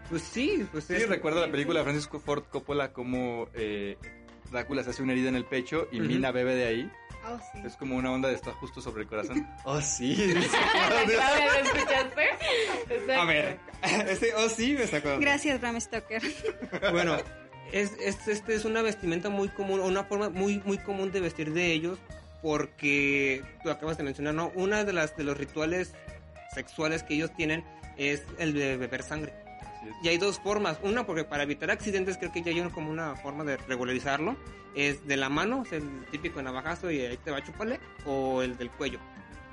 Pues 0.10 0.22
sí, 0.22 0.68
pues 0.72 0.84
Sí, 0.84 0.94
es... 0.94 1.10
recuerdo 1.10 1.42
la 1.44 1.52
película 1.52 1.80
de 1.80 1.86
Francisco 1.86 2.20
Ford 2.20 2.44
Coppola 2.52 2.94
como 2.94 3.48
eh, 3.56 3.98
Drácula 4.54 4.84
se 4.84 4.92
hace 4.92 5.04
una 5.04 5.12
herida 5.12 5.30
en 5.30 5.36
el 5.36 5.46
pecho 5.46 5.88
y 5.92 6.00
Ujú. 6.00 6.08
Mina 6.08 6.32
bebe 6.32 6.56
de 6.56 6.66
ahí. 6.66 6.92
Oh, 7.26 7.40
sí. 7.52 7.62
Es 7.66 7.76
como 7.76 7.96
una 7.96 8.12
onda 8.12 8.30
de 8.30 8.36
estar 8.36 8.54
justo 8.54 8.82
sobre 8.82 9.04
el 9.04 9.10
corazón. 9.10 9.48
Oh, 9.66 9.82
sí. 9.82 10.16
¿lo 10.34 10.40
escuchaste? 10.40 12.24
Exacto. 12.90 13.14
A 13.14 13.26
ver, 13.26 13.60
este, 14.10 14.34
oh 14.36 14.50
sí, 14.50 14.76
me 14.78 14.88
sacó. 14.88 15.18
Gracias, 15.20 15.60
Bram 15.60 15.80
Stoker. 15.80 16.22
Bueno, 16.92 17.18
es, 17.72 17.92
es, 18.00 18.28
este 18.28 18.56
es 18.56 18.66
una 18.66 18.82
vestimenta 18.82 19.30
muy 19.30 19.50
común, 19.50 19.80
una 19.80 20.04
forma 20.04 20.30
muy, 20.30 20.62
muy 20.66 20.78
común 20.78 21.12
de 21.12 21.22
vestir 21.22 21.54
de 21.54 21.72
ellos, 21.74 21.98
porque 22.42 23.44
tú 23.64 23.70
acabas 23.70 23.98
de 23.98 24.04
mencionar, 24.04 24.34
¿no? 24.34 24.52
Una 24.56 24.84
de 24.84 24.94
las 24.94 25.16
de 25.18 25.24
los 25.24 25.38
rituales 25.38 25.94
sexuales 26.54 27.04
que 27.04 27.16
ellos 27.16 27.34
tienen 27.34 27.64
es 27.98 28.22
el 28.38 28.54
de 28.54 28.78
beber 28.78 29.02
sangre. 29.02 29.34
Y 30.02 30.08
hay 30.10 30.18
dos 30.18 30.40
formas. 30.40 30.78
Una, 30.84 31.06
porque 31.06 31.24
para 31.24 31.44
evitar 31.44 31.72
accidentes 31.72 32.18
creo 32.18 32.32
que 32.32 32.42
ya 32.42 32.52
hay 32.52 32.60
una- 32.60 32.72
como 32.72 32.90
una 32.90 33.16
forma 33.16 33.44
de 33.44 33.58
regularizarlo. 33.58 34.36
Es 34.76 35.06
de 35.08 35.18
la 35.18 35.30
mano, 35.30 35.64
es 35.66 35.74
el 35.74 36.06
típico 36.12 36.42
navajazo 36.42 36.90
y 36.92 37.00
ahí 37.02 37.18
te 37.18 37.32
va 37.32 37.38
a 37.38 37.44
chuparle. 37.44 37.80
O 38.06 38.42
el 38.42 38.58
del 38.58 38.70
cuello. 38.72 39.00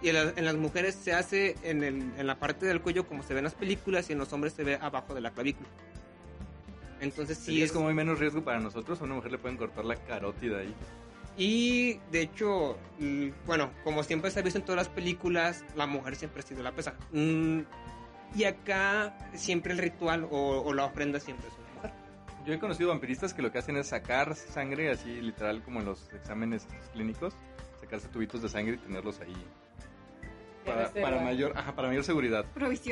Y 0.02 0.08
en, 0.08 0.14
la- 0.14 0.32
en 0.34 0.44
las 0.44 0.56
mujeres 0.56 0.94
se 0.94 1.12
hace 1.12 1.56
en, 1.62 1.82
el, 1.84 2.12
en 2.16 2.26
la 2.26 2.36
parte 2.38 2.66
del 2.66 2.80
cuello 2.80 3.06
como 3.06 3.22
se 3.22 3.34
ve 3.34 3.40
en 3.40 3.44
las 3.44 3.54
películas 3.54 4.08
y 4.08 4.12
en 4.14 4.18
los 4.18 4.32
hombres 4.32 4.54
se 4.54 4.64
ve 4.64 4.76
abajo 4.80 5.14
de 5.14 5.20
la 5.20 5.30
clavícula. 5.30 5.68
Entonces 7.00 7.38
sí 7.38 7.52
Sí, 7.52 7.58
es 7.62 7.66
es 7.70 7.72
como 7.72 7.88
hay 7.88 7.94
menos 7.94 8.18
riesgo 8.18 8.42
para 8.42 8.60
nosotros. 8.60 9.00
A 9.00 9.04
una 9.04 9.14
mujer 9.14 9.32
le 9.32 9.38
pueden 9.38 9.56
cortar 9.56 9.84
la 9.84 9.96
carótida 9.96 10.58
ahí. 10.58 10.74
Y 11.38 11.94
de 12.10 12.22
hecho, 12.22 12.76
mm, 12.98 13.28
bueno, 13.46 13.70
como 13.84 14.02
siempre 14.02 14.30
se 14.30 14.40
ha 14.40 14.42
visto 14.42 14.58
en 14.58 14.64
todas 14.64 14.76
las 14.86 14.88
películas, 14.88 15.64
la 15.76 15.86
mujer 15.86 16.16
siempre 16.16 16.40
ha 16.40 16.46
sido 16.46 16.62
la 16.62 16.72
pesa. 16.72 16.94
Y 18.34 18.44
acá 18.44 19.16
siempre 19.34 19.72
el 19.72 19.78
ritual 19.78 20.24
o, 20.30 20.62
o 20.62 20.72
la 20.72 20.84
ofrenda 20.84 21.18
siempre 21.18 21.48
es 21.48 21.54
una 21.54 21.74
mujer. 21.74 21.92
Yo 22.46 22.54
he 22.54 22.58
conocido 22.58 22.90
vampiristas 22.90 23.34
que 23.34 23.42
lo 23.42 23.50
que 23.50 23.58
hacen 23.58 23.76
es 23.76 23.88
sacar 23.88 24.34
sangre, 24.34 24.90
así 24.90 25.20
literal 25.20 25.62
como 25.62 25.80
en 25.80 25.86
los 25.86 26.12
exámenes 26.12 26.66
clínicos, 26.92 27.34
sacarse 27.80 28.08
tubitos 28.08 28.42
de 28.42 28.48
sangre 28.48 28.74
y 28.74 28.78
tenerlos 28.78 29.20
ahí. 29.20 29.34
Para, 30.64 31.20
mayor, 31.20 31.56
ajá, 31.56 31.74
para 31.74 31.88
mayor 31.88 32.04
seguridad. 32.04 32.44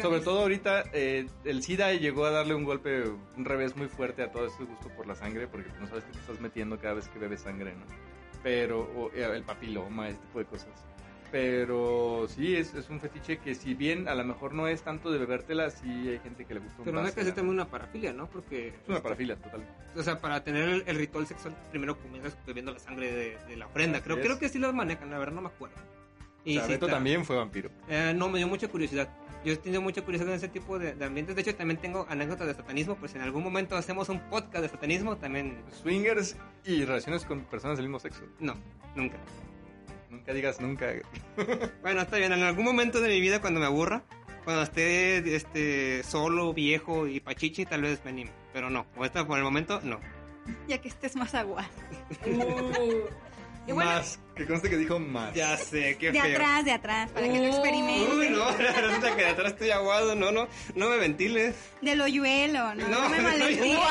Sobre 0.03 0.21
todo 0.21 0.41
ahorita 0.41 0.85
eh, 0.93 1.27
el 1.45 1.63
SIDA 1.63 1.93
llegó 1.93 2.25
a 2.25 2.31
darle 2.31 2.55
un 2.55 2.65
golpe, 2.65 3.05
un 3.37 3.45
revés 3.45 3.77
muy 3.77 3.89
fuerte 3.89 4.23
a 4.23 4.33
todo 4.33 4.47
este 4.47 4.65
gusto 4.65 4.89
por 4.97 5.07
la 5.07 5.15
sangre, 5.15 5.47
porque 5.47 5.71
no 5.79 5.87
sabes 5.87 6.05
qué 6.05 6.13
te 6.13 6.19
estás 6.19 6.41
metiendo 6.41 6.79
cada 6.79 6.95
vez 6.95 7.09
que 7.09 7.19
bebes 7.19 7.43
sangre, 7.43 7.75
¿no? 7.77 7.85
Pero, 8.43 8.81
o, 8.81 9.13
eh, 9.13 9.29
el 9.35 9.43
papiloma, 9.43 10.09
ese 10.09 10.19
tipo 10.19 10.39
de 10.39 10.45
cosas. 10.47 10.71
Pero 11.31 12.27
sí, 12.29 12.57
es, 12.57 12.73
es 12.75 12.89
un 12.89 13.01
fetiche 13.01 13.39
que 13.39 13.55
si 13.55 13.75
bien 13.75 14.09
a 14.09 14.15
lo 14.15 14.25
mejor 14.25 14.55
no 14.55 14.67
es 14.67 14.83
tanto 14.83 15.11
de 15.11 15.19
bebértela, 15.19 15.71
sí 15.71 15.89
hay 16.09 16.19
gente 16.21 16.45
que 16.45 16.55
le 16.55 16.61
gusta 16.61 16.79
un 16.79 16.85
Pero 16.85 17.01
no 17.03 17.07
hacer 17.07 17.25
la- 17.27 17.35
también 17.35 17.55
una 17.55 17.69
parafilia, 17.69 18.13
¿no? 18.13 18.27
Porque... 18.29 18.69
Es 18.69 18.89
una 18.89 19.03
parafilia, 19.03 19.37
total. 19.37 19.63
O 19.97 20.03
sea, 20.03 20.21
para 20.21 20.43
tener 20.43 20.69
el, 20.69 20.85
el 20.87 20.97
ritual 20.97 21.27
sexual, 21.27 21.55
primero 21.71 21.99
comienzas 21.99 22.37
bebiendo 22.47 22.73
la 22.73 22.79
sangre 22.79 23.13
de, 23.13 23.39
de 23.49 23.57
la 23.57 23.67
ofrenda. 23.67 23.99
Así 23.99 24.05
Creo, 24.05 24.17
es. 24.19 24.25
creo 24.25 24.39
que 24.39 24.49
sí 24.49 24.59
lo 24.59 24.73
manejan, 24.73 25.11
la 25.11 25.19
verdad 25.19 25.35
no 25.35 25.43
me 25.43 25.49
acuerdo. 25.49 25.77
Y 26.45 26.59
sí, 26.61 26.69
Beto 26.69 26.87
ta- 26.87 26.93
también 26.93 27.25
fue 27.25 27.37
vampiro. 27.37 27.71
Eh, 27.89 28.15
no, 28.17 28.29
me 28.31 28.39
dio 28.39 28.49
mucha 28.49 28.69
curiosidad. 28.69 29.09
Yo 29.45 29.53
he 29.53 29.57
tenido 29.57 29.83
mucha 29.83 30.03
curiosidad 30.03 30.31
en 30.33 30.37
ese 30.39 30.49
tipo 30.49 30.79
de, 30.79 30.95
de 30.95 31.05
ambientes. 31.05 31.37
De 31.37 31.43
hecho, 31.43 31.55
también 31.55 31.79
tengo 31.79 32.07
anécdotas 32.09 32.47
de 32.47 32.55
satanismo. 32.55 32.97
Pues 32.97 33.15
en 33.15 33.21
algún 33.21 33.45
momento 33.45 33.77
hacemos 33.77 34.09
un 34.09 34.19
podcast 34.31 34.63
de 34.63 34.69
satanismo. 34.69 35.17
También. 35.17 35.59
Swingers 35.83 36.37
y 36.65 36.85
relaciones 36.85 37.25
con 37.25 37.43
personas 37.45 37.77
del 37.77 37.87
mismo 37.87 38.01
sexo. 38.01 38.23
No, 38.41 38.55
nunca. 38.97 39.17
Nunca 40.11 40.33
digas 40.33 40.61
nunca. 40.61 40.87
Bueno, 41.83 42.01
está 42.03 42.17
bien. 42.17 42.33
En 42.33 42.43
algún 42.43 42.65
momento 42.65 43.01
de 43.01 43.09
mi 43.09 43.21
vida, 43.21 43.41
cuando 43.41 43.61
me 43.61 43.67
aburra, 43.67 44.03
cuando 44.45 44.63
esté 44.63 45.35
este, 45.37 46.03
solo, 46.03 46.53
viejo 46.53 47.07
y 47.07 47.21
pachichi, 47.21 47.65
tal 47.67 47.83
vez 47.83 48.01
me 48.05 48.11
anime. 48.11 48.31
Pero 48.53 48.71
no, 48.71 48.87
ahorita 48.97 49.27
por 49.27 49.39
el 49.39 49.45
momento, 49.45 49.81
no. 49.83 50.01
Ya 50.67 50.79
que 50.79 50.89
estés 50.89 51.15
más 51.17 51.35
agua. 51.35 51.69
Uh. 52.27 53.09
Y 53.69 53.73
bueno, 53.73 53.91
Más. 53.91 54.19
Que 54.35 54.47
conste 54.47 54.71
que 54.71 54.79
dijo 54.79 54.99
más. 54.99 55.35
Ya 55.35 55.55
sé, 55.59 55.99
qué 55.99 56.11
De 56.11 56.19
feo. 56.23 56.33
atrás, 56.33 56.65
de 56.65 56.73
atrás, 56.73 57.11
para 57.11 57.27
que 57.29 57.39
lo 57.39 57.45
experimente. 57.49 58.11
Uy, 58.15 58.31
no, 58.31 58.51
resulta 58.57 59.15
que 59.15 59.23
de 59.25 59.29
atrás 59.29 59.53
estoy 59.53 59.71
aguado. 59.71 60.15
No, 60.15 60.33
no, 60.33 60.49
no 60.75 60.89
me 60.89 60.97
ventiles. 60.97 61.55
Del 61.83 62.01
hoyuelo, 62.01 62.75
no, 62.75 62.89
no, 62.89 63.09
me 63.11 63.21
malentigas. 63.21 63.83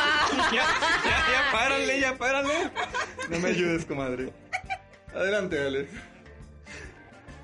ya, 0.52 0.52
ya, 0.52 0.66
ya, 1.06 1.52
párale, 1.52 2.00
ya, 2.00 2.18
párale. 2.18 2.54
No 3.30 3.40
me 3.40 3.50
ayudes, 3.50 3.86
comadre. 3.86 4.34
Adelante, 5.14 5.60
Alex. 5.60 5.90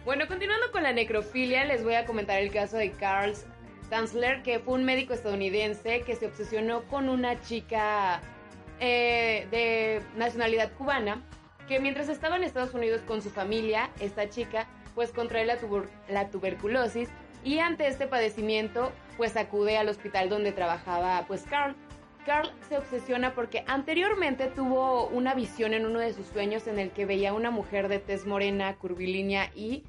Bueno, 0.06 0.28
continuando 0.28 0.72
con 0.72 0.84
la 0.84 0.92
necrofilia, 0.92 1.64
les 1.64 1.84
voy 1.84 1.96
a 1.96 2.06
comentar 2.06 2.42
el 2.42 2.52
caso 2.52 2.78
de 2.78 2.92
Carl 2.92 3.34
Tanzler, 3.90 4.44
que 4.44 4.60
fue 4.60 4.74
un 4.74 4.84
médico 4.84 5.14
estadounidense 5.14 6.02
que 6.02 6.16
se 6.16 6.26
obsesionó 6.26 6.84
con 6.84 7.08
una 7.08 7.40
chica 7.42 8.22
eh, 8.80 9.48
de 9.50 10.02
nacionalidad 10.18 10.74
cubana, 10.74 11.24
que 11.68 11.80
mientras 11.80 12.10
estaba 12.10 12.36
en 12.36 12.44
Estados 12.44 12.74
Unidos 12.74 13.02
con 13.08 13.22
su 13.22 13.30
familia, 13.30 13.90
esta 14.02 14.30
chica, 14.30 14.68
pues 14.94 15.12
contrae 15.12 15.46
la, 15.46 15.58
la 16.10 16.30
tuberculosis 16.30 17.10
y 17.44 17.60
ante 17.60 17.88
este 17.88 18.08
padecimiento, 18.08 18.92
pues 19.16 19.38
acude 19.38 19.78
al 19.78 19.88
hospital 19.90 20.30
donde 20.30 20.52
trabajaba, 20.52 21.24
pues 21.28 21.44
Carl. 21.50 21.76
Carl 22.26 22.52
se 22.68 22.78
obsesiona 22.78 23.34
porque 23.34 23.64
anteriormente 23.68 24.48
tuvo 24.48 25.08
una 25.08 25.34
visión 25.34 25.74
en 25.74 25.86
uno 25.86 26.00
de 26.00 26.14
sus 26.14 26.28
sueños 26.28 26.68
en 26.68 26.80
el 26.80 26.92
que 26.92 27.06
veía 27.06 27.32
a 27.32 27.34
una 27.34 27.52
mujer 27.52 27.88
de 27.88 28.00
tez 28.00 28.26
morena, 28.26 28.76
curvilínea 28.76 29.52
y 29.56 29.84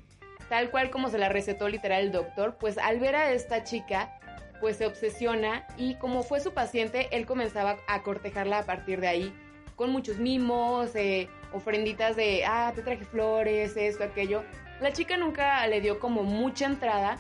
tal 0.49 0.71
cual 0.71 0.91
como 0.91 1.09
se 1.09 1.19
la 1.19 1.29
recetó 1.29 1.69
literal 1.69 2.03
el 2.03 2.13
doctor, 2.13 2.57
pues 2.59 2.79
al 2.79 3.01
ver 3.01 3.17
a 3.17 3.33
esta 3.33 3.65
chica, 3.65 4.19
pues 4.61 4.77
se 4.77 4.87
obsesiona 4.87 5.67
y 5.77 5.97
como 5.97 6.23
fue 6.23 6.41
su 6.41 6.53
paciente, 6.53 7.09
él 7.13 7.27
comenzaba 7.27 7.77
a 7.89 8.03
cortejarla 8.03 8.59
a 8.59 8.65
partir 8.65 9.01
de 9.01 9.09
ahí, 9.09 9.35
con 9.77 9.91
muchos 9.91 10.19
mimos, 10.19 10.95
eh, 10.95 11.29
ofrenditas 11.53 12.17
de, 12.17 12.45
ah, 12.47 12.73
te 12.75 12.83
traje 12.83 13.05
flores, 13.05 13.77
esto, 13.77 14.05
aquello. 14.05 14.45
La 14.81 14.93
chica 14.93 15.17
nunca 15.17 15.67
le 15.67 15.81
dio 15.81 15.99
como 15.99 16.23
mucha 16.23 16.67
entrada 16.67 17.19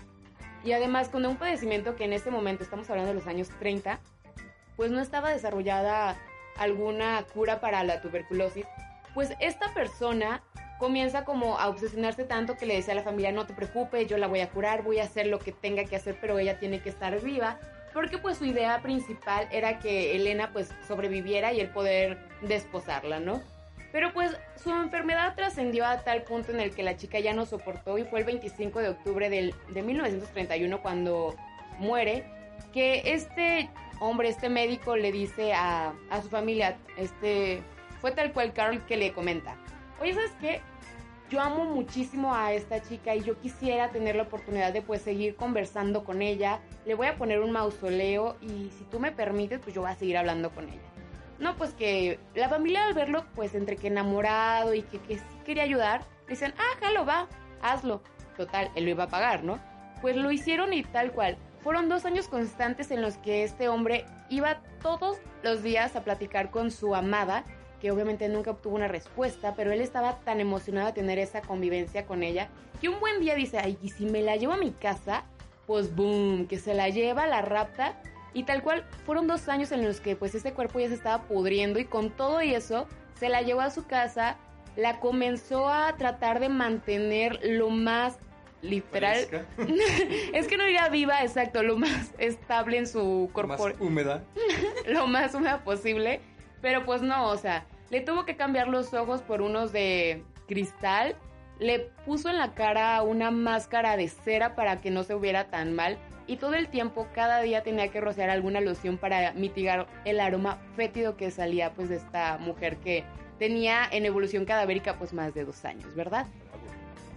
y 0.65 0.73
además 0.73 1.09
con 1.09 1.25
un 1.27 1.37
padecimiento 1.37 1.97
que 1.97 2.05
en 2.05 2.13
este 2.13 2.31
momento 2.31 2.63
estamos 2.63 2.89
hablando 2.91 3.13
de 3.13 3.19
los 3.19 3.27
años 3.27 3.49
30, 3.59 4.01
pues 4.77 4.91
no 4.91 5.01
estaba 5.01 5.31
desarrollada 5.31 6.17
alguna 6.57 7.25
cura 7.33 7.61
para 7.61 7.83
la 7.85 8.01
tuberculosis, 8.01 8.67
pues 9.13 9.33
esta 9.41 9.73
persona 9.75 10.43
comienza 10.79 11.25
como 11.25 11.59
a 11.59 11.69
obsesionarse 11.69 12.25
tanto 12.25 12.57
que 12.57 12.67
le 12.67 12.75
decía 12.75 12.93
a 12.93 12.97
la 12.97 13.03
familia, 13.03 13.33
no 13.33 13.47
te 13.47 13.55
preocupes, 13.55 14.09
yo 14.09 14.19
la 14.19 14.27
voy 14.27 14.41
a 14.41 14.51
curar, 14.51 14.83
voy 14.83 14.99
a 14.99 15.05
hacer 15.05 15.27
lo 15.27 15.39
que 15.39 15.53
tenga 15.53 15.85
que 15.85 15.97
hacer, 15.97 16.19
pero 16.21 16.39
ella 16.39 16.59
tiene 16.59 16.81
que 16.81 16.89
estar 16.89 17.21
viva, 17.21 17.59
porque 17.93 18.19
pues 18.19 18.39
su 18.39 18.45
idea 18.45 18.83
principal 18.83 19.49
era 19.53 19.79
que 19.79 20.17
Elena 20.17 20.51
pues 20.53 20.75
sobreviviera 20.87 21.53
y 21.53 21.61
el 21.61 21.71
poder 21.71 22.19
desposarla, 22.43 23.21
¿no? 23.21 23.41
Pero 23.93 24.13
pues 24.13 24.37
su 24.57 24.71
enfermedad 24.71 25.37
trascendió 25.37 25.87
a 25.87 26.03
tal 26.03 26.25
punto 26.25 26.51
en 26.51 26.59
el 26.59 26.75
que 26.75 26.83
la 26.83 26.97
chica 26.97 27.21
ya 27.21 27.33
no 27.33 27.47
soportó 27.47 27.97
y 27.97 28.03
fue 28.03 28.19
el 28.19 28.25
25 28.25 28.81
de 28.81 28.89
octubre 28.89 29.31
del, 29.31 29.55
de 29.69 29.83
1931 29.83 30.83
cuando 30.83 31.37
muere, 31.79 32.25
que 32.73 33.03
este 33.15 33.71
hombre, 34.01 34.29
este 34.29 34.49
médico 34.49 34.97
le 34.97 35.13
dice 35.13 35.53
a, 35.55 35.93
a 36.11 36.23
su 36.23 36.29
familia, 36.29 36.79
este, 36.97 37.63
fue 38.01 38.13
tal 38.13 38.33
cual 38.33 38.53
Carl 38.53 38.85
que 38.87 38.97
le 38.97 39.13
comenta, 39.13 39.57
oye, 40.01 40.15
¿sabes 40.15 40.33
qué? 40.41 40.61
Yo 41.31 41.41
amo 41.41 41.65
muchísimo 41.65 42.35
a 42.35 42.53
esta 42.53 42.83
chica 42.83 43.15
y 43.15 43.23
yo 43.23 43.41
quisiera 43.41 43.91
tener 43.91 44.15
la 44.15 44.25
oportunidad 44.25 44.73
de 44.73 44.83
pues 44.83 45.01
seguir 45.03 45.37
conversando 45.37 46.05
con 46.05 46.21
ella. 46.21 46.61
Le 46.85 46.95
voy 46.95 47.07
a 47.07 47.17
poner 47.17 47.41
un 47.41 47.51
mausoleo 47.51 48.37
y 48.43 48.71
si 48.77 48.85
tú 48.91 49.01
me 49.01 49.11
permites, 49.11 49.59
pues 49.61 49.75
yo 49.75 49.81
voy 49.81 49.91
a 49.91 49.97
seguir 49.97 50.19
hablando 50.19 50.51
con 50.51 50.69
ella. 50.69 50.83
No, 51.39 51.57
pues 51.57 51.73
que 51.73 52.21
la 52.35 52.49
familia 52.49 52.87
al 52.87 52.95
verlo, 52.95 53.25
pues 53.35 53.55
entre 53.55 53.77
que 53.77 53.89
enamorado 53.89 54.75
y 54.75 54.83
que, 54.83 54.99
que 55.01 55.17
sí 55.17 55.25
quería 55.45 55.65
ayudar, 55.65 56.05
dicen, 56.29 56.55
ah, 56.59 56.79
jalo, 56.81 57.05
va, 57.05 57.27
hazlo. 57.63 58.03
Total, 58.37 58.71
él 58.75 58.85
lo 58.85 58.91
iba 58.91 59.05
a 59.05 59.09
pagar, 59.09 59.45
¿no? 59.45 59.59
Pues 60.01 60.17
lo 60.17 60.31
hicieron 60.31 60.73
y 60.73 60.83
tal 60.83 61.13
cual. 61.13 61.39
Fueron 61.65 61.89
dos 61.89 62.05
años 62.05 62.29
constantes 62.29 62.91
en 62.91 63.01
los 63.01 63.17
que 63.17 63.43
este 63.43 63.71
hombre 63.71 64.05
iba 64.29 64.61
todos 64.83 65.17
los 65.43 65.63
días 65.63 65.97
a 65.97 66.05
platicar 66.05 66.51
con 66.51 66.71
su 66.71 66.95
amada, 66.95 67.43
que 67.81 67.91
obviamente 67.91 68.29
nunca 68.29 68.51
obtuvo 68.51 68.77
una 68.77 68.87
respuesta, 68.87 69.55
pero 69.57 69.73
él 69.73 69.81
estaba 69.81 70.21
tan 70.21 70.41
emocionado 70.41 70.89
de 70.89 70.93
tener 70.93 71.19
esa 71.19 71.41
convivencia 71.41 72.05
con 72.05 72.23
ella, 72.23 72.51
que 72.83 72.91
un 72.91 73.01
buen 73.01 73.19
día 73.19 73.35
dice, 73.35 73.59
ay, 73.59 73.79
y 73.83 73.89
si 73.89 74.05
me 74.05 74.21
la 74.21 74.37
llevo 74.37 74.53
a 74.53 74.59
mi 74.59 74.73
casa, 74.73 75.25
pues 75.67 75.97
boom, 75.97 76.49
que 76.49 76.59
se 76.59 76.75
la 76.75 76.91
lleva, 76.91 77.27
la 77.27 77.41
rapta. 77.41 77.99
Y 78.35 78.43
tal 78.43 78.63
cual, 78.63 78.85
fueron 79.07 79.27
dos 79.27 79.49
años 79.49 79.73
en 79.73 79.87
los 79.87 80.03
que 80.03 80.17
pues 80.17 80.35
ese 80.35 80.53
cuerpo 80.53 80.81
ya 80.81 80.89
se 80.89 80.95
estaba 80.95 81.23
pudriendo 81.23 81.79
y 81.79 81.87
con 81.87 82.11
todo 82.11 82.43
y 82.43 82.55
eso 82.55 82.87
se 83.19 83.31
la 83.31 83.41
llevó 83.41 83.63
a 83.63 83.71
su 83.71 83.87
casa, 83.87 84.37
la 84.77 85.01
comenzó 85.01 85.71
a 85.71 85.97
tratar 85.97 86.41
de 86.41 86.51
mantener 86.51 87.41
lo 87.43 87.71
más 87.71 88.19
literal. 88.65 89.47
es 90.33 90.49
que 90.49 90.57
no 90.57 90.65
diga 90.65 90.89
viva, 90.89 91.23
exacto, 91.23 91.63
lo 91.63 91.77
más 91.77 92.13
estable 92.19 92.79
en 92.79 92.87
su 92.87 93.31
cuerpo. 93.33 93.69
Más 93.69 93.81
húmeda. 93.81 94.25
lo 94.87 95.07
más 95.07 95.35
húmeda 95.35 95.63
posible. 95.63 96.21
Pero 96.61 96.85
pues 96.85 97.03
no, 97.03 97.29
o 97.29 97.37
sea, 97.37 97.67
le 97.91 98.01
tuvo 98.01 98.25
que 98.25 98.37
cambiar 98.37 98.69
los 98.69 98.95
ojos 98.95 99.23
por 99.23 99.43
unos 99.43 99.73
de 99.73 100.23
cristal. 100.49 101.17
Le 101.61 101.91
puso 102.05 102.31
en 102.31 102.39
la 102.39 102.55
cara 102.55 103.03
una 103.03 103.31
máscara 103.31 103.97
de 103.97 104.09
cera 104.09 104.57
para 104.57 104.81
que 104.81 104.91
no 104.91 105.05
se 105.05 105.15
viera 105.15 105.51
tan 105.51 105.75
mal 105.75 105.99
y 106.27 106.37
todo 106.37 106.55
el 106.55 106.69
tiempo, 106.69 107.07
cada 107.15 107.43
día 107.43 107.63
tenía 107.63 107.89
que 107.89 108.01
rociar 108.01 108.31
alguna 108.31 108.61
loción 108.61 108.97
para 108.97 109.33
mitigar 109.35 109.87
el 110.05 110.21
aroma 110.21 110.59
fétido 110.75 111.17
que 111.17 111.31
salía 111.31 111.75
pues 111.75 111.91
de 111.91 111.97
esta 111.97 112.39
mujer 112.39 112.79
que 112.79 113.05
tenía 113.39 113.87
en 113.91 114.07
evolución 114.07 114.45
cadavérica 114.47 114.99
pues 114.99 115.13
más 115.13 115.35
de 115.35 115.45
dos 115.45 115.65
años, 115.65 115.95
¿verdad? 115.95 116.27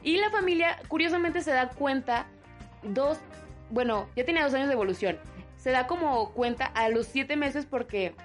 Y 0.03 0.17
la 0.17 0.29
familia 0.29 0.79
curiosamente 0.87 1.41
se 1.41 1.51
da 1.51 1.69
cuenta 1.69 2.27
dos, 2.83 3.19
bueno, 3.69 4.07
ya 4.15 4.25
tenía 4.25 4.43
dos 4.43 4.53
años 4.53 4.67
de 4.67 4.73
evolución, 4.73 5.17
se 5.57 5.71
da 5.71 5.87
como 5.87 6.31
cuenta 6.33 6.65
a 6.65 6.89
los 6.89 7.07
siete 7.07 7.35
meses 7.35 7.65
porque 7.65 8.15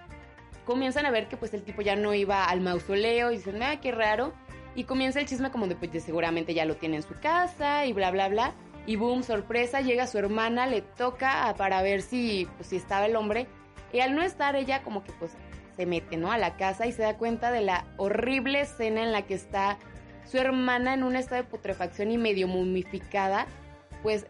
comienzan 0.65 1.07
a 1.07 1.11
ver 1.11 1.29
que 1.29 1.37
pues 1.37 1.55
el 1.55 1.63
tipo 1.63 1.83
ya 1.83 1.97
no 1.97 2.15
iba 2.15 2.45
al 2.45 2.61
mausoleo 2.61 3.31
y 3.31 3.37
dicen, 3.37 3.63
ah, 3.63 3.81
qué 3.81 3.93
raro. 3.93 4.33
Y 4.75 4.85
comienza 4.85 5.21
el 5.21 5.27
chisme 5.27 5.51
como 5.51 5.67
de 5.67 5.77
pues 5.77 6.03
seguramente 6.03 6.55
ya 6.55 6.65
lo 6.65 6.77
tiene 6.77 6.97
en 6.97 7.03
su 7.03 7.15
casa 7.21 7.85
y 7.85 7.93
bla, 7.93 8.11
bla, 8.11 8.29
bla. 8.29 8.53
Y 8.87 8.97
boom, 8.97 9.23
sorpresa, 9.23 9.81
llega 9.81 10.07
su 10.07 10.19
hermana, 10.19 10.67
le 10.67 10.83
toca 10.83 11.55
para 11.57 11.83
ver 11.83 12.03
si, 12.03 12.49
pues, 12.57 12.69
si 12.69 12.77
estaba 12.77 13.07
el 13.07 13.17
hombre. 13.17 13.47
Y 13.93 14.01
al 14.01 14.15
no 14.15 14.23
estar 14.23 14.57
ella 14.57 14.83
como 14.83 15.05
que 15.05 15.13
pues 15.13 15.33
se 15.77 15.87
mete, 15.87 16.17
¿no? 16.17 16.33
A 16.33 16.39
la 16.39 16.57
casa 16.57 16.87
y 16.87 16.93
se 16.93 17.03
da 17.03 17.17
cuenta 17.17 17.51
de 17.51 17.61
la 17.61 17.87
horrible 17.97 18.61
escena 18.61 19.03
en 19.03 19.13
la 19.13 19.23
que 19.23 19.35
está 19.35 19.79
su 20.25 20.39
hermana 20.39 20.95
en 20.95 21.03
un 21.03 21.17
estado 21.17 21.43
de 21.43 21.49
putrefacción 21.49 22.11
y 22.11 22.19
medio 22.19 22.49
mumificada. 22.49 23.47
Pues 24.03 24.27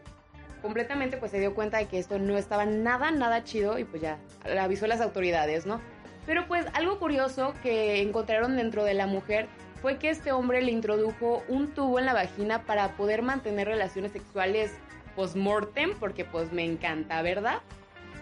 completamente 0.60 1.16
pues 1.16 1.30
se 1.30 1.40
dio 1.40 1.54
cuenta 1.54 1.78
de 1.78 1.86
que 1.86 1.98
esto 1.98 2.18
no 2.18 2.36
estaba 2.36 2.64
nada, 2.64 3.10
nada 3.10 3.44
chido 3.44 3.78
y 3.78 3.84
pues 3.84 4.02
ya 4.02 4.18
le 4.44 4.58
avisó 4.58 4.84
a 4.84 4.88
las 4.88 5.00
autoridades, 5.00 5.66
¿no? 5.66 5.80
Pero 6.26 6.46
pues 6.46 6.66
algo 6.74 6.98
curioso 6.98 7.52
que 7.62 8.00
encontraron 8.00 8.56
dentro 8.56 8.84
de 8.84 8.94
la 8.94 9.06
mujer 9.06 9.48
fue 9.80 9.98
que 9.98 10.10
este 10.10 10.30
hombre 10.30 10.62
le 10.62 10.70
introdujo 10.70 11.42
un 11.48 11.74
tubo 11.74 11.98
en 11.98 12.06
la 12.06 12.14
vagina 12.14 12.62
para 12.62 12.96
poder 12.96 13.22
mantener 13.22 13.66
relaciones 13.66 14.12
sexuales 14.12 14.72
post-mortem, 15.16 15.94
porque 15.98 16.24
pues 16.24 16.52
me 16.52 16.64
encanta, 16.64 17.20
¿verdad? 17.22 17.58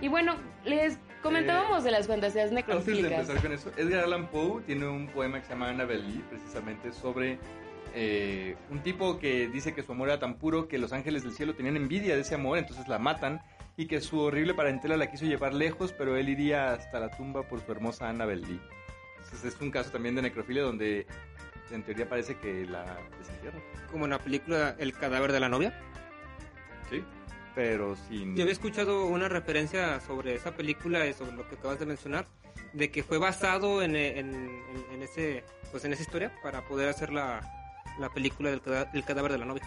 Y 0.01 0.09
bueno, 0.09 0.37
les 0.65 0.99
comentábamos 1.23 1.85
de 1.85 1.91
las 1.91 2.07
fantasías 2.07 2.51
necrofílicas. 2.51 3.13
Antes 3.13 3.27
de 3.27 3.33
empezar 3.35 3.43
con 3.43 3.53
eso, 3.53 3.73
Edgar 3.77 4.05
Allan 4.05 4.29
Poe 4.29 4.63
tiene 4.63 4.89
un 4.89 5.07
poema 5.09 5.41
que 5.41 5.45
se 5.45 5.53
llama 5.53 5.69
Annabelle 5.69 6.03
Lee, 6.03 6.25
precisamente 6.31 6.93
sobre 6.95 7.39
eh, 7.95 8.57
un 8.71 8.83
tipo 8.83 9.19
que 9.19 9.49
dice 9.49 9.75
que 9.75 9.83
su 9.83 9.93
amor 9.93 10.09
era 10.09 10.19
tan 10.19 10.39
puro 10.39 10.69
que 10.69 10.79
los 10.79 10.93
ángeles 10.93 11.23
del 11.23 11.33
cielo 11.33 11.55
tenían 11.55 11.77
envidia 11.77 12.15
de 12.15 12.23
ese 12.23 12.35
amor, 12.35 12.59
entonces 12.59 12.89
la 12.89 12.99
matan 12.99 13.43
y 13.77 13.87
que 13.87 14.01
su 14.01 14.21
horrible 14.21 14.55
parentela 14.55 14.97
la 14.97 15.11
quiso 15.11 15.25
llevar 15.25 15.55
lejos, 15.55 15.93
pero 15.93 16.17
él 16.17 16.29
iría 16.29 16.73
hasta 16.73 17.01
la 17.01 17.11
tumba 17.11 17.49
por 17.49 17.65
su 17.65 17.73
hermosa 17.73 18.09
Annabelle 18.09 18.47
Lee. 18.47 18.61
Entonces 19.17 19.55
es 19.55 19.61
un 19.61 19.71
caso 19.71 19.91
también 19.91 20.15
de 20.15 20.23
necrofilia 20.23 20.63
donde 20.63 21.07
en 21.71 21.83
teoría 21.83 22.09
parece 22.09 22.37
que 22.37 22.67
la 22.67 22.99
desentierra. 23.19 23.59
Como 23.91 24.05
en 24.05 24.11
la 24.11 24.19
película 24.19 24.75
El 24.79 24.93
cadáver 24.93 25.33
de 25.33 25.41
la 25.41 25.49
novia. 25.49 25.79
Sí, 26.91 27.05
pero 27.55 27.97
sin... 27.97 28.37
Yo 28.37 28.43
había 28.43 28.53
escuchado 28.53 29.07
una 29.07 29.29
referencia 29.29 30.01
sobre 30.01 30.35
esa 30.35 30.55
película 30.55 31.07
y 31.07 31.13
sobre 31.13 31.33
lo 31.33 31.49
que 31.49 31.55
acabas 31.55 31.79
de 31.79 31.87
mencionar, 31.87 32.27
de 32.73 32.91
que 32.91 33.03
fue 33.03 33.19
basado 33.19 33.83
en, 33.83 33.95
en, 33.97 34.35
en 34.93 35.03
ese, 35.03 35.45
pues 35.71 35.85
en 35.85 35.93
esa 35.93 36.03
historia 36.03 36.33
para 36.43 36.63
poder 36.67 36.89
hacer 36.89 37.13
la, 37.99 38.07
la 38.07 38.09
película 38.11 38.51
del 38.51 38.61
cadáver, 38.61 38.89
el 38.93 39.05
cadáver 39.05 39.33
de 39.33 39.39
la 39.39 39.45
novia. 39.45 39.63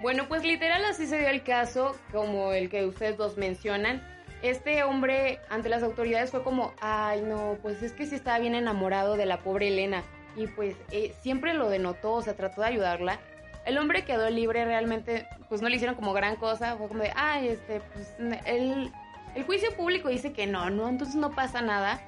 Bueno, 0.00 0.28
pues 0.28 0.44
literal 0.44 0.84
así 0.84 1.06
se 1.06 1.18
dio 1.18 1.28
el 1.28 1.42
caso, 1.42 1.96
como 2.12 2.52
el 2.52 2.68
que 2.68 2.84
ustedes 2.84 3.16
dos 3.16 3.38
mencionan. 3.38 4.02
Este 4.42 4.82
hombre 4.84 5.40
ante 5.48 5.70
las 5.70 5.82
autoridades 5.82 6.30
fue 6.30 6.42
como, 6.42 6.74
ay 6.80 7.22
no, 7.22 7.56
pues 7.62 7.82
es 7.82 7.92
que 7.92 8.06
sí 8.06 8.14
estaba 8.14 8.38
bien 8.38 8.54
enamorado 8.54 9.16
de 9.16 9.24
la 9.24 9.38
pobre 9.38 9.68
Elena 9.68 10.04
y 10.36 10.46
pues 10.46 10.76
eh, 10.90 11.14
siempre 11.22 11.54
lo 11.54 11.68
denotó, 11.68 12.12
o 12.12 12.22
sea, 12.22 12.36
trató 12.36 12.60
de 12.60 12.68
ayudarla. 12.68 13.18
El 13.64 13.78
hombre 13.78 14.04
quedó 14.04 14.28
libre 14.30 14.64
realmente, 14.64 15.26
pues 15.48 15.62
no 15.62 15.68
le 15.68 15.76
hicieron 15.76 15.96
como 15.96 16.12
gran 16.12 16.36
cosa, 16.36 16.76
fue 16.76 16.88
como 16.88 17.02
de, 17.02 17.12
ay, 17.16 17.48
este, 17.48 17.80
pues 17.80 18.14
el, 18.44 18.92
el 19.34 19.44
juicio 19.44 19.74
público 19.74 20.08
dice 20.08 20.32
que 20.32 20.46
no, 20.46 20.70
no, 20.70 20.88
entonces 20.88 21.16
no 21.16 21.32
pasa 21.32 21.62
nada. 21.62 22.00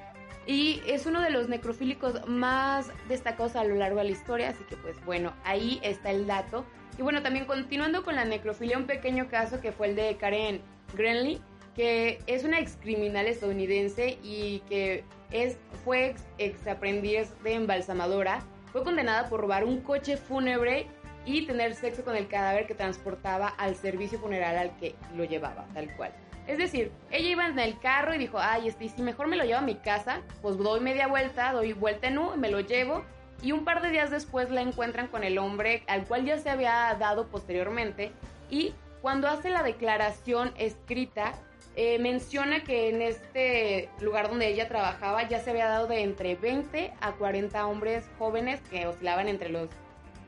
Y 0.49 0.81
es 0.87 1.05
uno 1.05 1.21
de 1.21 1.29
los 1.29 1.47
necrofílicos 1.47 2.27
más 2.27 2.91
destacados 3.07 3.55
a 3.55 3.63
lo 3.63 3.75
largo 3.75 3.99
de 3.99 4.05
la 4.05 4.09
historia, 4.09 4.49
así 4.49 4.63
que 4.63 4.75
pues 4.77 4.95
bueno, 5.05 5.31
ahí 5.43 5.79
está 5.83 6.09
el 6.09 6.25
dato. 6.25 6.65
Y 6.97 7.03
bueno, 7.03 7.21
también 7.21 7.45
continuando 7.45 8.03
con 8.03 8.15
la 8.15 8.25
necrofilia, 8.25 8.79
un 8.79 8.87
pequeño 8.87 9.27
caso 9.27 9.61
que 9.61 9.71
fue 9.71 9.89
el 9.89 9.95
de 9.95 10.17
Karen 10.17 10.59
Grenly, 10.95 11.39
que 11.75 12.17
es 12.25 12.45
una 12.45 12.59
ex 12.59 12.77
criminal 12.77 13.27
estadounidense 13.27 14.17
y 14.23 14.63
que 14.67 15.03
es, 15.29 15.59
fue 15.85 16.15
ex, 16.39 16.65
aprendiz 16.65 17.31
de 17.43 17.53
embalsamadora. 17.53 18.39
Fue 18.71 18.83
condenada 18.83 19.29
por 19.29 19.41
robar 19.41 19.65
un 19.65 19.81
coche 19.81 20.17
fúnebre 20.17 20.87
y 21.27 21.45
tener 21.45 21.75
sexo 21.75 22.03
con 22.03 22.15
el 22.15 22.27
cadáver 22.27 22.65
que 22.65 22.73
transportaba 22.73 23.49
al 23.49 23.75
servicio 23.75 24.17
funeral 24.17 24.57
al 24.57 24.75
que 24.77 24.95
lo 25.15 25.25
llevaba, 25.25 25.67
tal 25.75 25.95
cual. 25.95 26.11
Es 26.49 26.57
decir, 26.57 26.91
ella 27.11 27.29
iba 27.29 27.45
en 27.45 27.59
el 27.59 27.77
carro 27.77 28.15
y 28.15 28.17
dijo, 28.17 28.39
ay, 28.39 28.69
este, 28.69 28.89
si 28.89 29.03
mejor 29.03 29.27
me 29.27 29.35
lo 29.35 29.43
llevo 29.43 29.59
a 29.59 29.61
mi 29.61 29.75
casa, 29.75 30.21
pues 30.41 30.57
doy 30.57 30.79
media 30.79 31.05
vuelta, 31.05 31.53
doy 31.53 31.73
vuelta 31.73 32.07
en 32.07 32.17
U, 32.17 32.35
me 32.37 32.49
lo 32.49 32.59
llevo. 32.59 33.03
Y 33.43 33.51
un 33.51 33.65
par 33.65 33.83
de 33.83 33.91
días 33.91 34.09
después 34.09 34.49
la 34.49 34.61
encuentran 34.61 35.09
con 35.09 35.23
el 35.23 35.37
hombre 35.37 35.83
al 35.85 36.05
cual 36.05 36.25
ya 36.25 36.39
se 36.39 36.49
había 36.49 36.97
dado 36.99 37.27
posteriormente. 37.27 38.11
Y 38.49 38.73
cuando 39.03 39.27
hace 39.27 39.51
la 39.51 39.61
declaración 39.61 40.51
escrita, 40.57 41.33
eh, 41.75 41.99
menciona 41.99 42.63
que 42.63 42.89
en 42.89 43.03
este 43.03 43.87
lugar 44.01 44.27
donde 44.27 44.47
ella 44.47 44.67
trabajaba 44.67 45.29
ya 45.29 45.41
se 45.41 45.51
había 45.51 45.67
dado 45.67 45.85
de 45.85 46.01
entre 46.01 46.33
20 46.33 46.93
a 46.99 47.11
40 47.11 47.67
hombres 47.67 48.09
jóvenes 48.17 48.59
que 48.71 48.87
oscilaban 48.87 49.27
entre 49.27 49.49
los 49.49 49.69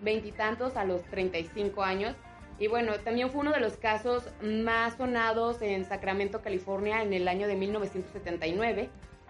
veintitantos 0.03 0.77
a 0.77 0.85
los 0.85 1.01
35 1.05 1.81
años. 1.81 2.15
Y 2.61 2.67
bueno, 2.67 2.93
también 2.99 3.31
fue 3.31 3.41
uno 3.41 3.51
de 3.51 3.59
los 3.59 3.75
casos 3.75 4.23
más 4.43 4.95
sonados 4.95 5.63
en 5.63 5.83
Sacramento, 5.83 6.43
California, 6.43 7.01
en 7.01 7.11
el 7.11 7.27
año 7.27 7.47
de 7.47 7.55
1979. 7.55 8.87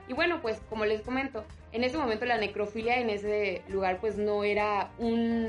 Y 0.09 0.13
bueno, 0.13 0.41
pues 0.41 0.59
como 0.69 0.83
les 0.83 1.01
comento, 1.01 1.45
en 1.71 1.85
ese 1.85 1.97
momento 1.97 2.25
la 2.25 2.37
necrofilia 2.37 2.99
en 2.99 3.09
ese 3.09 3.61
lugar 3.69 4.01
pues 4.01 4.17
no 4.17 4.43
era 4.43 4.91
un 4.97 5.47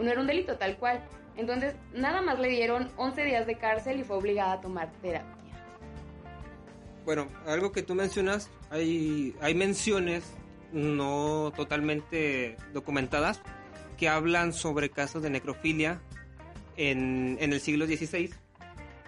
no 0.00 0.10
era 0.10 0.18
un 0.18 0.26
delito 0.26 0.56
tal 0.56 0.78
cual. 0.78 1.04
Entonces, 1.36 1.74
nada 1.92 2.22
más 2.22 2.38
le 2.38 2.48
dieron 2.48 2.90
11 2.96 3.22
días 3.22 3.46
de 3.46 3.58
cárcel 3.58 4.00
y 4.00 4.04
fue 4.04 4.16
obligada 4.16 4.54
a 4.54 4.60
tomar 4.62 4.90
terapia. 5.02 5.52
Bueno, 7.04 7.28
algo 7.46 7.70
que 7.70 7.82
tú 7.82 7.94
mencionas, 7.94 8.50
hay, 8.70 9.36
hay 9.42 9.54
menciones 9.54 10.32
no 10.72 11.52
totalmente 11.54 12.56
documentadas 12.72 13.42
que 13.98 14.08
hablan 14.08 14.54
sobre 14.54 14.88
casos 14.88 15.22
de 15.22 15.28
necrofilia 15.28 16.00
en, 16.76 17.38
en 17.40 17.52
el 17.52 17.60
siglo 17.60 17.86
XVI. 17.86 18.30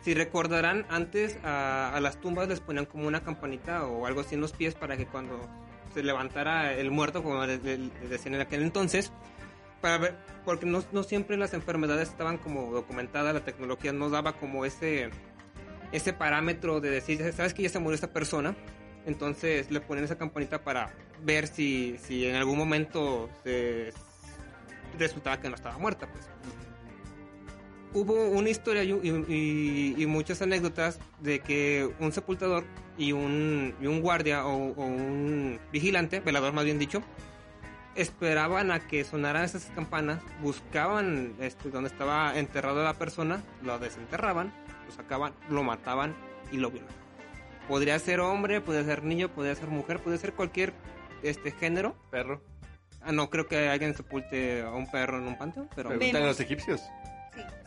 Si 0.03 0.15
recordarán, 0.15 0.85
antes 0.89 1.39
a, 1.45 1.95
a 1.95 2.01
las 2.01 2.21
tumbas 2.21 2.49
les 2.49 2.61
ponían 2.61 2.87
como 2.87 3.07
una 3.07 3.23
campanita 3.23 3.87
o 3.87 4.07
algo 4.07 4.21
así 4.21 4.35
en 4.35 4.41
los 4.41 4.53
pies 4.53 4.75
para 4.75 4.97
que 4.97 5.07
cuando 5.07 5.39
se 5.95 6.03
levantara 6.03 6.75
el 6.75 6.91
muerto, 6.91 7.23
como 7.23 7.47
decían 7.47 8.35
en 8.35 8.41
aquel 8.41 8.63
entonces, 8.63 9.13
para 9.81 9.99
ver, 9.99 10.15
porque 10.45 10.67
no, 10.67 10.83
no 10.93 11.03
siempre 11.03 11.37
las 11.37 11.55
enfermedades 11.55 12.09
estaban 12.09 12.39
como 12.39 12.73
documentadas, 12.73 13.35
la 13.35 13.45
tecnología 13.45 13.93
no 13.93 14.09
daba 14.11 14.33
como 14.35 14.65
ese, 14.65 15.11
ese 15.93 16.13
parámetro 16.13 16.81
de 16.81 16.91
decir, 16.91 17.33
sabes 17.33 17.53
que 17.55 17.63
ya 17.63 17.69
se 17.69 17.79
murió 17.79 17.95
esta 17.95 18.13
persona, 18.13 18.57
entonces 19.07 19.71
le 19.71 19.81
ponen 19.81 20.05
esa 20.05 20.17
campanita 20.17 20.63
para 20.63 20.95
ver 21.23 21.47
si, 21.47 21.99
si 21.99 22.27
en 22.27 22.37
algún 22.37 22.57
momento 22.57 23.29
se 23.43 23.93
resultaba 24.99 25.41
que 25.41 25.49
no 25.49 25.57
estaba 25.57 25.79
muerta, 25.79 26.07
pues. 26.11 26.29
Hubo 27.95 28.15
una 28.31 28.49
historia 28.49 28.83
y, 28.85 28.93
y- 28.93 29.95
y 29.99 30.07
muchas 30.07 30.41
anécdotas 30.41 30.99
de 31.21 31.41
que 31.41 31.91
un 32.01 32.11
sepultador 32.13 32.65
y 32.97 33.13
un, 33.13 33.75
y 33.81 33.87
un 33.87 34.01
guardia 34.01 34.47
o, 34.47 34.73
o 34.73 34.85
un 34.87 35.61
vigilante, 35.73 36.21
velador 36.21 36.53
más 36.55 36.65
bien 36.65 36.79
dicho, 36.79 37.03
esperaban 37.95 38.71
a 38.71 38.81
que 38.81 39.05
sonaran 39.05 39.45
esas 39.45 39.65
campanas, 39.75 40.21
buscaban 40.41 41.35
este, 41.41 41.69
donde 41.71 41.91
estaba 41.91 42.39
enterrada 42.39 42.83
la 42.83 42.95
persona, 42.95 43.43
lo 43.63 43.79
desenterraban, 43.79 44.53
lo 44.87 44.93
sacaban, 44.95 45.35
lo 45.51 45.63
mataban 45.63 46.15
y 46.51 46.57
lo 46.57 46.71
violaban. 46.71 46.97
Podría 47.69 47.99
ser 47.99 48.21
hombre, 48.21 48.61
podría 48.61 48.85
ser 48.85 49.05
niño, 49.05 49.29
podría 49.29 49.55
ser 49.55 49.69
mujer, 49.69 50.01
podría 50.01 50.19
ser 50.21 50.33
cualquier 50.33 50.73
este 51.23 51.51
género. 51.53 51.95
Perro. 52.11 52.41
Ah, 53.03 53.13
no 53.13 53.29
creo 53.31 53.47
que 53.47 53.69
alguien 53.69 53.95
sepulte 53.95 54.63
a 54.63 54.71
un 54.71 54.91
perro 54.91 55.19
en 55.19 55.25
un 55.27 55.37
panteón, 55.37 55.69
pero... 55.75 55.91
Preguntan 55.91 56.23
a 56.23 56.27
los 56.27 56.41
egipcios. 56.41 56.81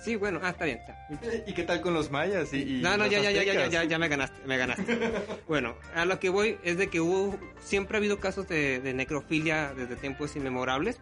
Sí, 0.03 0.16
bueno, 0.16 0.39
ah, 0.43 0.49
está 0.49 0.66
bien. 0.66 0.80
¿Y 1.47 1.53
qué 1.53 1.63
tal 1.63 1.82
con 1.82 1.93
los 1.93 2.11
mayas? 2.11 2.53
Y, 2.53 2.78
y 2.78 2.82
No, 2.82 2.95
no, 2.97 3.07
ya, 3.07 3.20
ya, 3.20 3.32
ya, 3.32 3.43
ya, 3.43 3.53
ya, 3.53 3.68
ya, 3.68 3.84
ya 3.86 3.97
me 3.99 4.07
ganaste, 4.07 4.39
me 4.45 4.57
ganaste. 4.57 4.97
bueno, 5.47 5.76
a 5.95 6.05
lo 6.05 6.20
que 6.20 6.30
voy 6.30 6.57
es 6.63 6.78
de 6.78 6.89
que 6.89 7.01
hubo, 7.01 7.38
siempre 7.59 7.97
ha 7.97 7.99
habido 7.99 8.20
casos 8.20 8.47
de, 8.47 8.80
de 8.82 8.93
necrofilia 8.93 9.74
desde 9.76 9.95
tiempos 9.95 10.36
inmemorables. 10.36 10.99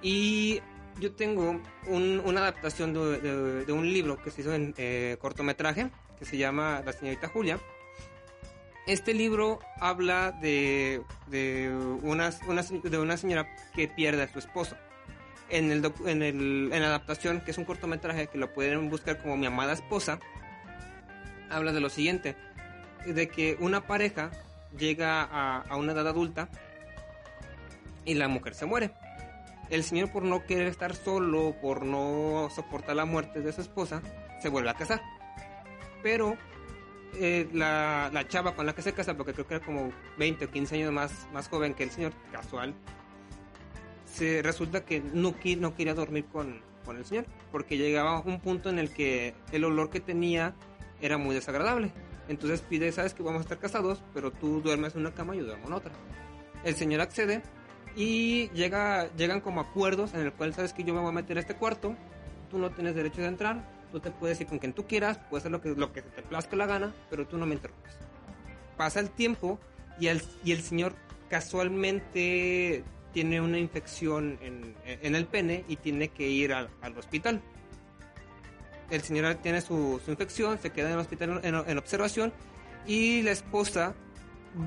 Y 0.00 0.60
yo 0.98 1.12
tengo 1.12 1.60
un- 1.86 2.22
una 2.24 2.40
adaptación 2.40 2.94
de, 2.94 3.20
de- 3.20 3.64
de 3.66 3.72
un 3.72 3.92
libro 3.92 4.16
que 4.22 4.30
se 4.30 4.40
hizo 4.40 4.54
en 4.54 4.74
eh, 4.78 5.16
cortometraje, 5.20 5.90
que 6.18 6.24
se 6.24 6.38
llama 6.38 6.82
La 6.86 6.92
señorita 6.94 7.28
Julia. 7.28 7.58
Este 8.86 9.12
libro 9.14 9.60
habla 9.78 10.32
de, 10.40 11.02
de, 11.26 11.70
una, 12.02 12.30
de 12.30 12.98
una 12.98 13.16
señora 13.18 13.46
que 13.74 13.86
pierde 13.88 14.22
a 14.22 14.32
su 14.32 14.38
esposo. 14.38 14.76
En, 15.50 15.70
el, 15.70 15.92
en, 16.06 16.22
el, 16.22 16.70
en 16.72 16.80
la 16.80 16.88
adaptación, 16.88 17.40
que 17.40 17.50
es 17.50 17.58
un 17.58 17.64
cortometraje 17.64 18.28
que 18.28 18.38
lo 18.38 18.52
pueden 18.52 18.88
buscar 18.88 19.18
como 19.20 19.36
Mi 19.36 19.46
amada 19.46 19.72
esposa, 19.72 20.20
habla 21.50 21.72
de 21.72 21.80
lo 21.80 21.90
siguiente, 21.90 22.36
de 23.06 23.28
que 23.28 23.56
una 23.60 23.86
pareja 23.86 24.30
llega 24.78 25.22
a, 25.22 25.62
a 25.62 25.76
una 25.76 25.92
edad 25.92 26.06
adulta 26.06 26.48
y 28.04 28.14
la 28.14 28.28
mujer 28.28 28.54
se 28.54 28.66
muere. 28.66 28.92
El 29.70 29.84
señor 29.84 30.10
por 30.10 30.24
no 30.24 30.44
querer 30.44 30.66
estar 30.66 30.94
solo, 30.94 31.54
por 31.60 31.84
no 31.84 32.48
soportar 32.54 32.96
la 32.96 33.04
muerte 33.04 33.40
de 33.40 33.52
su 33.52 33.60
esposa, 33.60 34.02
se 34.40 34.48
vuelve 34.48 34.70
a 34.70 34.74
casar. 34.74 35.00
Pero 36.02 36.36
eh, 37.14 37.48
la, 37.52 38.10
la 38.12 38.26
chava 38.26 38.54
con 38.54 38.66
la 38.66 38.74
que 38.74 38.82
se 38.82 38.92
casa, 38.92 39.16
porque 39.16 39.32
creo 39.32 39.46
que 39.46 39.54
era 39.54 39.64
como 39.64 39.92
20 40.18 40.44
o 40.44 40.50
15 40.50 40.74
años 40.76 40.92
más, 40.92 41.28
más 41.32 41.48
joven 41.48 41.74
que 41.74 41.84
el 41.84 41.90
señor, 41.90 42.12
casual, 42.32 42.74
se 44.12 44.42
resulta 44.42 44.84
que 44.84 45.00
no, 45.00 45.34
no 45.58 45.74
quería 45.74 45.94
dormir 45.94 46.26
con, 46.26 46.60
con 46.84 46.96
el 46.96 47.04
señor, 47.04 47.26
porque 47.52 47.76
llegaba 47.76 48.16
a 48.16 48.20
un 48.20 48.40
punto 48.40 48.68
en 48.68 48.78
el 48.78 48.90
que 48.92 49.34
el 49.52 49.64
olor 49.64 49.90
que 49.90 50.00
tenía 50.00 50.54
era 51.00 51.18
muy 51.18 51.34
desagradable. 51.34 51.92
Entonces 52.28 52.60
pide, 52.60 52.92
sabes 52.92 53.14
que 53.14 53.22
vamos 53.22 53.40
a 53.40 53.42
estar 53.42 53.58
casados, 53.58 54.02
pero 54.14 54.30
tú 54.30 54.60
duermes 54.60 54.94
en 54.94 55.00
una 55.00 55.14
cama 55.14 55.34
y 55.34 55.38
yo 55.38 55.46
duermo 55.46 55.66
en 55.66 55.72
otra. 55.72 55.92
El 56.64 56.74
señor 56.74 57.00
accede 57.00 57.42
y 57.96 58.48
llega, 58.50 59.10
llegan 59.16 59.40
como 59.40 59.60
acuerdos 59.60 60.14
en 60.14 60.20
el 60.20 60.32
cual 60.32 60.54
sabes 60.54 60.72
que 60.72 60.84
yo 60.84 60.94
me 60.94 61.00
voy 61.00 61.08
a 61.08 61.12
meter 61.12 61.38
a 61.38 61.40
este 61.40 61.56
cuarto, 61.56 61.96
tú 62.50 62.58
no 62.58 62.70
tienes 62.70 62.94
derecho 62.94 63.20
de 63.20 63.28
entrar, 63.28 63.68
tú 63.90 64.00
te 64.00 64.10
puedes 64.10 64.40
ir 64.40 64.46
con 64.46 64.58
quien 64.58 64.72
tú 64.72 64.86
quieras, 64.86 65.18
puedes 65.28 65.42
hacer 65.42 65.52
lo 65.52 65.60
que, 65.60 65.70
lo 65.70 65.92
que 65.92 66.02
te 66.02 66.22
plazca 66.22 66.56
la 66.56 66.66
gana, 66.66 66.94
pero 67.08 67.26
tú 67.26 67.36
no 67.36 67.46
me 67.46 67.54
interrumpes. 67.54 67.98
Pasa 68.76 69.00
el 69.00 69.10
tiempo 69.10 69.58
y 69.98 70.06
el, 70.06 70.22
y 70.44 70.52
el 70.52 70.62
señor 70.62 70.94
casualmente 71.28 72.84
tiene 73.12 73.40
una 73.40 73.58
infección 73.58 74.38
en, 74.42 74.74
en 74.84 75.14
el 75.14 75.26
pene 75.26 75.64
y 75.68 75.76
tiene 75.76 76.08
que 76.08 76.28
ir 76.28 76.52
al, 76.52 76.70
al 76.80 76.96
hospital. 76.96 77.40
El 78.90 79.02
señor 79.02 79.34
tiene 79.36 79.60
su, 79.60 80.00
su 80.04 80.10
infección, 80.10 80.58
se 80.58 80.70
queda 80.70 80.88
en 80.88 80.94
el 80.94 81.00
hospital 81.00 81.40
en, 81.44 81.54
en 81.54 81.78
observación 81.78 82.32
y 82.86 83.22
la 83.22 83.30
esposa 83.30 83.94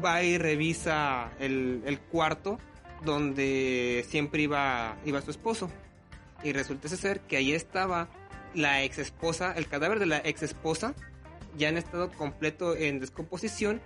va 0.04 0.24
y 0.24 0.38
revisa 0.38 1.32
el, 1.40 1.82
el 1.86 2.00
cuarto 2.00 2.58
donde 3.04 4.06
siempre 4.08 4.44
iba, 4.44 4.98
iba 5.06 5.22
su 5.22 5.32
esposo. 5.32 5.70
Y 6.44 6.54
resulta 6.54 6.88
ser 6.88 7.22
que 7.22 7.38
ahí 7.38 7.54
estaba 7.54 8.08
la 8.54 8.84
ex 8.84 8.98
esposa, 9.00 9.54
el 9.56 9.68
cadáver 9.68 10.00
de 10.00 10.06
la 10.06 10.22
ex 10.24 10.44
esposa, 10.44 10.94
ya 11.58 11.70
en 11.70 11.78
estado 11.78 12.12
completo 12.12 12.76
en 12.76 13.00
descomposición. 13.00 13.82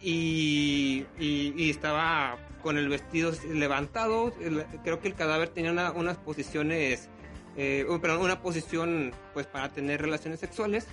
Y, 0.00 1.04
y- 1.18 1.52
y 1.56 1.70
estaba 1.70 2.36
con 2.62 2.78
el 2.78 2.88
vestido 2.88 3.32
levantado. 3.52 4.32
El- 4.40 4.64
creo 4.84 5.00
que 5.00 5.08
el 5.08 5.14
cadáver 5.14 5.48
tenía 5.48 5.72
una- 5.72 5.92
unas 5.92 6.16
posiciones, 6.18 7.08
eh, 7.56 7.84
oh, 7.88 8.00
perdón, 8.00 8.22
una 8.22 8.40
posición 8.40 9.12
pues 9.34 9.46
para 9.46 9.68
tener 9.70 10.00
relaciones 10.00 10.40
sexuales 10.40 10.86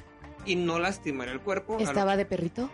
y 0.46 0.56
no 0.56 0.80
lastimar 0.80 1.28
el 1.30 1.40
cuerpo. 1.40 1.78
¿Estaba 1.80 2.18
de 2.18 2.26
perrito? 2.26 2.70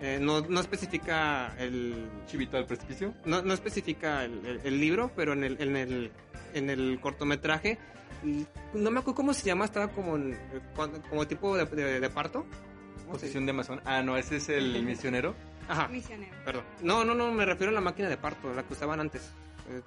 eh, 0.00 0.18
no, 0.20 0.40
no 0.42 0.60
especifica 0.60 1.54
el, 1.58 2.08
Chivito 2.26 2.56
al 2.58 2.66
precipicio. 2.66 3.14
no, 3.24 3.40
no 3.42 3.54
especifica 3.54 4.24
el, 4.24 4.44
el- 4.44 4.60
el 4.64 4.80
libro, 4.80 5.10
pero 5.16 5.32
en 5.32 5.44
el, 5.44 5.56
en 5.62 5.76
el, 5.76 6.10
en 6.52 6.68
el 6.68 6.98
cortometraje, 7.00 7.78
no 8.74 8.90
me 8.90 8.98
acuerdo 8.98 9.14
cómo 9.14 9.32
se 9.32 9.44
llama, 9.46 9.64
estaba 9.64 9.88
como, 9.88 10.16
en- 10.16 10.36
cuando- 10.74 11.00
como 11.08 11.26
tipo 11.26 11.56
de, 11.56 11.64
de- 11.66 12.00
de 12.00 12.10
parto. 12.10 12.44
¿Cómo 13.04 13.14
se 13.18 13.20
Posición 13.22 13.46
de 13.46 13.50
Amazon. 13.50 13.80
Ah, 13.84 14.02
no, 14.02 14.16
ese 14.16 14.36
es 14.36 14.48
el 14.48 14.82
misionero. 14.84 15.34
Ajá, 15.68 15.88
Misionero. 15.88 16.32
perdón. 16.44 16.64
No, 16.82 17.04
no, 17.04 17.14
no, 17.14 17.32
me 17.32 17.44
refiero 17.46 17.70
a 17.70 17.74
la 17.74 17.80
máquina 17.80 18.08
de 18.08 18.16
parto, 18.18 18.52
la 18.52 18.62
que 18.64 18.72
usaban 18.74 19.00
antes, 19.00 19.32
eh, 19.70 19.80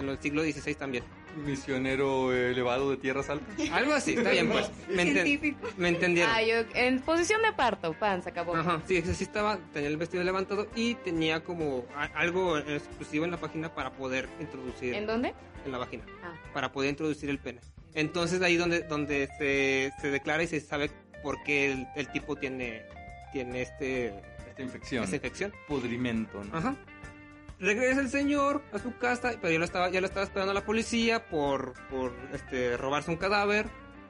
en 0.00 0.08
el 0.08 0.18
siglo 0.20 0.42
XVI 0.42 0.74
también. 0.74 1.04
Misionero 1.36 2.32
elevado 2.32 2.90
de 2.90 2.96
tierras 2.96 3.30
altas. 3.30 3.48
Algo 3.70 3.92
así, 3.92 4.14
está 4.14 4.30
bien, 4.30 4.48
pues. 4.50 4.68
Me, 4.88 5.04
enten- 5.04 5.22
Científico. 5.24 5.68
me 5.76 5.88
entendieron. 5.88 6.32
Ah, 6.34 6.42
yo, 6.42 6.54
en 6.74 7.00
posición 7.00 7.40
de 7.42 7.52
parto, 7.52 7.92
pan, 7.94 8.22
se 8.22 8.30
acabó. 8.30 8.56
Ajá, 8.56 8.80
sí, 8.88 9.00
sí 9.02 9.22
estaba, 9.24 9.58
tenía 9.72 9.88
el 9.88 9.96
vestido 9.96 10.24
levantado 10.24 10.66
y 10.74 10.94
tenía 10.96 11.44
como 11.44 11.84
a- 11.94 12.04
algo 12.18 12.58
exclusivo 12.58 13.24
en 13.24 13.30
la 13.30 13.36
página 13.36 13.72
para 13.74 13.92
poder 13.92 14.28
introducir 14.40 14.94
¿En 14.94 15.06
dónde? 15.06 15.32
en 15.64 15.72
la 15.72 15.78
vagina. 15.78 16.04
Ah. 16.24 16.32
para 16.52 16.72
poder 16.72 16.90
introducir 16.90 17.30
el 17.30 17.38
pene. 17.38 17.60
Entonces 17.94 18.40
ahí 18.42 18.56
donde, 18.56 18.80
donde 18.82 19.28
se, 19.38 19.92
se 20.00 20.10
declara 20.10 20.42
y 20.42 20.46
se 20.48 20.60
sabe 20.60 20.90
por 21.22 21.42
qué 21.42 21.72
el, 21.72 21.86
el 21.96 22.08
tipo 22.12 22.36
tiene, 22.36 22.84
tiene 23.32 23.62
este, 23.62 24.06
Esta 24.48 24.62
infección. 24.62 25.04
esta 25.04 25.16
infección. 25.16 25.52
Pudrimento, 25.68 26.42
¿no? 26.44 26.56
Ajá. 26.56 26.76
Regresa 27.58 28.00
el 28.00 28.08
señor 28.08 28.62
a 28.72 28.78
su 28.78 28.96
casa, 28.96 29.32
pero 29.40 29.52
ya 29.52 29.58
lo 29.58 29.64
estaba, 29.66 29.90
ya 29.90 30.00
lo 30.00 30.06
estaba 30.06 30.24
esperando 30.24 30.54
la 30.54 30.64
policía 30.64 31.26
por, 31.26 31.74
por 31.90 32.14
este, 32.32 32.76
robarse 32.78 33.10
un 33.10 33.18
cadáver 33.18 33.66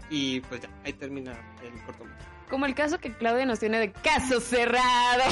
y 0.09 0.41
pues 0.43 0.61
ya, 0.61 0.69
ahí 0.85 0.93
termina 0.93 1.33
el 1.63 1.73
cortometraje. 1.85 2.25
Como 2.49 2.67
el 2.67 2.75
caso 2.75 2.99
que 2.99 3.13
Claudia 3.13 3.47
nos 3.47 3.59
tiene 3.61 3.79
de 3.81 3.93
caso 3.93 4.41
cerrado. 4.41 5.23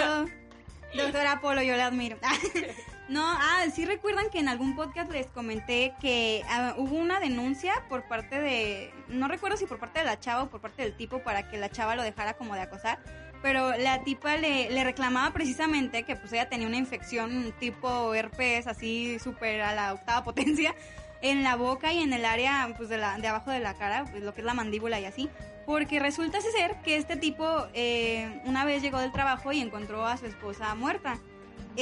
Oh, 0.00 0.24
doctora 0.96 1.40
Polo, 1.40 1.62
yo 1.62 1.76
la 1.76 1.86
admiro. 1.86 2.16
No, 3.08 3.22
ah, 3.24 3.64
sí 3.72 3.86
recuerdan 3.86 4.28
que 4.30 4.38
en 4.38 4.48
algún 4.48 4.76
podcast 4.76 5.10
les 5.10 5.28
comenté 5.28 5.94
que 6.00 6.44
ah, 6.48 6.74
hubo 6.76 6.96
una 6.96 7.20
denuncia 7.20 7.72
por 7.88 8.06
parte 8.06 8.38
de, 8.38 8.92
no 9.08 9.28
recuerdo 9.28 9.56
si 9.56 9.64
por 9.64 9.78
parte 9.78 10.00
de 10.00 10.04
la 10.04 10.20
chava 10.20 10.42
o 10.42 10.50
por 10.50 10.60
parte 10.60 10.82
del 10.82 10.94
tipo 10.94 11.20
para 11.20 11.48
que 11.48 11.56
la 11.56 11.70
chava 11.70 11.96
lo 11.96 12.02
dejara 12.02 12.34
como 12.34 12.54
de 12.54 12.60
acosar, 12.60 12.98
pero 13.40 13.76
la 13.78 14.02
tipa 14.02 14.36
le, 14.36 14.68
le 14.68 14.84
reclamaba 14.84 15.32
precisamente 15.32 16.02
que 16.02 16.16
pues 16.16 16.32
ella 16.34 16.50
tenía 16.50 16.66
una 16.66 16.76
infección 16.76 17.54
tipo 17.58 18.12
herpes 18.14 18.66
así 18.66 19.18
súper 19.18 19.62
a 19.62 19.74
la 19.74 19.94
octava 19.94 20.22
potencia 20.24 20.74
en 21.22 21.42
la 21.42 21.56
boca 21.56 21.92
y 21.92 22.00
en 22.00 22.12
el 22.12 22.24
área 22.24 22.72
pues 22.76 22.88
de, 22.88 22.98
la, 22.98 23.18
de 23.18 23.28
abajo 23.28 23.50
de 23.50 23.60
la 23.60 23.74
cara, 23.74 24.04
pues, 24.10 24.22
lo 24.22 24.34
que 24.34 24.40
es 24.40 24.44
la 24.44 24.54
mandíbula 24.54 25.00
y 25.00 25.04
así. 25.04 25.28
Porque 25.66 25.98
resulta 25.98 26.40
ser 26.40 26.76
que 26.82 26.96
este 26.96 27.16
tipo 27.16 27.66
eh, 27.74 28.40
una 28.44 28.64
vez 28.64 28.82
llegó 28.82 28.98
del 28.98 29.12
trabajo 29.12 29.52
y 29.52 29.60
encontró 29.60 30.06
a 30.06 30.16
su 30.16 30.26
esposa 30.26 30.74
muerta. 30.74 31.18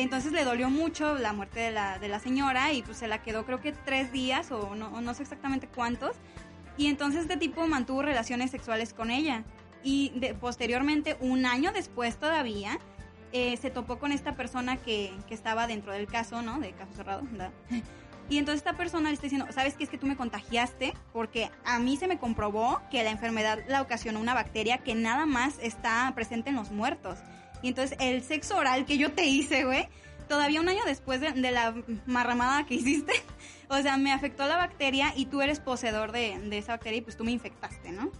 Entonces 0.03 0.32
le 0.32 0.44
dolió 0.44 0.68
mucho 0.70 1.14
la 1.16 1.32
muerte 1.32 1.61
de 1.61 1.70
la, 1.70 1.99
de 1.99 2.09
la 2.09 2.20
señora 2.20 2.72
y 2.72 2.82
pues 2.82 2.99
se 2.99 3.09
la 3.09 3.22
quedó 3.22 3.44
creo 3.47 3.61
que 3.61 3.72
tres 3.72 4.12
días 4.12 4.51
o 4.53 4.74
no, 4.74 5.01
no 5.01 5.14
sé 5.14 5.22
exactamente 5.22 5.66
cuántos. 5.68 6.16
Y 6.76 6.88
entonces 6.88 7.22
este 7.22 7.36
tipo 7.38 7.66
mantuvo 7.66 8.03
relaciones 8.03 8.51
sexuales 8.51 8.92
con 8.92 9.11
ella. 9.11 9.42
Y 9.82 10.12
de- 10.16 10.34
posteriormente, 10.34 11.16
un 11.20 11.47
año 11.47 11.72
después 11.72 12.16
todavía, 12.18 12.78
eh, 13.32 13.57
se 13.57 13.70
topó 13.70 13.99
con 13.99 14.12
esta 14.12 14.36
persona 14.36 14.76
que, 14.76 15.12
que 15.28 15.34
estaba 15.34 15.66
dentro 15.66 15.92
del 15.92 16.07
caso, 16.07 16.42
¿no? 16.42 16.61
De 16.61 16.72
caso 16.72 16.92
cerrado, 16.94 17.22
¿verdad? 17.30 17.51
Y 18.28 18.38
entonces 18.38 18.59
esta 18.59 18.76
persona 18.76 19.09
le 19.09 19.14
está 19.14 19.22
diciendo, 19.26 19.47
¿sabes 19.53 19.74
qué? 19.74 19.84
Es 19.84 19.88
que 19.90 19.99
tú 19.99 20.09
me 20.09 20.16
contagiaste 20.16 20.94
porque 21.12 21.49
a 21.64 21.78
mí 21.78 21.97
se 21.97 22.09
me 22.09 22.18
comprobó 22.18 22.80
que 22.90 23.05
la 23.05 23.11
enfermedad 23.11 23.61
la 23.68 23.80
ocasionó 23.82 24.18
una 24.18 24.34
bacteria 24.34 24.78
que 24.78 24.97
nada 24.97 25.26
más 25.26 25.61
está 25.62 26.11
presente 26.16 26.51
en 26.51 26.57
los 26.57 26.72
muertos. 26.72 27.20
Y 27.62 27.68
entonces 27.68 27.96
el 28.00 28.22
sexo 28.22 28.57
oral 28.57 28.86
que 28.86 28.98
yo 28.98 29.12
te 29.12 29.24
hice, 29.24 29.64
güey, 29.64 29.88
todavía 30.28 30.61
un 30.61 30.68
año 30.68 30.82
después 30.84 31.20
de, 31.20 31.32
la 31.34 31.74
marramada 32.07 32.66
que 32.66 32.74
hiciste, 32.76 33.12
o 33.68 33.76
sea, 33.78 33.96
me 33.96 34.12
afectó 34.12 34.46
la 34.46 34.57
bacteria 34.57 35.12
y 35.16 35.26
tú 35.26 35.42
eres 35.42 35.61
poseedor 35.61 36.12
de, 36.12 36.38
de 36.38 36.59
esa 36.59 36.72
bacteria 36.72 36.98
y 36.98 37.02
pues 37.02 37.16
tú 37.16 37.24
me 37.24 37.32
infectaste, 37.32 37.92
¿no? 37.92 38.11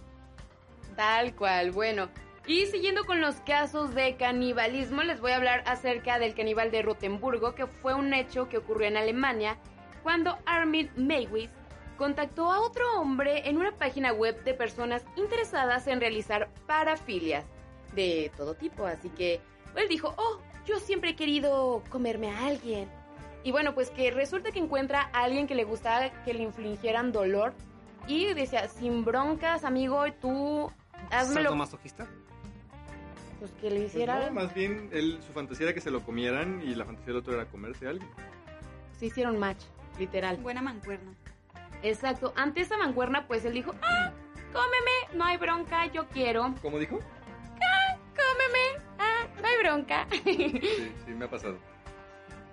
Tal 0.95 1.35
cual, 1.35 1.71
bueno. 1.71 2.09
Y 2.47 2.65
siguiendo 2.67 3.05
con 3.05 3.19
los 3.19 3.35
casos 3.41 3.93
de 3.93 4.15
canibalismo, 4.15 5.03
les 5.03 5.19
voy 5.19 5.33
a 5.33 5.35
hablar 5.35 5.63
acerca 5.65 6.17
del 6.17 6.33
caníbal 6.33 6.71
de 6.71 6.81
Rotemburgo, 6.81 7.55
que 7.55 7.67
fue 7.67 7.93
un 7.93 8.13
hecho 8.13 8.47
que 8.47 8.57
ocurrió 8.57 8.87
en 8.87 8.95
Alemania 8.95 9.57
cuando 10.01 10.37
Armin 10.45 10.89
Meiwis 10.95 11.49
contactó 11.97 12.49
a 12.51 12.61
otro 12.61 13.01
hombre 13.01 13.49
en 13.49 13.57
una 13.57 13.73
página 13.73 14.13
web 14.13 14.41
de 14.45 14.53
personas 14.53 15.05
interesadas 15.17 15.87
en 15.87 15.99
realizar 15.99 16.49
parafilias 16.65 17.43
de 17.93 18.31
todo 18.37 18.53
tipo. 18.55 18.85
Así 18.85 19.09
que 19.09 19.41
él 19.75 19.87
dijo, 19.89 20.13
oh, 20.17 20.39
yo 20.65 20.79
siempre 20.79 21.11
he 21.11 21.15
querido 21.15 21.83
comerme 21.89 22.29
a 22.31 22.45
alguien. 22.47 22.87
Y 23.43 23.51
bueno, 23.51 23.73
pues 23.73 23.89
que 23.91 24.11
resulta 24.11 24.51
que 24.51 24.59
encuentra 24.59 25.09
a 25.13 25.23
alguien 25.23 25.47
que 25.47 25.55
le 25.55 25.63
gustaba 25.63 26.09
que 26.23 26.33
le 26.33 26.43
infligieran 26.43 27.11
dolor. 27.11 27.53
Y 28.07 28.33
decía, 28.33 28.67
sin 28.69 29.03
broncas, 29.05 29.63
amigo, 29.63 30.03
tú 30.21 30.71
házmelo. 31.11 31.49
¿Sadomasoquista? 31.49 32.07
Pues 33.39 33.51
que 33.61 33.69
le 33.69 33.77
Pues 33.81 33.89
hiciera. 33.93 34.27
no, 34.27 34.33
más 34.33 34.53
bien 34.53 34.89
él, 34.91 35.19
su 35.25 35.31
fantasía 35.31 35.65
era 35.67 35.73
que 35.73 35.81
se 35.81 35.91
lo 35.91 36.01
comieran 36.01 36.61
y 36.65 36.73
la 36.75 36.85
fantasía 36.85 37.07
del 37.13 37.17
otro 37.17 37.33
era 37.33 37.45
comerse 37.45 37.85
a 37.85 37.91
alguien. 37.91 38.09
Se 38.97 39.05
hicieron 39.05 39.37
match, 39.37 39.61
literal. 39.99 40.37
Buena 40.37 40.61
mancuerna. 40.61 41.11
Exacto. 41.83 42.33
Ante 42.35 42.61
esa 42.61 42.77
mancuerna, 42.77 43.27
pues 43.27 43.45
él 43.45 43.53
dijo, 43.53 43.73
ah, 43.83 44.11
cómeme, 44.51 45.17
no 45.17 45.23
hay 45.25 45.37
bronca, 45.37 45.85
yo 45.87 46.07
quiero. 46.07 46.55
¿Cómo 46.61 46.79
dijo? 46.79 46.99
Cómeme, 48.37 48.85
ah, 48.99 49.27
no 49.41 49.47
hay 49.47 49.57
bronca. 49.59 50.07
Sí, 50.23 50.61
sí, 51.05 51.11
me 51.11 51.25
ha 51.25 51.29
pasado. 51.29 51.57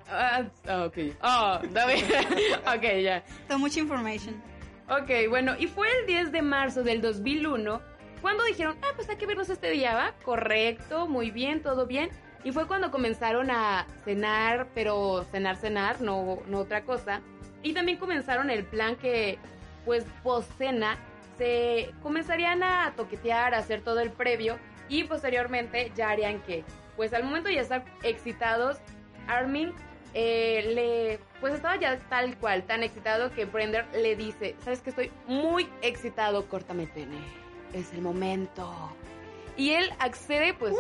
Ah, 0.09 0.45
ah, 0.69 0.85
ok. 0.85 0.99
Oh, 1.23 1.59
ok, 2.77 2.83
ya. 3.03 3.23
Too 3.49 3.59
much 3.59 3.77
information. 3.77 4.43
Ok, 4.89 5.29
bueno, 5.29 5.55
y 5.59 5.67
fue 5.67 5.89
el 6.01 6.07
10 6.07 6.33
de 6.33 6.43
marzo 6.43 6.83
del 6.83 7.01
2001 7.01 7.81
cuando 8.21 8.45
dijeron, 8.45 8.77
ah, 8.83 8.93
pues 8.97 9.09
hay 9.09 9.17
que 9.17 9.27
vernos 9.27 9.49
este 9.51 9.71
día, 9.71 9.95
¿va? 9.95 10.15
Correcto, 10.25 11.07
muy 11.07 11.31
bien, 11.31 11.63
todo 11.63 11.87
bien. 11.87 12.11
Y 12.43 12.53
fue 12.53 12.67
cuando 12.67 12.91
comenzaron 12.91 13.51
a 13.51 13.87
cenar, 14.05 14.69
pero 14.75 15.25
cenar, 15.31 15.57
cenar, 15.57 16.01
no, 16.01 16.39
no 16.47 16.59
otra 16.59 16.85
cosa. 16.85 17.21
Y 17.63 17.73
también 17.73 17.99
comenzaron 17.99 18.51
el 18.51 18.65
plan 18.65 18.97
que, 18.97 19.39
pues, 19.85 20.05
post 20.23 20.51
cena, 20.59 20.99
se 21.39 21.91
comenzarían 22.03 22.63
a 22.63 22.93
toquetear, 22.97 23.55
a 23.55 23.59
hacer 23.59 23.83
todo 23.83 24.01
el 24.01 24.11
previo 24.11 24.59
y 24.89 25.05
posteriormente 25.05 25.93
ya 25.95 26.11
harían 26.11 26.41
que, 26.43 26.65
pues 26.97 27.13
al 27.15 27.25
momento 27.25 27.49
de 27.49 27.57
ya 27.57 27.63
estar 27.63 27.85
excitados, 28.03 28.79
Armin 29.27 29.73
eh, 30.15 30.73
le, 30.75 31.19
pues 31.41 31.55
estaba 31.55 31.77
ya 31.77 31.99
tal 32.09 32.37
cual, 32.39 32.63
tan 32.65 32.83
excitado 32.83 33.33
que 33.33 33.47
Brender 33.47 33.87
le 33.95 34.15
dice, 34.17 34.55
sabes 34.65 34.81
que 34.81 34.91
estoy 34.91 35.11
muy 35.27 35.69
excitado, 35.83 36.49
córtame 36.49 36.85
el 36.85 36.89
pene, 36.91 37.19
es 37.73 37.93
el 37.93 38.01
momento. 38.01 38.95
Y 39.57 39.71
él 39.71 39.91
accede, 39.99 40.55
pues, 40.55 40.75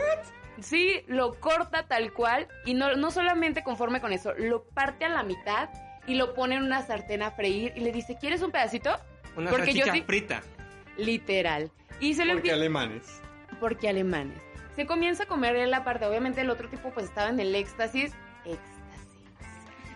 sí, 0.61 1.02
lo 1.07 1.34
corta 1.40 1.86
tal 1.86 2.12
cual 2.12 2.48
y 2.64 2.74
no, 2.74 2.94
no 2.94 3.11
solamente 3.11 3.64
conforme 3.64 4.00
con 4.00 4.12
eso, 4.12 4.34
lo 4.34 4.62
parte 4.64 5.05
a 5.05 5.09
la 5.09 5.22
mitad 5.22 5.68
y 6.07 6.14
lo 6.14 6.34
pone 6.34 6.57
en 6.57 6.62
una 6.62 6.82
sartén 6.82 7.22
a 7.22 7.30
freír 7.30 7.72
y 7.74 7.80
le 7.80 7.92
dice, 7.92 8.16
¿quieres 8.20 8.42
un 8.42 8.50
pedacito? 8.50 8.96
Una 9.36 9.50
Porque 9.50 9.72
yo 9.72 9.84
frita. 10.07 10.42
Literal. 10.96 11.70
Y 11.98 12.14
se 12.14 12.24
lo 12.24 12.34
Porque 12.34 12.52
alemanes. 12.52 13.20
Porque 13.55 13.88
alemanes. 13.88 14.38
Se 14.76 14.86
comienza 14.86 15.24
a 15.24 15.26
comer 15.26 15.57
en 15.57 15.70
la 15.70 15.84
parte, 15.84 16.05
obviamente 16.05 16.40
el 16.40 16.50
otro 16.50 16.68
tipo 16.68 16.90
pues 16.90 17.07
estaba 17.07 17.28
en 17.28 17.40
el 17.40 17.55
éxtasis, 17.55 18.12
éxtasis. 18.44 18.64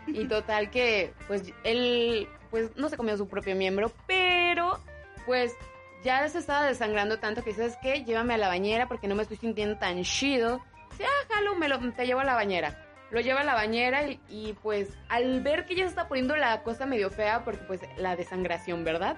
Y 0.07 0.27
total 0.27 0.71
que 0.71 1.13
pues 1.27 1.53
él 1.65 2.29
pues 2.51 2.77
no 2.77 2.89
se 2.89 2.97
comió 2.97 3.17
su 3.17 3.29
propio 3.29 3.55
miembro, 3.57 3.93
pero 4.07 4.79
pues 5.27 5.55
ya 6.03 6.27
se 6.29 6.39
estaba 6.39 6.65
desangrando 6.65 7.19
tanto 7.19 7.43
que 7.43 7.51
dices 7.51 7.77
que 7.83 8.05
llévame 8.05 8.35
a 8.35 8.39
la 8.39 8.49
bañera 8.49 8.89
porque 8.89 9.09
no 9.09 9.15
me 9.15 9.23
estoy 9.23 9.37
sintiendo 9.37 9.79
tan 9.79 10.03
chido. 10.03 10.61
Dice, 10.91 11.05
ah, 11.05 11.35
jalo, 11.35 11.55
me 11.57 11.69
lo, 11.69 11.79
te 11.93 12.07
llevo 12.07 12.21
a 12.21 12.25
la 12.25 12.35
bañera. 12.35 12.85
Lo 13.11 13.21
lleva 13.21 13.41
a 13.41 13.45
la 13.45 13.55
bañera 13.55 14.07
y, 14.07 14.21
y, 14.29 14.53
pues 14.63 14.91
al 15.09 15.43
ver 15.43 15.65
que 15.65 15.75
ya 15.75 15.85
se 15.85 15.91
está 15.91 16.09
poniendo 16.09 16.37
la 16.37 16.63
cosa 16.63 16.87
medio 16.87 17.11
fea 17.11 17.43
porque 17.43 17.65
pues 17.65 17.81
la 17.97 18.17
desangración, 18.17 18.85
¿verdad? 18.85 19.17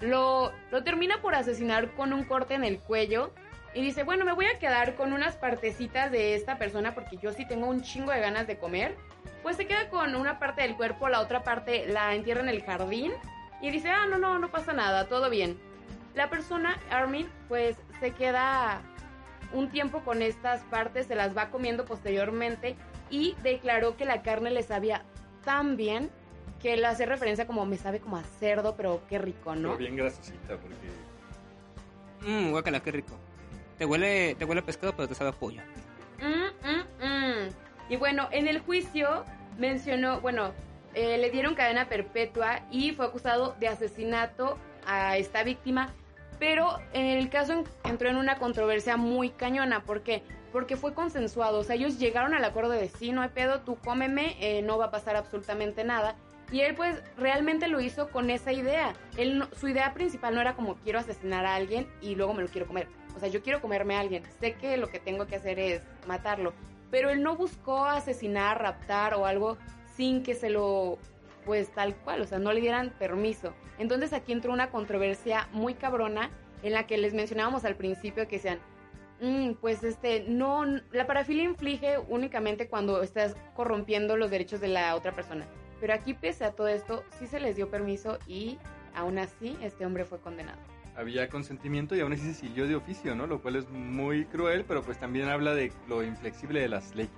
Lo, 0.00 0.52
lo 0.70 0.84
termina 0.84 1.20
por 1.20 1.34
asesinar 1.34 1.94
con 1.94 2.12
un 2.12 2.24
corte 2.24 2.54
en 2.54 2.64
el 2.64 2.78
cuello 2.78 3.32
y 3.74 3.82
dice, 3.82 4.04
bueno, 4.04 4.24
me 4.24 4.32
voy 4.32 4.46
a 4.46 4.58
quedar 4.58 4.94
con 4.94 5.12
unas 5.12 5.36
partecitas 5.36 6.10
de 6.10 6.36
esta 6.36 6.58
persona 6.58 6.94
porque 6.94 7.16
yo 7.16 7.32
sí 7.32 7.46
tengo 7.46 7.66
un 7.66 7.82
chingo 7.82 8.12
de 8.12 8.20
ganas 8.20 8.46
de 8.46 8.56
comer. 8.56 8.96
Pues 9.42 9.56
se 9.56 9.66
queda 9.66 9.88
con 9.90 10.14
una 10.14 10.38
parte 10.38 10.62
del 10.62 10.76
cuerpo, 10.76 11.08
la 11.08 11.20
otra 11.20 11.42
parte 11.42 11.86
la 11.86 12.14
entierra 12.14 12.40
en 12.40 12.48
el 12.48 12.62
jardín 12.62 13.12
y 13.60 13.70
dice, 13.70 13.90
ah, 13.90 14.06
no, 14.06 14.16
no, 14.16 14.38
no 14.38 14.50
pasa 14.50 14.72
nada, 14.72 15.08
todo 15.08 15.28
bien. 15.28 15.58
La 16.14 16.30
persona, 16.30 16.78
Armin, 16.90 17.28
pues 17.48 17.76
se 17.98 18.12
queda 18.12 18.80
un 19.52 19.68
tiempo 19.70 20.00
con 20.00 20.22
estas 20.22 20.62
partes, 20.62 21.06
se 21.06 21.16
las 21.16 21.36
va 21.36 21.50
comiendo 21.50 21.84
posteriormente 21.84 22.76
y 23.10 23.34
declaró 23.42 23.96
que 23.96 24.04
la 24.04 24.22
carne 24.22 24.50
le 24.50 24.62
sabía 24.62 25.02
tan 25.44 25.76
bien 25.76 26.10
que 26.62 26.76
le 26.76 26.86
hace 26.86 27.04
referencia 27.06 27.46
como 27.46 27.66
me 27.66 27.76
sabe 27.76 28.00
como 28.00 28.16
a 28.16 28.22
cerdo, 28.22 28.76
pero 28.76 29.02
qué 29.08 29.18
rico, 29.18 29.54
¿no? 29.54 29.68
Pero 29.68 29.78
bien 29.78 29.96
grasosita, 29.96 30.56
porque 30.56 30.76
Mmm, 32.22 32.50
guacala, 32.52 32.80
qué 32.80 32.90
rico. 32.90 33.18
Te 33.78 33.84
huele, 33.84 34.34
te 34.36 34.44
huele 34.44 34.62
pescado, 34.62 34.94
pero 34.94 35.08
te 35.08 35.14
sabe 35.14 35.32
pollo. 35.32 35.60
Mm, 36.20 36.66
mm, 36.68 37.04
mm. 37.06 37.48
Y 37.90 37.96
bueno, 37.96 38.28
en 38.30 38.48
el 38.48 38.60
juicio 38.60 39.24
mencionó, 39.58 40.20
bueno, 40.20 40.52
eh, 40.94 41.18
le 41.18 41.30
dieron 41.30 41.54
cadena 41.54 41.88
perpetua 41.88 42.60
y 42.70 42.92
fue 42.92 43.06
acusado 43.06 43.56
de 43.58 43.68
asesinato 43.68 44.58
a 44.86 45.16
esta 45.16 45.42
víctima, 45.42 45.92
pero 46.38 46.78
el 46.92 47.28
caso 47.30 47.52
en- 47.52 47.64
entró 47.84 48.08
en 48.08 48.16
una 48.16 48.38
controversia 48.38 48.96
muy 48.96 49.30
cañona. 49.30 49.82
¿Por 49.84 50.02
qué? 50.02 50.22
Porque 50.52 50.76
fue 50.76 50.94
consensuado, 50.94 51.58
o 51.58 51.64
sea, 51.64 51.74
ellos 51.74 51.98
llegaron 51.98 52.32
al 52.32 52.44
acuerdo 52.44 52.70
de 52.70 52.88
sí, 52.88 53.10
no 53.10 53.22
hay 53.22 53.30
pedo, 53.30 53.60
tú 53.62 53.76
cómeme, 53.76 54.36
eh, 54.40 54.62
no 54.62 54.78
va 54.78 54.86
a 54.86 54.90
pasar 54.92 55.16
absolutamente 55.16 55.82
nada. 55.82 56.14
Y 56.52 56.60
él 56.60 56.74
pues 56.76 57.02
realmente 57.16 57.66
lo 57.66 57.80
hizo 57.80 58.08
con 58.10 58.30
esa 58.30 58.52
idea. 58.52 58.94
Su 59.58 59.66
idea 59.66 59.92
principal 59.94 60.34
no 60.34 60.40
era 60.40 60.54
como 60.54 60.76
quiero 60.76 61.00
asesinar 61.00 61.44
a 61.44 61.56
alguien 61.56 61.88
y 62.00 62.14
luego 62.14 62.34
me 62.34 62.42
lo 62.42 62.48
quiero 62.48 62.66
comer. 62.68 62.86
O 63.16 63.20
sea, 63.20 63.28
yo 63.28 63.42
quiero 63.42 63.60
comerme 63.60 63.96
a 63.96 64.00
alguien. 64.00 64.22
Sé 64.40 64.54
que 64.54 64.76
lo 64.76 64.88
que 64.88 65.00
tengo 65.00 65.26
que 65.26 65.36
hacer 65.36 65.58
es 65.58 65.82
matarlo. 66.06 66.52
Pero 66.90 67.10
él 67.10 67.22
no 67.22 67.36
buscó 67.36 67.84
asesinar, 67.86 68.60
raptar 68.60 69.14
o 69.14 69.26
algo 69.26 69.56
sin 69.96 70.22
que 70.22 70.34
se 70.34 70.50
lo, 70.50 70.98
pues 71.44 71.68
tal 71.70 71.94
cual, 71.96 72.22
o 72.22 72.26
sea, 72.26 72.38
no 72.38 72.52
le 72.52 72.60
dieran 72.60 72.90
permiso. 72.98 73.54
Entonces 73.78 74.12
aquí 74.12 74.32
entró 74.32 74.52
una 74.52 74.70
controversia 74.70 75.48
muy 75.52 75.74
cabrona 75.74 76.30
en 76.62 76.72
la 76.72 76.86
que 76.86 76.98
les 76.98 77.14
mencionábamos 77.14 77.64
al 77.64 77.76
principio 77.76 78.26
que 78.26 78.36
decían, 78.36 78.58
"Mm, 79.20 79.52
pues 79.60 79.84
este, 79.84 80.24
no, 80.28 80.64
la 80.64 81.06
parafilia 81.06 81.44
inflige 81.44 81.98
únicamente 82.08 82.68
cuando 82.68 83.02
estás 83.02 83.36
corrompiendo 83.54 84.16
los 84.16 84.30
derechos 84.30 84.60
de 84.60 84.68
la 84.68 84.94
otra 84.96 85.12
persona. 85.12 85.46
Pero 85.80 85.92
aquí, 85.94 86.14
pese 86.14 86.44
a 86.44 86.52
todo 86.52 86.68
esto, 86.68 87.04
sí 87.18 87.26
se 87.26 87.40
les 87.40 87.56
dio 87.56 87.68
permiso 87.68 88.18
y 88.26 88.58
aún 88.94 89.18
así 89.18 89.56
este 89.60 89.84
hombre 89.84 90.04
fue 90.04 90.20
condenado. 90.20 90.58
Había 90.96 91.28
consentimiento 91.28 91.96
y 91.96 92.00
aún 92.00 92.12
así 92.12 92.22
se 92.22 92.34
siguió 92.34 92.66
de 92.66 92.76
oficio, 92.76 93.14
¿no? 93.14 93.26
Lo 93.26 93.40
cual 93.40 93.56
es 93.56 93.68
muy 93.70 94.24
cruel, 94.26 94.64
pero 94.66 94.82
pues 94.82 94.98
también 94.98 95.28
habla 95.28 95.54
de 95.54 95.72
lo 95.88 96.02
inflexible 96.02 96.60
de 96.60 96.68
las 96.68 96.94
leyes. 96.94 97.10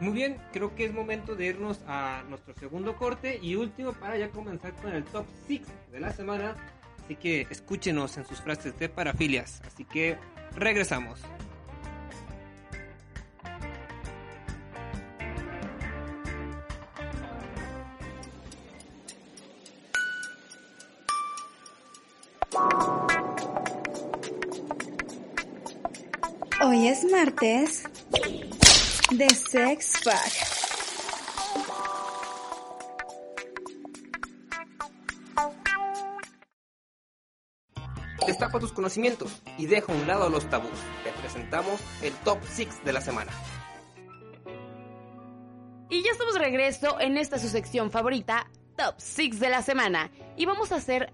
Muy 0.00 0.12
bien, 0.12 0.36
creo 0.52 0.74
que 0.74 0.84
es 0.84 0.92
momento 0.92 1.34
de 1.34 1.46
irnos 1.46 1.80
a 1.86 2.22
nuestro 2.28 2.54
segundo 2.54 2.96
corte 2.96 3.38
y 3.40 3.54
último 3.54 3.92
para 3.94 4.18
ya 4.18 4.30
comenzar 4.30 4.74
con 4.74 4.92
el 4.92 5.04
top 5.04 5.26
6 5.46 5.62
de 5.90 6.00
la 6.00 6.12
semana. 6.12 6.54
Así 7.02 7.16
que 7.16 7.46
escúchenos 7.50 8.16
en 8.18 8.26
sus 8.26 8.40
frases 8.40 8.78
de 8.78 8.88
parafilias. 8.88 9.62
Así 9.66 9.84
que 9.84 10.18
regresamos. 10.54 11.20
Hoy 26.76 26.88
es 26.88 27.10
martes 27.10 27.84
de 29.10 29.30
Sex 29.30 29.94
Pack. 30.04 30.32
Destapa 38.26 38.60
tus 38.60 38.74
conocimientos 38.74 39.40
y 39.56 39.64
deja 39.64 39.90
a 39.90 39.96
un 39.96 40.06
lado 40.06 40.28
los 40.28 40.50
tabús. 40.50 40.68
Te 41.02 41.12
presentamos 41.12 41.80
el 42.02 42.12
Top 42.16 42.40
6 42.46 42.84
de 42.84 42.92
la 42.92 43.00
semana. 43.00 43.32
Y 45.88 46.02
ya 46.02 46.10
estamos 46.10 46.34
de 46.34 46.40
regreso 46.40 47.00
en 47.00 47.16
esta 47.16 47.38
su 47.38 47.48
sección 47.48 47.90
favorita, 47.90 48.50
Top 48.76 48.96
6 48.98 49.40
de 49.40 49.48
la 49.48 49.62
semana. 49.62 50.10
Y 50.36 50.44
vamos 50.44 50.72
a 50.72 50.76
hacer 50.76 51.10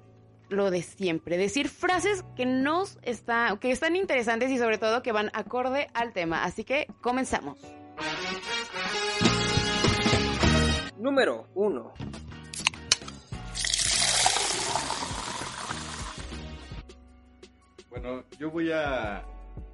lo 0.48 0.70
de 0.70 0.82
siempre, 0.82 1.36
decir 1.36 1.68
frases 1.68 2.24
que 2.36 2.46
nos 2.46 2.98
está, 3.02 3.56
que 3.60 3.70
están 3.70 3.96
interesantes 3.96 4.50
y 4.50 4.58
sobre 4.58 4.78
todo 4.78 5.02
que 5.02 5.12
van 5.12 5.30
acorde 5.32 5.88
al 5.94 6.12
tema. 6.12 6.44
Así 6.44 6.64
que 6.64 6.86
comenzamos. 7.00 7.58
Número 10.98 11.48
1. 11.54 11.94
Bueno, 17.90 18.24
yo 18.38 18.50
voy 18.50 18.72
a, 18.72 19.24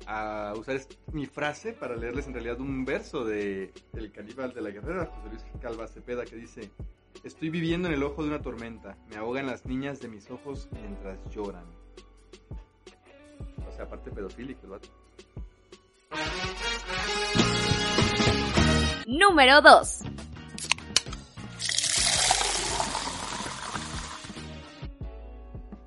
a 0.07 0.55
usar 0.57 0.81
mi 1.12 1.27
frase 1.27 1.73
para 1.73 1.97
leerles 1.97 2.27
en 2.27 2.33
realidad 2.35 2.61
un 2.61 2.85
verso 2.85 3.25
de 3.25 3.73
El 3.95 4.11
caníbal 4.11 4.53
de 4.55 4.61
la 4.61 4.71
guerrera, 4.71 5.07
José 5.07 5.29
Luis 5.29 5.45
Calva 5.61 5.87
Cepeda, 5.87 6.25
que 6.25 6.37
dice: 6.37 6.71
Estoy 7.24 7.50
viviendo 7.50 7.88
en 7.88 7.94
el 7.94 8.02
ojo 8.02 8.22
de 8.22 8.28
una 8.28 8.40
tormenta, 8.40 8.96
me 9.09 9.16
ahogan 9.16 9.46
las 9.46 9.66
niñas 9.66 10.00
de 10.00 10.09
mis 10.09 10.30
ojos 10.30 10.68
mientras 10.72 11.18
lloran. 11.30 11.64
O 13.68 13.72
sea, 13.72 13.84
aparte 13.84 14.11
pedofílico 14.11 14.61
el 14.64 14.70
vato. 14.70 14.88
Número 19.06 19.61
2. 19.61 20.00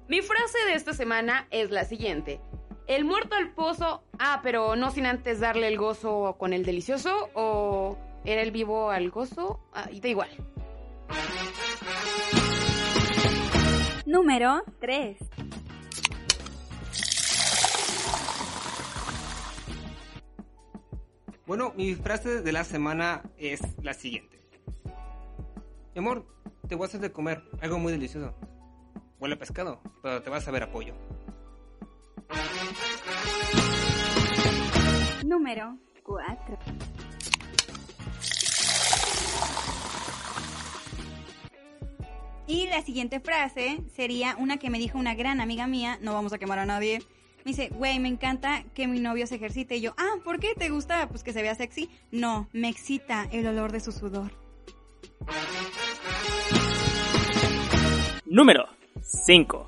Mi 0.08 0.22
frase 0.22 0.58
de 0.68 0.74
esta 0.74 0.94
semana 0.94 1.48
es 1.52 1.72
la 1.72 1.86
siguiente. 1.86 2.42
El 2.88 3.06
muerto 3.06 3.36
al 3.36 3.54
pozo, 3.54 4.04
ah, 4.20 4.42
pero 4.44 4.76
no 4.76 4.92
sin 4.92 5.06
antes 5.06 5.40
darle 5.40 5.70
el 5.70 5.78
gozo 5.78 6.36
con 6.38 6.52
el 6.52 6.66
delicioso, 6.66 7.30
o 7.34 7.98
era 8.26 8.42
el 8.42 8.52
vivo 8.52 8.90
al 8.90 9.10
gozo, 9.10 9.62
ah, 9.72 9.88
y 9.90 10.02
da 10.02 10.10
igual. 10.10 10.30
Número 14.06 14.64
3. 14.80 15.18
Bueno, 21.46 21.74
mi 21.76 21.96
frase 21.96 22.42
de 22.42 22.52
la 22.52 22.64
semana 22.64 23.24
es 23.38 23.60
la 23.84 23.94
siguiente. 23.94 24.42
Mi 25.94 26.00
amor, 26.00 26.26
te 26.68 26.76
voy 26.76 26.86
a 26.86 26.88
hacer 26.88 27.02
de 27.02 27.12
comer 27.12 27.44
algo 27.62 27.78
muy 27.78 27.92
delicioso. 27.92 28.34
Huele 29.20 29.36
a 29.36 29.40
pescado, 29.40 29.82
pero 30.02 30.22
te 30.22 30.30
vas 30.30 30.48
a 30.48 30.52
ver 30.52 30.64
a 30.64 30.72
pollo. 30.72 30.94
Número 35.26 35.78
4. 36.04 36.58
Y 42.52 42.68
la 42.68 42.82
siguiente 42.82 43.22
frase 43.22 43.80
sería 43.96 44.36
una 44.38 44.58
que 44.58 44.70
me 44.70 44.78
dijo 44.78 44.98
una 44.98 45.16
gran 45.16 45.40
amiga 45.40 45.68
mía, 45.68 45.98
no 46.02 46.14
vamos 46.14 46.34
a 46.34 46.38
quemar 46.38 46.60
a 46.60 46.66
nadie. 46.66 47.00
Me 47.46 47.52
dice, 47.52 47.70
güey, 47.70 47.98
me 48.00 48.10
encanta 48.10 48.66
que 48.74 48.88
mi 48.88 49.00
novio 49.00 49.26
se 49.26 49.36
ejercite. 49.36 49.78
Y 49.78 49.82
yo, 49.82 49.94
ah, 49.98 50.16
¿por 50.26 50.38
qué 50.38 50.54
te 50.54 50.68
gusta? 50.68 51.08
Pues 51.08 51.24
que 51.24 51.32
se 51.32 51.42
vea 51.42 51.56
sexy. 51.56 51.90
No, 52.12 52.50
me 52.52 52.68
excita 52.68 53.26
el 53.32 53.48
olor 53.48 53.72
de 53.72 53.80
su 53.80 53.94
sudor. 53.94 54.34
Número 58.26 58.66
5. 59.02 59.66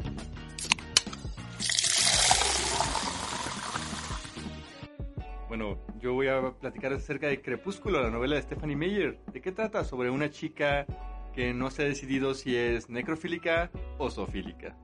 Bueno, 5.48 5.80
yo 6.02 6.14
voy 6.16 6.28
a 6.28 6.52
platicar 6.60 6.92
acerca 6.92 7.28
de 7.28 7.42
Crepúsculo, 7.42 8.04
la 8.04 8.10
novela 8.10 8.36
de 8.36 8.42
Stephanie 8.42 8.76
Meyer. 8.76 9.20
¿De 9.32 9.40
qué 9.40 9.54
trata? 9.54 9.86
Sobre 9.86 10.10
una 10.10 10.30
chica 10.30 10.86
que 11.34 11.54
no 11.54 11.70
se 11.72 11.84
ha 11.84 11.86
decidido 11.86 12.34
si 12.34 12.56
es 12.56 12.90
necrofílica 12.90 13.72
o 13.98 14.10
zoofílica. 14.10 14.76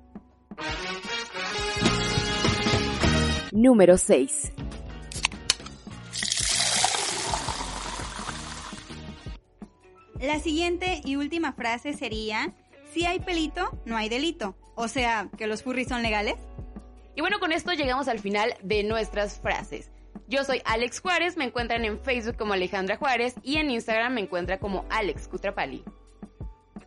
Número 3.51 3.97
6. 3.97 4.53
La 10.19 10.39
siguiente 10.39 11.01
y 11.05 11.15
última 11.15 11.53
frase 11.53 11.93
sería, 11.93 12.53
si 12.91 13.05
hay 13.05 13.19
pelito, 13.19 13.69
no 13.85 13.95
hay 13.95 14.09
delito. 14.09 14.55
O 14.75 14.87
sea, 14.87 15.29
que 15.37 15.47
los 15.47 15.63
furries 15.63 15.87
son 15.87 16.03
legales. 16.03 16.35
Y 17.15 17.21
bueno, 17.21 17.39
con 17.39 17.51
esto 17.51 17.71
llegamos 17.73 18.07
al 18.07 18.19
final 18.19 18.53
de 18.61 18.83
nuestras 18.83 19.39
frases. 19.39 19.91
Yo 20.27 20.43
soy 20.43 20.61
Alex 20.65 20.99
Juárez, 20.99 21.37
me 21.37 21.45
encuentran 21.45 21.85
en 21.85 21.99
Facebook 21.99 22.37
como 22.37 22.53
Alejandra 22.53 22.97
Juárez 22.97 23.35
y 23.43 23.57
en 23.57 23.71
Instagram 23.71 24.13
me 24.13 24.21
encuentra 24.21 24.59
como 24.59 24.85
Alex 24.89 25.27
Cutrapali. 25.27 25.83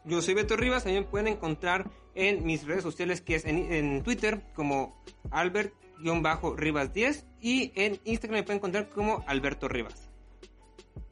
Yo 0.04 0.20
soy 0.20 0.34
Beto 0.34 0.56
Rivas, 0.56 0.82
también 0.84 1.04
pueden 1.04 1.28
encontrar 1.28 1.90
en 2.14 2.44
mis 2.44 2.66
redes 2.66 2.82
sociales 2.82 3.20
que 3.20 3.36
es 3.36 3.44
en, 3.44 3.72
en 3.72 4.02
Twitter 4.02 4.42
como 4.54 5.00
Albert-Rivas10 5.30 7.24
y 7.40 7.72
en 7.76 8.00
Instagram 8.04 8.40
me 8.40 8.42
pueden 8.42 8.58
encontrar 8.58 8.88
como 8.88 9.24
Alberto 9.26 9.68
Rivas. 9.68 10.08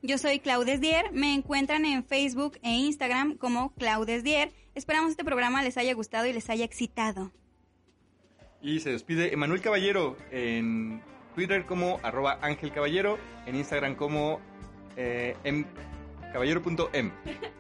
Yo 0.03 0.18
soy 0.18 0.41
Claudes 0.41 0.80
Dier, 0.80 1.12
me 1.12 1.34
encuentran 1.34 1.84
en 1.84 2.05
Facebook 2.05 2.59
e 2.62 2.70
Instagram 2.70 3.36
como 3.36 3.72
Claudes 3.74 4.24
Dier. 4.24 4.53
Esperamos 4.74 5.11
este 5.11 5.24
programa 5.24 5.62
les 5.62 5.76
haya 5.76 5.95
gustado 5.95 6.26
y 6.26 6.32
les 6.32 6.49
haya 6.51 6.64
excitado. 6.64 7.32
Y 8.62 8.80
se 8.80 8.91
despide 8.91 9.32
Emanuel 9.32 9.61
Caballero 9.61 10.16
en 10.30 11.03
Twitter 11.34 11.64
como 11.66 12.01
arroba 12.03 12.38
Ángel 12.43 12.72
Caballero, 12.72 13.18
en 13.47 13.57
Instagram 13.57 13.95
como 13.95 14.41
eh, 14.97 15.36
em- 15.45 15.64
caballero.em. 16.32 17.12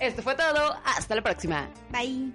Esto 0.00 0.22
fue 0.22 0.34
todo, 0.34 0.76
hasta 0.84 1.14
la 1.14 1.22
próxima. 1.22 1.68
Bye. 1.90 2.32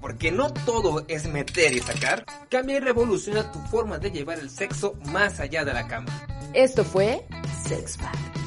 Porque 0.00 0.30
no 0.30 0.52
todo 0.52 1.04
es 1.08 1.26
meter 1.26 1.72
y 1.72 1.80
sacar, 1.80 2.26
cambia 2.50 2.76
y 2.76 2.80
revoluciona 2.80 3.50
tu 3.50 3.58
forma 3.60 3.98
de 3.98 4.10
llevar 4.10 4.38
el 4.38 4.50
sexo 4.50 4.94
más 5.06 5.40
allá 5.40 5.64
de 5.64 5.72
la 5.72 5.88
cama. 5.88 6.12
Esto 6.52 6.84
fue 6.84 7.26
Sex 7.66 7.96
Pack. 7.96 8.43